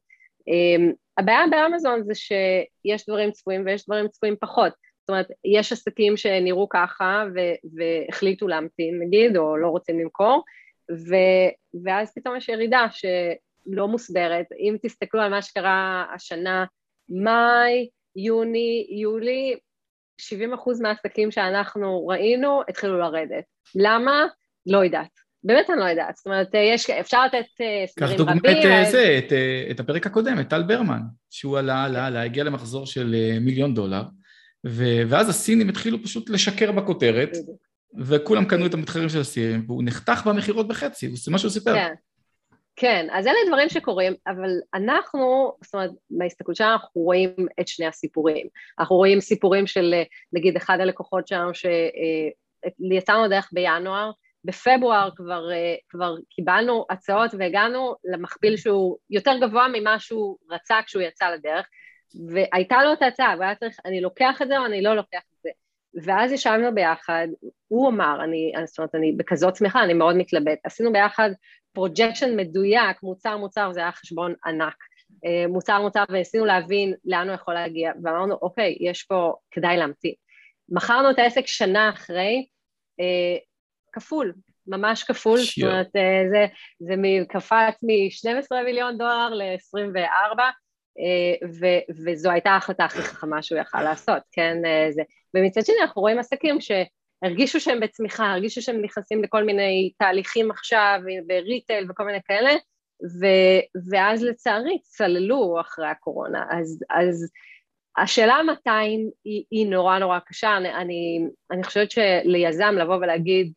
אמ, 0.48 0.92
הבעיה 1.18 1.46
באמזון 1.50 2.02
זה 2.04 2.14
שיש 2.14 3.06
דברים 3.08 3.30
צפויים 3.30 3.62
ויש 3.66 3.86
דברים 3.86 4.08
צפויים 4.08 4.36
פחות. 4.40 4.72
זאת 5.00 5.08
אומרת, 5.08 5.28
יש 5.44 5.72
עסקים 5.72 6.16
שנראו 6.16 6.68
ככה 6.68 7.24
ו- 7.34 7.76
והחליטו 7.76 8.48
להמתין 8.48 9.00
נגיד, 9.02 9.36
או 9.36 9.56
לא 9.56 9.68
רוצים 9.68 10.00
למכור, 10.00 10.44
ו- 10.90 11.82
ואז 11.84 12.12
פתאום 12.14 12.36
יש 12.36 12.48
ירידה 12.48 12.86
ש- 12.90 13.04
לא 13.66 13.88
מוסברת. 13.88 14.46
אם 14.58 14.76
תסתכלו 14.82 15.20
על 15.20 15.30
מה 15.30 15.42
שקרה 15.42 16.04
השנה, 16.14 16.64
מאי, 17.08 17.88
יוני, 18.16 18.86
יולי, 18.90 19.56
70% 20.20 20.80
מהעסקים 20.80 21.30
שאנחנו 21.30 22.06
ראינו 22.06 22.62
התחילו 22.68 22.98
לרדת. 22.98 23.44
למה? 23.74 24.26
לא 24.66 24.84
יודעת. 24.84 25.21
באמת 25.44 25.70
אני 25.70 25.78
לא 25.78 25.84
יודעת, 25.84 26.16
זאת 26.16 26.26
אומרת, 26.26 26.48
יש, 26.54 26.90
אפשר 26.90 27.26
לתת 27.26 27.44
סדרים 27.86 28.28
רבים. 28.28 28.38
קח 28.38 28.48
דוגמא 28.52 28.82
את 28.82 28.90
זה, 28.90 29.18
את, 29.18 29.32
את 29.70 29.80
הפרק 29.80 30.06
הקודם, 30.06 30.40
את 30.40 30.48
טל 30.48 30.62
ברמן, 30.62 31.00
שהוא 31.30 31.58
עלה, 31.58 31.84
עלה, 31.84 32.06
עלה, 32.06 32.22
הגיע 32.22 32.44
למחזור 32.44 32.86
של 32.86 33.14
מיליון 33.40 33.74
דולר, 33.74 34.02
ו, 34.66 34.84
ואז 35.08 35.28
הסינים 35.28 35.68
התחילו 35.68 36.02
פשוט 36.02 36.30
לשקר 36.30 36.72
בכותרת, 36.72 37.30
וכולם 37.98 38.44
קנו 38.44 38.66
את 38.66 38.74
המתחרים 38.74 39.08
של 39.08 39.20
הסינים, 39.20 39.64
והוא 39.66 39.82
נחתך 39.84 40.26
במכירות 40.26 40.68
בחצי, 40.68 41.16
זה 41.16 41.30
מה 41.30 41.38
שהוא 41.38 41.50
סיפר. 41.50 41.74
כן. 41.74 41.94
כן, 42.76 43.06
אז 43.12 43.26
אלה 43.26 43.36
דברים 43.48 43.68
שקורים, 43.68 44.14
אבל 44.26 44.50
אנחנו, 44.74 45.52
זאת 45.64 45.74
אומרת, 45.74 45.90
מההסתכלות 46.10 46.56
שלנו 46.56 46.72
אנחנו 46.72 47.00
רואים 47.00 47.34
את 47.60 47.68
שני 47.68 47.86
הסיפורים. 47.86 48.46
אנחנו 48.78 48.96
רואים 48.96 49.20
סיפורים 49.20 49.66
של, 49.66 49.94
נגיד, 50.32 50.56
אחד 50.56 50.80
הלקוחות 50.80 51.28
שלנו 51.28 51.50
שיצאנו 51.54 53.28
דרך 53.28 53.50
בינואר, 53.52 54.10
בפברואר 54.44 55.10
כבר, 55.16 55.48
כבר 55.88 56.14
קיבלנו 56.30 56.86
הצעות 56.90 57.30
והגענו 57.38 57.94
למכפיל 58.04 58.56
שהוא 58.56 58.98
יותר 59.10 59.32
גבוה 59.40 59.66
ממה 59.72 59.98
שהוא 59.98 60.36
רצה 60.50 60.78
כשהוא 60.86 61.02
יצא 61.02 61.30
לדרך, 61.30 61.66
והייתה 62.28 62.76
לו 62.84 62.92
את 62.92 63.02
ההצעה, 63.02 63.34
והיה 63.38 63.54
צריך, 63.54 63.76
אני 63.84 64.00
לוקח 64.00 64.42
את 64.42 64.48
זה 64.48 64.58
או 64.58 64.66
אני 64.66 64.82
לא 64.82 64.94
לוקח 64.94 65.22
את 65.32 65.42
זה. 65.42 65.50
ואז 66.04 66.32
ישבנו 66.32 66.74
ביחד, 66.74 67.26
הוא 67.68 67.88
אמר, 67.88 68.24
אני, 68.24 68.52
זאת 68.64 68.78
אומרת, 68.78 68.94
אני 68.94 69.12
בכזאת 69.12 69.56
צמיחה, 69.56 69.84
אני 69.84 69.94
מאוד 69.94 70.16
מתלבט. 70.16 70.58
עשינו 70.64 70.92
ביחד 70.92 71.30
projection 71.72 72.36
מדויק, 72.36 73.02
מוצר 73.02 73.36
מוצר, 73.36 73.72
זה 73.72 73.80
היה 73.80 73.92
חשבון 73.92 74.34
ענק. 74.46 74.76
אה, 75.24 75.48
מוצר 75.48 75.82
מוצר, 75.82 76.04
וניסינו 76.08 76.44
להבין 76.44 76.94
לאן 77.04 77.28
הוא 77.28 77.34
יכול 77.34 77.54
להגיע, 77.54 77.92
ואמרנו, 78.02 78.34
אוקיי, 78.42 78.76
יש 78.80 79.02
פה, 79.02 79.34
כדאי 79.50 79.76
להמתין. 79.76 80.12
מכרנו 80.68 81.10
את 81.10 81.18
העסק 81.18 81.46
שנה 81.46 81.90
אחרי, 81.90 82.46
אה, 83.00 83.36
כפול, 83.92 84.32
ממש 84.66 85.04
כפול, 85.04 85.38
זאת 85.38 85.64
אומרת, 85.64 85.96
אה, 85.96 86.22
זה, 86.30 86.46
זה 86.80 86.94
קפץ 87.28 87.82
מ-12 87.82 88.64
מיליון 88.64 88.98
דולר 88.98 89.34
ל-24, 89.34 90.38
וזו 92.04 92.30
הייתה 92.30 92.50
ההחלטה 92.50 92.84
הכי 92.84 93.02
חכמה 93.02 93.42
שהוא 93.42 93.58
יכל 93.58 93.82
לעשות, 93.82 94.22
כן? 94.32 94.56
זה. 94.90 95.02
ומצד 95.34 95.60
שני 95.64 95.76
אנחנו 95.82 96.02
רואים 96.02 96.18
עסקים 96.18 96.58
שהרגישו 96.60 97.60
שהם 97.60 97.80
בצמיחה, 97.80 98.32
הרגישו 98.32 98.62
שהם 98.62 98.82
נכנסים 98.82 99.22
לכל 99.22 99.44
מיני 99.44 99.92
תהליכים 99.98 100.50
עכשיו, 100.50 101.00
בריטייל 101.26 101.90
וכל 101.90 102.04
מיני 102.04 102.18
כאלה, 102.24 102.50
ו, 103.20 103.26
ואז 103.90 104.22
לצערי 104.22 104.78
צללו 104.82 105.60
אחרי 105.60 105.86
הקורונה. 105.86 106.44
אז, 106.50 106.84
אז 106.90 107.30
השאלה 107.98 108.38
מתי 108.42 108.70
היא, 109.24 109.44
היא 109.50 109.66
נורא 109.66 109.98
נורא 109.98 110.18
קשה, 110.18 110.56
אני, 110.56 110.74
אני, 110.74 111.26
אני 111.50 111.64
חושבת 111.64 111.90
שליזם 111.90 112.74
לבוא 112.78 112.96
ולהגיד, 112.96 113.52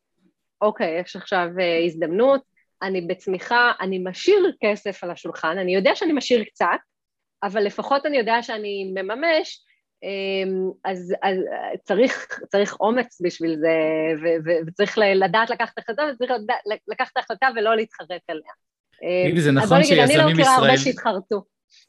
אוקיי, 0.62 1.00
יש 1.00 1.16
עכשיו 1.16 1.48
אה, 1.60 1.86
הזדמנות, 1.86 2.42
אני 2.82 3.02
בצמיחה, 3.02 3.72
אני 3.82 4.00
משאיר 4.04 4.52
כסף 4.64 5.04
על 5.04 5.12
השולחן, 5.12 5.58
אני 5.58 5.76
יודע 5.76 5.96
שאני 5.96 6.14
משאיר 6.14 6.44
קצת, 6.44 6.80
אבל 7.44 7.64
לפחות 7.64 8.06
אני 8.06 8.18
יודע 8.18 8.42
שאני 8.42 8.92
מממש, 8.96 9.66
אמ, 10.04 10.72
אז, 10.84 11.14
אז 11.22 11.38
צריך, 11.84 12.28
צריך 12.48 12.78
אומץ 12.80 13.22
בשביל 13.24 13.56
זה, 13.60 13.78
ו, 14.22 14.26
ו, 14.46 14.50
וצריך 14.68 14.98
לדעת 15.16 15.50
לקחת 15.50 15.78
החלטה, 15.78 16.04
וצריך 16.14 16.32
לקחת 16.88 17.12
את 17.12 17.18
ההחלטה 17.18 17.48
ולא 17.56 17.76
להתחרט 17.76 18.22
עליה. 18.28 18.52
תגידי, 19.26 19.42
זה 19.42 19.52
נכון 19.52 19.84
שיזמים 19.84 20.04
ישראלים... 20.04 20.22
אני 20.22 20.28
לא 20.28 20.34
מכירה 20.34 20.56
הרבה 20.56 20.78
שהתחרטו. 20.78 21.44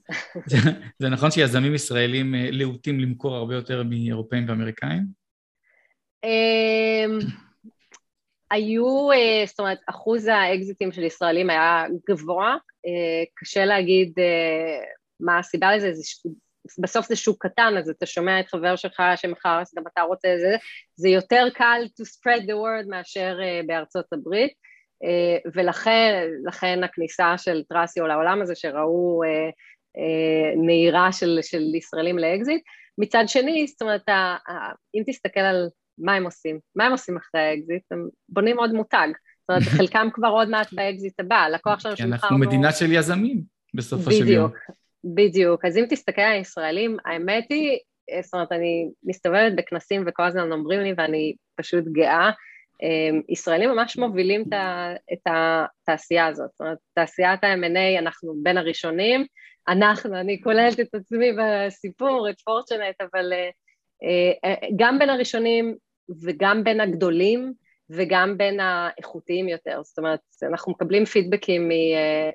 זה 1.02 1.08
נכון 1.08 1.30
שיזמים 1.30 1.74
ישראלים 1.74 2.34
אה, 2.34 2.48
להוטים 2.50 3.00
למכור 3.00 3.34
הרבה 3.34 3.54
יותר 3.54 3.82
מאירופאים 3.82 4.48
ואמריקאים? 4.48 5.02
היו, 8.50 9.12
אה, 9.12 9.44
זאת 9.46 9.58
אומרת, 9.60 9.78
אחוז 9.86 10.26
האקזיטים 10.26 10.92
של 10.92 11.02
ישראלים 11.02 11.50
היה 11.50 11.84
גבוה, 12.08 12.56
אה, 12.86 13.24
קשה 13.34 13.64
להגיד 13.64 14.12
מה 15.20 15.38
הסיבה 15.38 15.76
לזה, 15.76 15.92
בסוף 16.78 17.06
זה 17.06 17.16
שוק 17.16 17.46
קטן, 17.46 17.74
אז 17.78 17.88
אתה 17.88 18.06
שומע 18.06 18.40
את 18.40 18.48
חבר 18.48 18.76
שלך 18.76 19.02
שמכר, 19.16 19.58
אז 19.60 19.74
גם 19.76 19.82
אתה 19.92 20.02
רוצה 20.02 20.34
את 20.34 20.40
זה, 20.40 20.56
זה 20.96 21.08
יותר 21.08 21.46
קל 21.54 21.82
to 22.00 22.04
spread 22.04 22.42
the 22.42 22.54
word 22.54 22.90
מאשר 22.90 23.38
בארצות 23.66 24.12
הברית, 24.12 24.52
ולכן 25.54 26.84
הכניסה 26.84 27.38
של 27.38 27.62
טראסיו 27.68 28.06
לעולם 28.06 28.42
הזה, 28.42 28.54
שראו 28.54 29.20
נהירה 30.66 31.12
של, 31.12 31.38
של 31.42 31.74
ישראלים 31.74 32.18
לאקזיט. 32.18 32.62
מצד 32.98 33.24
שני, 33.26 33.66
זאת 33.66 33.82
אומרת, 33.82 34.08
אם 34.94 35.02
תסתכל 35.06 35.40
על 35.40 35.68
מה 35.98 36.14
הם 36.14 36.24
עושים, 36.24 36.58
מה 36.76 36.84
הם 36.84 36.92
עושים 36.92 37.16
אחרי 37.16 37.40
האקזיט, 37.40 37.82
הם 37.90 38.08
בונים 38.28 38.58
עוד 38.58 38.72
מותג. 38.72 39.08
זאת 39.40 39.48
אומרת, 39.50 39.62
חלקם 39.78 40.08
כבר 40.12 40.28
עוד 40.28 40.48
מעט 40.48 40.72
באקזיט 40.72 41.20
הבא, 41.20 41.36
הלקוח 41.36 41.80
שלנו 41.80 41.96
שמכרנו... 41.96 42.14
אנחנו 42.14 42.38
מדינה 42.38 42.72
של 42.72 42.92
יזמים, 42.92 43.42
בסופו 43.74 44.10
של 44.10 44.28
יום. 44.28 44.50
בדיוק. 44.50 44.56
בדיוק, 45.04 45.64
אז 45.64 45.76
אם 45.76 45.84
תסתכל 45.90 46.22
על 46.22 46.32
הישראלים, 46.32 46.96
האמת 47.04 47.46
היא, 47.50 47.78
זאת 48.22 48.34
אומרת, 48.34 48.52
אני 48.52 48.88
מסתובבת 49.04 49.52
בכנסים 49.56 50.04
וכל 50.06 50.22
הזמן 50.22 50.52
אומרים 50.52 50.80
לי 50.80 50.94
ואני 50.96 51.34
פשוט 51.56 51.84
גאה, 51.92 52.30
אמ, 52.82 53.20
ישראלים 53.28 53.70
ממש 53.70 53.96
מובילים 53.96 54.44
את 55.12 55.26
התעשייה 55.26 56.26
הזאת, 56.26 56.50
זאת 56.50 56.60
אומרת, 56.60 56.78
תעשיית 56.94 57.44
ה-M&A, 57.44 57.98
אנחנו 57.98 58.34
בין 58.42 58.58
הראשונים, 58.58 59.26
אנחנו, 59.68 60.20
אני 60.20 60.40
כוללת 60.42 60.80
את 60.80 60.94
עצמי 60.94 61.32
בסיפור, 61.38 62.30
את 62.30 62.40
פורצ'נט, 62.40 63.00
אבל 63.00 63.32
אה, 63.32 64.32
אה, 64.44 64.68
גם 64.76 64.98
בין 64.98 65.10
הראשונים 65.10 65.76
וגם 66.22 66.64
בין 66.64 66.80
הגדולים, 66.80 67.52
וגם 67.90 68.38
בין 68.38 68.60
האיכותיים 68.60 69.48
יותר, 69.48 69.80
זאת 69.82 69.98
אומרת, 69.98 70.20
אנחנו 70.42 70.72
מקבלים 70.72 71.04
פידבקים 71.04 71.70
אה, 71.70 72.30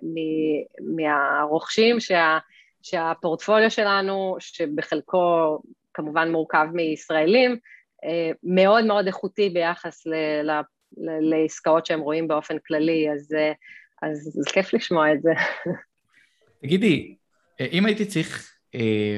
מהרוכשים 0.95 1.99
שה, 1.99 2.37
שהפורטפוליו 2.81 3.71
שלנו, 3.71 4.35
שבחלקו 4.39 5.59
כמובן 5.93 6.31
מורכב 6.31 6.67
מישראלים, 6.73 7.57
אה, 8.03 8.31
מאוד 8.43 8.85
מאוד 8.85 9.07
איכותי 9.07 9.49
ביחס 9.49 10.05
ל, 10.05 10.13
ל, 10.43 10.51
ל, 10.97 11.35
לעסקאות 11.35 11.85
שהם 11.85 11.99
רואים 11.99 12.27
באופן 12.27 12.55
כללי, 12.67 13.11
אז, 13.13 13.33
אה, 13.37 13.51
אז 14.01 14.17
זה 14.33 14.51
כיף 14.53 14.73
לשמוע 14.73 15.13
את 15.13 15.21
זה. 15.21 15.31
תגידי, 16.61 17.15
אם 17.71 17.85
הייתי 17.85 18.05
צריך 18.05 18.53
אה, 18.75 19.17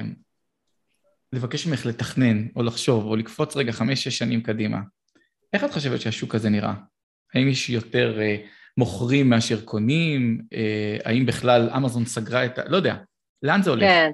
לבקש 1.33 1.67
ממך 1.67 1.85
לתכנן, 1.85 2.47
או 2.55 2.63
לחשוב, 2.63 3.05
או 3.05 3.15
לקפוץ 3.15 3.57
רגע 3.57 3.71
חמש-שש 3.71 4.17
שנים 4.17 4.41
קדימה, 4.41 4.77
איך 5.53 5.63
את 5.63 5.71
חושבת 5.71 6.01
שהשוק 6.01 6.35
הזה 6.35 6.49
נראה? 6.49 6.73
האם 7.33 7.47
יש 7.47 7.69
יותר 7.69 8.21
אה, 8.21 8.35
מוכרים 8.77 9.29
מאשר 9.29 9.65
קונים? 9.65 10.41
אה, 10.53 10.97
האם 11.05 11.25
בכלל 11.25 11.69
אמזון 11.77 12.05
סגרה 12.05 12.45
את 12.45 12.59
ה... 12.59 12.61
לא 12.65 12.77
יודע, 12.77 12.95
לאן 13.43 13.61
זה 13.61 13.69
הולך? 13.69 13.83
כן, 13.83 14.11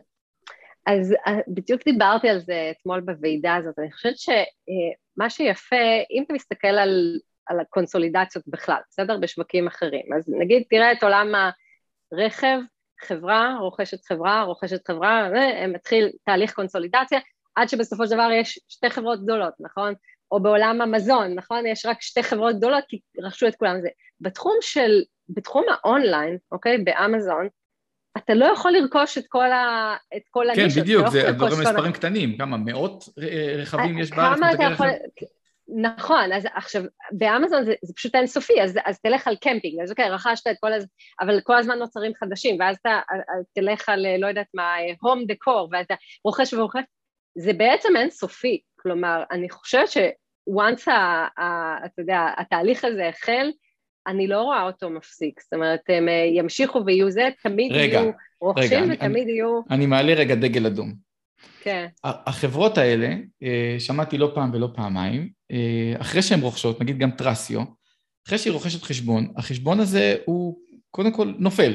אז 0.85 1.13
אה, 1.27 1.33
בדיוק 1.47 1.81
דיברתי 1.85 2.29
על 2.29 2.39
זה 2.39 2.71
אתמול 2.71 2.99
בוועידה 2.99 3.55
הזאת. 3.55 3.79
אני 3.79 3.91
חושבת 3.91 4.17
שמה 4.17 5.25
אה, 5.25 5.29
שיפה, 5.29 5.75
אם 6.11 6.23
אתה 6.25 6.33
מסתכל 6.33 6.67
על, 6.67 7.19
על 7.45 7.59
הקונסולידציות 7.59 8.47
בכלל, 8.47 8.79
בסדר? 8.89 9.17
בשווקים 9.17 9.67
אחרים, 9.67 10.13
אז 10.17 10.29
נגיד 10.39 10.63
תראה 10.69 10.91
את 10.91 11.03
עולם 11.03 11.33
הרכב, 12.11 12.59
חברה 13.01 13.57
רוכשת 13.59 14.05
חברה, 14.05 14.41
רוכשת 14.41 14.87
חברה, 14.87 15.29
ומתחיל 15.33 16.09
תהליך 16.25 16.53
קונסולידציה, 16.53 17.19
עד 17.55 17.69
שבסופו 17.69 18.07
של 18.07 18.13
דבר 18.13 18.29
יש 18.31 18.59
שתי 18.67 18.89
חברות 18.89 19.23
גדולות, 19.23 19.53
נכון? 19.59 19.93
או 20.31 20.39
בעולם 20.39 20.81
המזון, 20.81 21.33
נכון? 21.33 21.65
יש 21.65 21.85
רק 21.85 22.01
שתי 22.01 22.23
חברות 22.23 22.55
גדולות 22.55 22.83
כי 22.87 22.99
רכשו 23.21 23.47
את 23.47 23.55
כולם. 23.55 23.81
זה. 23.81 23.89
בתחום 24.21 24.57
של, 24.61 25.01
בתחום 25.29 25.65
האונליין, 25.69 26.37
אוקיי? 26.51 26.77
באמזון, 26.77 27.47
אתה 28.17 28.33
לא 28.33 28.45
יכול 28.45 28.71
לרכוש 28.71 29.17
את 29.17 29.23
כל, 29.27 29.51
ה, 29.51 29.95
את 30.17 30.21
כל 30.29 30.45
כן, 30.55 30.61
הנישות. 30.61 30.77
כן, 30.77 30.81
בדיוק, 30.81 31.03
לא 31.03 31.09
זה 31.09 31.31
דברים 31.31 31.59
מספרים 31.61 31.91
קטנים, 31.91 32.37
כמה 32.37 32.57
מאות 32.57 33.03
אה, 33.21 33.55
רכבים 33.57 33.97
יש 33.97 34.11
בארץ? 34.11 34.37
כמה 34.37 34.53
אתה 34.53 34.63
יכול... 34.63 34.87
נכון, 35.75 36.31
אז 36.31 36.47
עכשיו, 36.53 36.83
באמזון 37.11 37.65
זה, 37.65 37.73
זה 37.81 37.93
פשוט 37.93 38.15
אינסופי, 38.15 38.61
אז, 38.61 38.77
אז 38.85 38.99
תלך 38.99 39.27
על 39.27 39.35
קמפינג, 39.35 39.81
אז 39.83 39.91
אוקיי, 39.91 40.09
רכשת 40.09 40.47
את 40.47 40.55
כל 40.59 40.73
הזמן, 40.73 40.87
אבל 41.21 41.41
כל 41.43 41.57
הזמן 41.57 41.79
נוצרים 41.79 42.11
חדשים, 42.15 42.57
ואז 42.59 42.77
אתה 42.81 42.89
אה, 42.89 43.15
אה, 43.15 43.41
תלך 43.53 43.89
על, 43.89 44.17
לא 44.17 44.27
יודעת 44.27 44.47
מה, 44.53 44.75
הום 45.01 45.25
דקור, 45.25 45.69
ואתה 45.71 45.93
רוכש 46.25 46.53
ורוכש, 46.53 46.81
זה 47.37 47.53
בעצם 47.53 47.89
אינסופי, 47.97 48.61
כלומר, 48.79 49.23
אני 49.31 49.49
חושבת 49.49 49.89
ש-once, 49.89 50.91
אתה 51.85 52.01
יודע, 52.01 52.27
התהליך 52.37 52.85
הזה 52.85 53.07
החל, 53.07 53.51
אני 54.07 54.27
לא 54.27 54.41
רואה 54.41 54.63
אותו 54.63 54.89
מפסיק, 54.89 55.41
זאת 55.41 55.53
אומרת, 55.53 55.79
הם 55.89 56.09
אה, 56.09 56.25
ימשיכו 56.33 56.85
ויהיו 56.85 57.11
זה, 57.11 57.29
תמיד 57.43 57.71
רגע, 57.71 57.99
יהיו 57.99 58.11
רוכשים 58.41 58.83
רגע, 58.83 58.93
ותמיד 58.93 59.23
אני, 59.23 59.31
יהיו... 59.31 59.61
אני 59.69 59.85
מעלה 59.85 60.13
רגע 60.13 60.35
דגל 60.35 60.65
אדום. 60.65 61.08
כן. 61.69 61.87
החברות 62.03 62.77
האלה, 62.77 63.15
אה, 63.43 63.75
שמעתי 63.79 64.17
לא 64.17 64.31
פעם 64.35 64.51
ולא 64.53 64.69
פעמיים, 64.75 65.29
אה, 65.51 65.93
אחרי 66.01 66.21
שהן 66.21 66.41
רוכשות, 66.41 66.81
נגיד 66.81 66.97
גם 66.97 67.11
טרסיו, 67.11 67.61
אחרי 68.27 68.37
שהיא 68.37 68.53
רוכשת 68.53 68.83
חשבון, 68.83 69.33
החשבון 69.37 69.79
הזה 69.79 70.15
הוא 70.25 70.59
קודם 70.91 71.11
כל 71.11 71.33
נופל. 71.37 71.73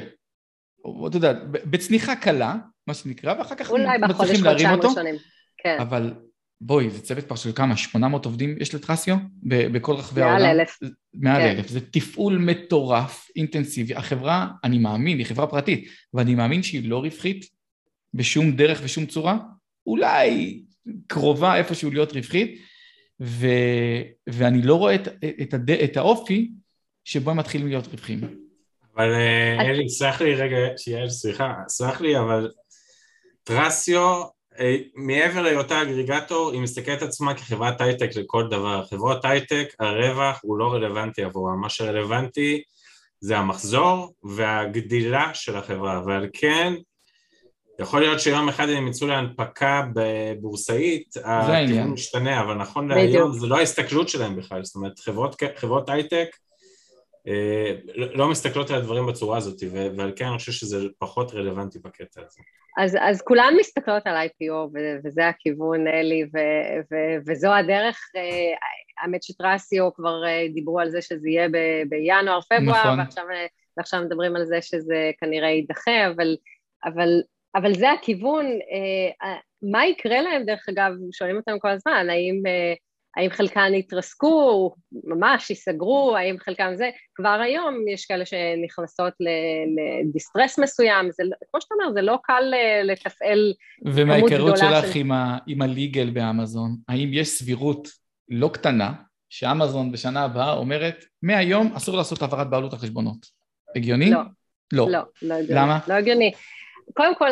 אתה 1.07 1.17
יודע, 1.17 1.33
בצניחה 1.45 2.17
קלה, 2.17 2.57
מה 2.87 2.95
שנקרא, 2.95 3.35
ואחר 3.39 3.55
כך 3.55 3.71
מצליחים 4.09 4.45
להרים 4.45 4.71
אותו. 4.71 4.89
ראשונים. 4.89 5.15
כן. 5.59 5.77
אבל 5.81 6.15
בואי, 6.61 6.91
זה 6.91 7.03
צוות 7.03 7.25
כבר 7.27 7.37
של 7.37 7.53
כמה? 7.53 7.77
800 7.77 8.25
עובדים 8.27 8.57
יש 8.61 8.75
לטרסיו? 8.75 9.17
בכל 9.43 9.95
רחבי 9.95 10.23
העולם? 10.23 10.43
מעל 10.43 10.61
אלף. 10.61 10.79
מעל 11.15 11.43
כן. 11.43 11.57
אלף. 11.57 11.69
זה 11.69 11.81
תפעול 11.81 12.39
מטורף, 12.39 13.29
אינטנסיבי. 13.37 13.95
החברה, 13.95 14.49
אני 14.65 14.79
מאמין, 14.79 15.19
היא 15.19 15.27
חברה 15.27 15.47
פרטית, 15.47 15.89
ואני 16.15 16.35
מאמין 16.35 16.63
שהיא 16.63 16.89
לא 16.89 16.99
רווחית 16.99 17.45
בשום 18.15 18.53
דרך 18.53 18.81
ושום 18.85 19.07
צורה. 19.07 19.39
אולי 19.87 20.63
קרובה 21.07 21.57
איפשהו 21.57 21.91
להיות 21.91 22.13
רווחית, 22.13 22.61
ו, 23.21 23.47
ואני 24.29 24.63
לא 24.63 24.75
רואה 24.75 24.95
את, 24.95 25.09
את, 25.43 25.55
הד, 25.55 25.71
את 25.71 25.97
האופי 25.97 26.51
שבו 27.05 27.31
הם 27.31 27.37
מתחילים 27.37 27.69
להיות 27.69 27.87
רווחיים. 27.87 28.21
אבל 28.97 29.13
אה, 29.13 29.61
אלי, 29.61 29.89
סלח 29.89 30.21
לי 30.21 30.35
רגע, 30.35 30.57
שיעל, 30.77 31.09
סליחה, 31.09 31.55
סלח 31.69 32.01
לי, 32.01 32.19
אבל 32.19 32.51
טרסיו, 33.45 34.23
אה, 34.61 34.77
מעבר 34.95 35.43
להיותה 35.43 35.83
אגריגטור, 35.83 36.53
היא 36.53 36.61
מסתכלת 36.61 37.03
עצמה 37.03 37.35
כחברת 37.35 37.81
הייטק 37.81 38.11
לכל 38.17 38.49
דבר. 38.51 38.85
חברות 38.91 39.25
הייטק, 39.25 39.67
הרווח 39.81 40.41
הוא 40.43 40.59
לא 40.59 40.73
רלוונטי 40.73 41.23
עבורה, 41.23 41.55
מה 41.57 41.69
שרלוונטי 41.69 42.63
זה 43.21 43.39
המחזור 43.39 44.15
והגדילה 44.23 45.35
של 45.35 45.57
החברה, 45.57 46.03
ועל 46.07 46.29
כן 46.33 46.75
יכול 47.79 48.01
להיות 48.01 48.21
שיום 48.21 48.49
אחד 48.49 48.69
הם 48.69 48.89
יצאו 48.89 49.07
להנפקה 49.07 49.83
בבורסאית, 49.95 51.15
הכיוון 51.25 51.91
משתנה, 51.91 52.41
אבל 52.41 52.55
נכון 52.55 52.89
להיום 52.89 53.33
זה 53.33 53.47
לא 53.47 53.59
ההסתכלות 53.59 54.09
שלהם 54.09 54.37
בכלל, 54.37 54.65
זאת 54.65 54.75
אומרת 54.75 54.99
חברות, 54.99 55.43
חברות 55.57 55.89
הייטק 55.89 56.29
אה, 57.29 57.73
לא 57.95 58.29
מסתכלות 58.29 58.71
על 58.71 58.77
הדברים 58.77 59.07
בצורה 59.07 59.39
הזאת, 59.39 59.63
ועל 59.97 60.13
כן 60.17 60.25
אני 60.25 60.39
חושב 60.39 60.53
שזה 60.53 60.87
פחות 60.99 61.35
רלוונטי 61.35 61.79
בקטע 61.79 62.21
הזה. 62.21 62.41
אז, 62.77 62.97
אז 63.01 63.23
כולן 63.23 63.55
מסתכלות 63.61 64.03
על 64.07 64.27
IPO, 64.27 64.79
וזה 65.05 65.29
הכיוון, 65.29 65.87
אלי, 65.87 66.25
ו- 66.25 66.81
ו- 66.93 67.17
וזו 67.27 67.55
הדרך. 67.55 67.99
אה, 68.17 68.23
האמת 69.03 69.23
שטרסיו 69.23 69.95
כבר 69.95 70.25
אה, 70.27 70.47
דיברו 70.55 70.81
על 70.81 70.91
זה 70.91 71.03
שזה 71.03 71.29
יהיה 71.29 71.49
ב- 71.49 71.89
בינואר, 71.89 72.41
פברואר, 72.41 72.85
נכון. 72.85 72.99
ועכשיו, 72.99 73.25
ועכשיו 73.77 74.05
מדברים 74.05 74.37
על 74.37 74.45
זה 74.47 74.63
שזה 74.63 75.11
כנראה 75.21 75.49
יידחה, 75.49 76.07
אבל, 76.15 76.37
אבל 76.85 77.09
אבל 77.55 77.75
זה 77.75 77.93
הכיוון, 77.93 78.47
אה, 78.47 79.35
מה 79.63 79.87
יקרה 79.87 80.23
להם 80.23 80.45
דרך 80.45 80.69
אגב, 80.69 80.93
שואלים 81.13 81.37
אותם 81.37 81.59
כל 81.59 81.69
הזמן, 81.69 82.07
האם, 82.11 82.43
אה, 82.47 82.75
האם 83.17 83.31
חלקן 83.31 83.75
יתרסקו, 83.75 84.75
ממש 85.05 85.51
ייסגרו, 85.51 86.17
האם 86.17 86.37
חלקם 86.39 86.71
זה, 86.75 86.91
כבר 87.15 87.41
היום 87.45 87.89
יש 87.89 88.07
כאלה 88.07 88.25
שנכנסות 88.27 89.13
לדיסטרס 90.05 90.59
מסוים, 90.59 91.11
זה, 91.11 91.25
לא, 91.25 91.37
כמו 91.51 91.61
שאתה 91.61 91.75
אומר, 91.75 91.93
זה 91.93 92.03
לא 92.03 92.19
קל 92.23 92.55
אה, 92.55 92.83
לתפעל 92.83 93.55
כמות 93.85 93.97
גדולה 93.97 93.97
של... 93.97 94.03
ומההיכרות 94.03 94.59
שלך 94.59 94.93
של... 94.93 94.99
עם, 94.99 95.13
ה, 95.13 95.39
עם 95.47 95.63
הליגל 95.63 96.11
באמזון, 96.11 96.77
האם 96.89 97.11
יש 97.13 97.29
סבירות 97.29 97.89
לא 98.29 98.51
קטנה 98.53 98.93
שאמזון 99.29 99.93
בשנה 99.93 100.25
הבאה 100.25 100.53
אומרת, 100.53 101.05
מהיום 101.23 101.73
אסור 101.77 101.97
לעשות 101.97 102.23
העברת 102.23 102.51
בעלות 102.51 102.73
על 102.73 102.79
חשבונות? 102.79 103.27
הגיוני? 103.77 104.11
לא. 104.11 104.21
לא. 104.73 104.89
לא, 104.91 104.99
לא 105.23 105.35
הגיוני. 105.35 105.61
למה? 105.61 105.79
לא 105.89 105.95
הגיוני. 105.95 106.33
קודם 106.95 107.15
כל, 107.15 107.31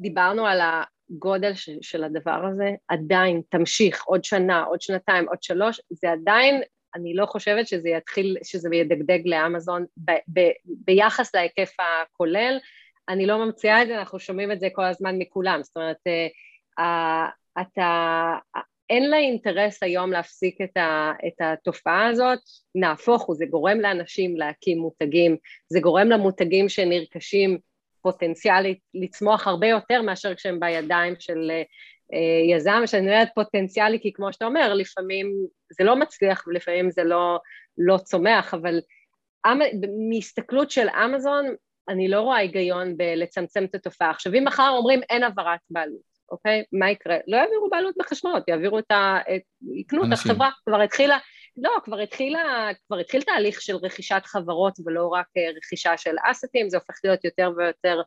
דיברנו 0.00 0.46
על 0.46 0.60
הגודל 0.60 1.52
של 1.80 2.04
הדבר 2.04 2.46
הזה, 2.50 2.70
עדיין 2.88 3.42
תמשיך 3.48 4.04
עוד 4.04 4.24
שנה, 4.24 4.62
עוד 4.62 4.80
שנתיים, 4.80 5.28
עוד 5.28 5.42
שלוש, 5.42 5.80
זה 5.90 6.10
עדיין, 6.12 6.62
אני 6.94 7.14
לא 7.14 7.26
חושבת 7.26 7.68
שזה 7.68 7.88
יתחיל, 7.88 8.36
שזה 8.42 8.68
ידגדג 8.72 9.20
לאמזון 9.24 9.86
ב, 9.96 10.10
ב, 10.32 10.40
ביחס 10.64 11.34
להיקף 11.34 11.72
הכולל. 11.80 12.58
אני 13.08 13.26
לא 13.26 13.44
ממציאה 13.44 13.82
את 13.82 13.88
זה, 13.88 13.98
אנחנו 13.98 14.18
שומעים 14.18 14.52
את 14.52 14.60
זה 14.60 14.68
כל 14.72 14.84
הזמן 14.84 15.18
מכולם, 15.18 15.62
זאת 15.62 15.76
אומרת, 15.76 15.96
אה, 16.78 17.28
אתה, 17.60 18.34
אין 18.90 19.10
לה 19.10 19.16
אינטרס 19.16 19.82
היום 19.82 20.12
להפסיק 20.12 20.60
את, 20.60 20.76
ה, 20.76 21.12
את 21.26 21.40
התופעה 21.40 22.06
הזאת, 22.08 22.38
נהפוך 22.74 23.22
הוא, 23.22 23.36
זה 23.36 23.46
גורם 23.46 23.80
לאנשים 23.80 24.36
להקים 24.36 24.78
מותגים, 24.78 25.36
זה 25.68 25.80
גורם 25.80 26.08
למותגים 26.08 26.68
שנרכשים 26.68 27.58
פוטנציאלית 28.06 28.78
לצמוח 28.94 29.46
הרבה 29.46 29.66
יותר 29.66 30.02
מאשר 30.02 30.34
כשהם 30.34 30.60
בידיים 30.60 31.14
של 31.18 31.50
אה, 32.12 32.56
יזם, 32.56 32.82
שאני 32.86 33.06
אומרת 33.06 33.28
פוטנציאלי 33.34 34.00
כי 34.00 34.12
כמו 34.12 34.32
שאתה 34.32 34.44
אומר, 34.44 34.74
לפעמים 34.74 35.32
זה 35.78 35.84
לא 35.84 35.96
מצליח 35.96 36.44
ולפעמים 36.46 36.90
זה 36.90 37.04
לא, 37.04 37.38
לא 37.78 37.98
צומח, 37.98 38.54
אבל 38.54 38.80
מהסתכלות 40.10 40.70
של 40.70 40.88
אמזון, 40.88 41.46
אני 41.88 42.08
לא 42.08 42.20
רואה 42.20 42.36
היגיון 42.36 42.96
בלצמצם 42.96 43.64
את 43.64 43.74
התופעה. 43.74 44.10
עכשיו 44.10 44.34
אם 44.34 44.44
מחר 44.44 44.68
אומרים 44.76 45.00
אין 45.10 45.22
העברת 45.22 45.60
בעלות, 45.70 46.06
אוקיי? 46.30 46.64
מה 46.72 46.90
יקרה? 46.90 47.16
לא 47.26 47.36
יעבירו 47.36 47.70
בעלות 47.70 47.94
בחשבונות, 47.98 48.48
יעבירו 48.48 48.78
את 48.78 48.90
ה... 48.90 49.18
יקנו 49.74 50.04
את 50.04 50.12
החברה, 50.12 50.50
כבר 50.68 50.80
התחילה, 50.80 51.18
לא, 51.56 51.70
כבר 51.84 51.98
התחילה, 51.98 52.68
כבר 52.86 52.98
התחיל 52.98 53.22
תהליך 53.22 53.60
של 53.60 53.76
רכישת 53.76 54.22
חברות 54.24 54.74
ולא 54.84 55.06
רק 55.06 55.26
אה, 55.36 55.42
רכישה 55.56 55.96
של 55.96 56.14
אסטים, 56.22 56.68
זה 56.68 56.76
הופך 56.76 56.94
להיות 57.04 57.24
יותר 57.24 57.50
ויותר 57.56 58.00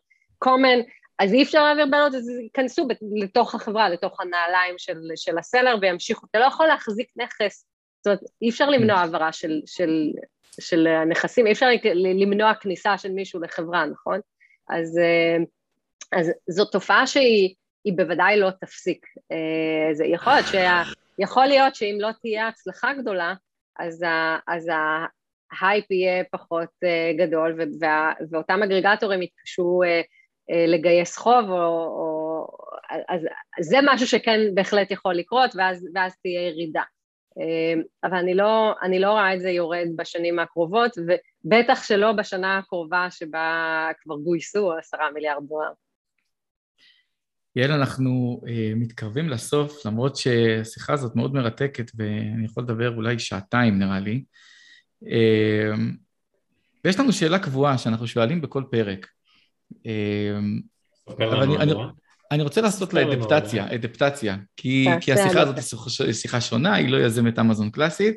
common, 0.46 0.90
אז 1.20 1.34
אי 1.34 1.44
אפשר 1.44 1.64
להעביר 1.64 1.86
בעלות, 1.86 2.16
אז 2.16 2.30
ייכנסו 2.30 2.88
לתוך 3.16 3.56
החברה, 3.56 3.90
לתוך 3.90 4.20
הנעליים 4.20 4.76
של, 4.78 5.02
של 5.16 5.38
הסלר 5.38 5.76
וימשיכו, 5.82 6.28
אתה 6.32 6.40
לא 6.40 6.46
יכול 6.46 6.68
להחזיק 6.68 7.10
נכס, 7.16 7.66
זאת 7.98 8.08
אומרת, 8.08 8.20
אי 8.42 8.50
אפשר 8.50 8.70
למנוע 8.70 8.96
mm. 8.96 9.00
העברה 9.00 9.32
של, 9.32 9.62
של, 9.66 10.12
של 10.60 10.88
הנכסים, 10.88 11.48
אי 11.48 11.52
אפשר 11.52 11.68
למנוע 11.96 12.54
כניסה 12.54 12.98
של 12.98 13.12
מישהו 13.12 13.42
לחברה, 13.42 13.86
נכון? 13.86 14.20
אז, 14.70 14.98
אה, 14.98 15.38
אז 16.20 16.32
זו 16.48 16.66
תופעה 16.66 17.08
שהיא 17.08 17.56
בוודאי 17.96 18.40
לא 18.40 18.50
תפסיק. 18.62 19.06
אה, 19.32 19.94
זה 19.94 20.06
יכול 20.06 20.34
להיות 20.34 20.48
שה... 20.48 20.84
יכול 21.20 21.46
להיות 21.46 21.76
שאם 21.76 21.98
לא 22.00 22.10
תהיה 22.22 22.48
הצלחה 22.48 22.94
גדולה, 22.94 23.34
אז, 23.80 24.04
ה, 24.04 24.38
אז 24.48 24.70
ההייפ 25.52 25.92
יהיה 25.92 26.24
פחות 26.32 26.70
uh, 26.86 27.18
גדול, 27.18 27.60
וה, 27.80 28.14
ואותם 28.32 28.64
אגרגטורים 28.64 29.22
יתקשו 29.22 29.82
uh, 29.84 30.04
uh, 30.52 30.68
לגייס 30.68 31.18
חוב, 31.18 31.50
או, 31.50 31.56
או, 31.56 32.48
אז 33.10 33.66
זה 33.66 33.78
משהו 33.84 34.08
שכן 34.08 34.40
בהחלט 34.54 34.92
יכול 34.92 35.16
לקרות, 35.16 35.52
ואז, 35.56 35.88
ואז 35.96 36.16
תהיה 36.22 36.48
ירידה. 36.48 36.84
Uh, 37.40 37.84
אבל 38.04 38.18
אני 38.18 38.34
לא, 38.34 38.74
אני 38.82 39.00
לא 39.00 39.12
רואה 39.12 39.34
את 39.34 39.42
זה 39.42 39.50
יורד 39.50 39.88
בשנים 39.96 40.40
הקרובות, 40.40 40.92
ובטח 40.98 41.84
שלא 41.84 42.12
בשנה 42.12 42.58
הקרובה 42.58 43.08
שבה 43.10 43.90
כבר 44.02 44.16
גויסו 44.16 44.74
עשרה 44.74 45.12
מיליארד 45.12 45.44
דולר. 45.48 45.72
יעל, 47.60 47.72
אנחנו 47.72 48.42
uh, 48.44 48.50
מתקרבים 48.76 49.30
לסוף, 49.30 49.86
למרות 49.86 50.16
שהשיחה 50.16 50.94
הזאת 50.94 51.16
מאוד 51.16 51.34
מרתקת, 51.34 51.92
ואני 51.96 52.46
יכול 52.46 52.64
לדבר 52.64 52.96
אולי 52.96 53.20
שעתיים 53.20 53.80
נראה 53.80 54.00
לי. 54.00 54.24
Uh, 55.04 55.08
ויש 56.86 57.00
לנו 57.00 57.14
שאלה 57.14 57.40
קבועה 57.40 57.78
שאנחנו 57.78 58.08
שואלים 58.08 58.42
בכל 58.42 58.64
פרק. 58.72 59.08
Uh, 59.74 59.80
אבל 61.08 61.42
אני, 61.42 61.58
אני, 61.58 61.74
אני 62.32 62.44
רוצה 62.44 62.62
לעשות 62.62 62.94
לה 62.94 63.14
אדפטציה, 63.14 63.76
אדפטציה, 63.76 64.38
כי, 64.58 64.88
כי 65.02 65.14
השיחה 65.14 65.42
הזאת 65.42 65.56
היא 66.06 66.14
שיחה 66.14 66.42
שונה, 66.42 66.74
היא 66.74 66.90
לא 66.90 66.98
יזמת 66.98 67.40
אמזון 67.40 67.70
קלאסית. 67.70 68.16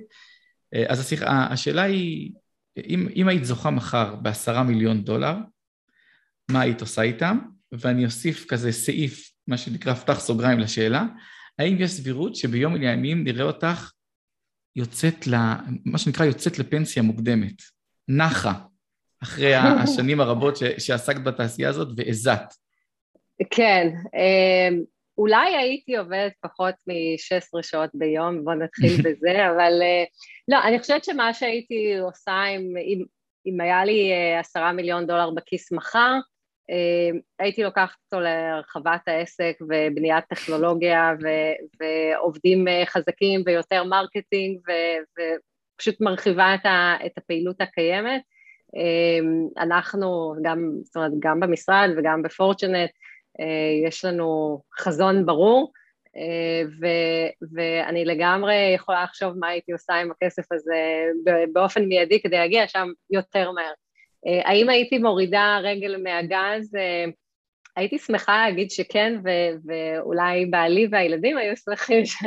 אז 0.89 1.01
השיחה, 1.01 1.47
השאלה 1.51 1.83
היא, 1.83 2.31
אם, 2.89 3.09
אם 3.17 3.29
היית 3.29 3.45
זוכה 3.45 3.71
מחר 3.71 4.15
בעשרה 4.15 4.63
מיליון 4.63 5.05
דולר, 5.05 5.37
מה 6.51 6.61
היית 6.61 6.81
עושה 6.81 7.03
איתם? 7.03 7.39
ואני 7.73 8.05
אוסיף 8.05 8.47
כזה 8.49 8.73
סעיף, 8.73 9.32
מה 9.47 9.57
שנקרא, 9.59 9.95
פתח 9.95 10.21
סוגריים 10.21 10.59
לשאלה, 10.59 11.05
האם 11.59 11.77
יש 11.81 11.91
סבירות 11.91 12.37
שביום 12.37 12.75
מן 12.75 12.83
הימים 12.83 13.25
נראה 13.25 13.45
אותך 13.45 13.91
יוצאת, 14.77 15.27
ל, 15.27 15.35
מה 15.85 15.99
שנקרא, 15.99 16.27
יוצאת 16.27 16.59
לפנסיה 16.59 17.03
מוקדמת, 17.03 17.63
נחה, 18.09 18.53
אחרי 19.23 19.55
השנים 19.83 20.21
הרבות 20.21 20.57
ש, 20.57 20.63
שעסקת 20.79 21.21
בתעשייה 21.25 21.69
הזאת 21.69 21.89
והזעת? 21.97 22.55
כן, 23.51 23.89
אמ, 24.15 24.83
אולי 25.19 25.57
הייתי 25.57 25.97
עובדת 25.97 26.33
פחות 26.41 26.75
מ-16 26.87 27.63
שעות 27.63 27.91
ביום, 27.95 28.45
בוא 28.45 28.55
נתחיל 28.55 28.97
בזה, 29.05 29.49
אבל 29.51 29.83
אה, 29.83 30.05
לא, 30.49 30.59
אני 30.65 30.79
חושבת 30.79 31.05
שמה 31.05 31.35
שהייתי 31.35 31.99
עושה 31.99 32.45
אם, 32.57 32.75
אם, 32.77 33.05
אם 33.47 33.61
היה 33.61 33.85
לי 33.85 34.13
אה, 34.13 34.41
עשרה 34.41 34.73
מיליון 34.73 35.07
דולר 35.07 35.31
בכיס 35.31 35.73
מחר, 35.73 36.19
הייתי 37.39 37.63
לוקחת 37.63 37.97
אותו 38.05 38.21
להרחבת 38.21 39.01
העסק 39.07 39.59
ובניית 39.61 40.25
טכנולוגיה 40.29 41.13
ו- 41.23 41.81
ועובדים 41.81 42.69
אה, 42.69 42.83
חזקים 42.87 43.43
ויותר 43.47 43.85
marketing 43.85 44.59
ו- 44.69 45.23
ופשוט 45.77 46.01
מרחיבה 46.01 46.55
את, 46.55 46.67
ה- 46.67 46.97
את 47.07 47.19
הפעילות 47.19 47.61
הקיימת. 47.61 48.23
אה, 48.77 49.63
אנחנו 49.63 50.35
גם, 50.43 50.71
זאת 50.83 50.97
אומרת, 50.97 51.13
גם 51.19 51.41
במשרד 51.41 51.91
וגם 51.97 52.23
בפורצ'נט 52.23 52.91
יש 53.87 54.05
לנו 54.05 54.61
חזון 54.79 55.27
ברור 55.27 55.73
ו- 56.81 57.47
ואני 57.55 58.05
לגמרי 58.05 58.73
יכולה 58.75 59.05
לחשוב 59.05 59.39
מה 59.39 59.49
הייתי 59.49 59.73
עושה 59.73 59.95
עם 59.95 60.11
הכסף 60.11 60.53
הזה 60.53 61.07
באופן 61.53 61.85
מיידי 61.85 62.23
כדי 62.23 62.37
להגיע 62.37 62.69
שם 62.69 62.89
יותר 63.11 63.51
מהר. 63.51 63.73
אה, 64.27 64.49
האם 64.51 64.69
הייתי 64.69 64.99
מורידה 64.99 65.59
רגל 65.63 66.03
מהגז? 66.03 66.75
אה, 66.75 67.05
הייתי 67.77 67.99
שמחה 67.99 68.49
להגיד 68.49 68.71
שכן, 68.71 69.21
ו- 69.25 69.57
ואולי 69.67 70.47
בעלי 70.47 70.89
והילדים 70.91 71.39
היו 71.39 71.57
שמחים 71.57 72.07
ש- 72.07 72.25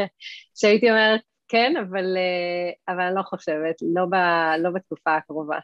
שהייתי 0.55 0.89
אומרת 0.89 1.21
כן, 1.47 1.73
אבל, 1.81 2.17
אה, 2.17 2.93
אבל 2.95 3.01
אני 3.03 3.15
לא 3.15 3.21
חושבת, 3.21 3.75
לא, 3.95 4.05
ב- 4.05 4.61
לא 4.63 4.69
בתקופה 4.69 5.15
הקרובה. 5.15 5.57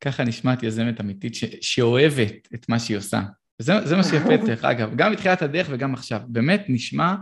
ככה 0.00 0.24
נשמעת 0.24 0.62
יזמת 0.62 1.00
אמיתית 1.00 1.34
ש- 1.34 1.44
שאוהבת 1.60 2.48
את 2.54 2.68
מה 2.68 2.78
שהיא 2.78 2.96
עושה. 2.96 3.20
וזה 3.60 3.96
מה 3.96 4.02
שיפה, 4.02 4.36
דרך 4.46 4.64
אגב, 4.64 4.92
גם 4.96 5.12
בתחילת 5.12 5.42
הדרך 5.42 5.66
וגם 5.70 5.94
עכשיו. 5.94 6.20
באמת 6.26 6.64
נשמע 6.68 7.14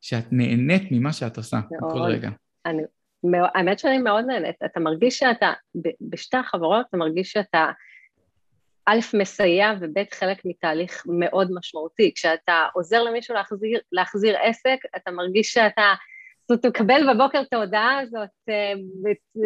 שאת 0.00 0.24
נהנית 0.32 0.82
ממה 0.90 1.12
שאת 1.12 1.36
עושה. 1.36 1.60
בכל 1.82 2.02
רגע. 2.02 2.30
אני, 2.66 2.82
האמת 3.54 3.78
שאני 3.78 3.98
מאוד 3.98 4.24
נהנית. 4.24 4.56
אתה 4.64 4.80
מרגיש 4.80 5.18
שאתה, 5.18 5.52
בשתי 6.00 6.36
החברות 6.36 6.86
אתה 6.88 6.96
מרגיש 6.96 7.32
שאתה 7.32 7.70
א', 8.88 8.98
מסייע 9.14 9.72
וב', 9.80 10.14
חלק 10.14 10.44
מתהליך 10.44 11.02
מאוד 11.06 11.48
משמעותי. 11.54 12.12
כשאתה 12.14 12.66
עוזר 12.74 13.02
למישהו 13.02 13.34
להחזיר, 13.34 13.80
להחזיר 13.92 14.36
עסק, 14.42 14.78
אתה 14.96 15.10
מרגיש 15.10 15.52
שאתה, 15.52 15.94
זאת 16.48 16.64
אומרת, 16.64 16.76
מקבל 16.76 17.14
בבוקר 17.14 17.40
את 17.40 17.52
ההודעה 17.52 17.98
הזאת, 17.98 18.28
אה, 18.48 18.72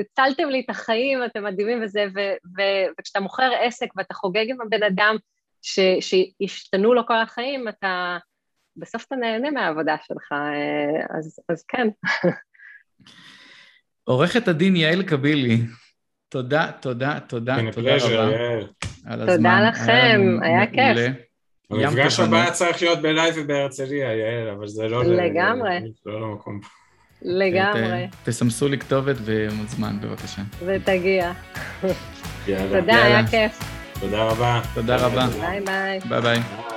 הצלתם 0.00 0.48
לי 0.48 0.60
את 0.60 0.70
החיים, 0.70 1.24
אתם 1.24 1.44
מדהימים 1.44 1.82
וזה, 1.82 2.06
ו, 2.14 2.20
ו, 2.56 2.62
וכשאתה 2.98 3.20
מוכר 3.20 3.50
עסק 3.60 3.88
ואתה 3.96 4.14
חוגג 4.14 4.44
עם 4.50 4.60
הבן 4.60 4.82
אדם 4.82 5.16
ש, 5.62 5.80
שהשתנו 6.00 6.94
לו 6.94 7.06
כל 7.06 7.18
החיים, 7.18 7.68
אתה, 7.68 8.18
בסוף 8.76 9.04
אתה 9.06 9.16
נהנה 9.16 9.50
מהעבודה 9.50 9.96
שלך, 10.02 10.32
אה, 10.32 11.18
אז, 11.18 11.40
אז 11.48 11.64
כן. 11.68 11.88
עורכת 14.05 14.48
הדין 14.48 14.76
יעל 14.76 15.03
קבילי, 15.03 15.61
תודה, 16.28 16.66
תודה, 16.80 17.18
תודה, 17.26 17.57
תודה 17.72 17.96
רבה. 17.96 19.26
תודה. 19.26 19.68
לכם, 19.68 20.20
היה 20.42 20.66
כיף. 20.66 21.14
המפגש. 21.70 22.20
הבא 22.20 22.50
צריך 22.50 22.82
להיות 22.82 23.03
בלייב 23.03 23.34
ובהרצליה, 23.38 24.14
יעל, 24.14 24.48
אבל 24.48 24.66
זה 24.66 24.88
לא... 24.88 25.05
לגמרי. 25.05 25.78
לא 26.07 26.20
למקום. 26.20 26.61
לגמרי, 27.22 28.07
תסמסו 28.24 28.68
לי 28.68 28.78
כתובת 28.78 29.16
ומוזמן, 29.24 29.98
בבקשה. 30.00 30.42
ותגיע. 30.66 31.32
יאללה. 32.48 32.80
תודה, 32.80 32.92
יאללה. 32.92 33.05
היה 33.05 33.26
כיף. 33.26 33.61
תודה 34.00 34.24
רבה. 34.24 34.61
תודה 34.74 34.96
רבה. 34.96 35.26
ביי. 35.26 35.61
ביי 35.61 36.00
ביי. 36.09 36.20
ביי. 36.22 36.71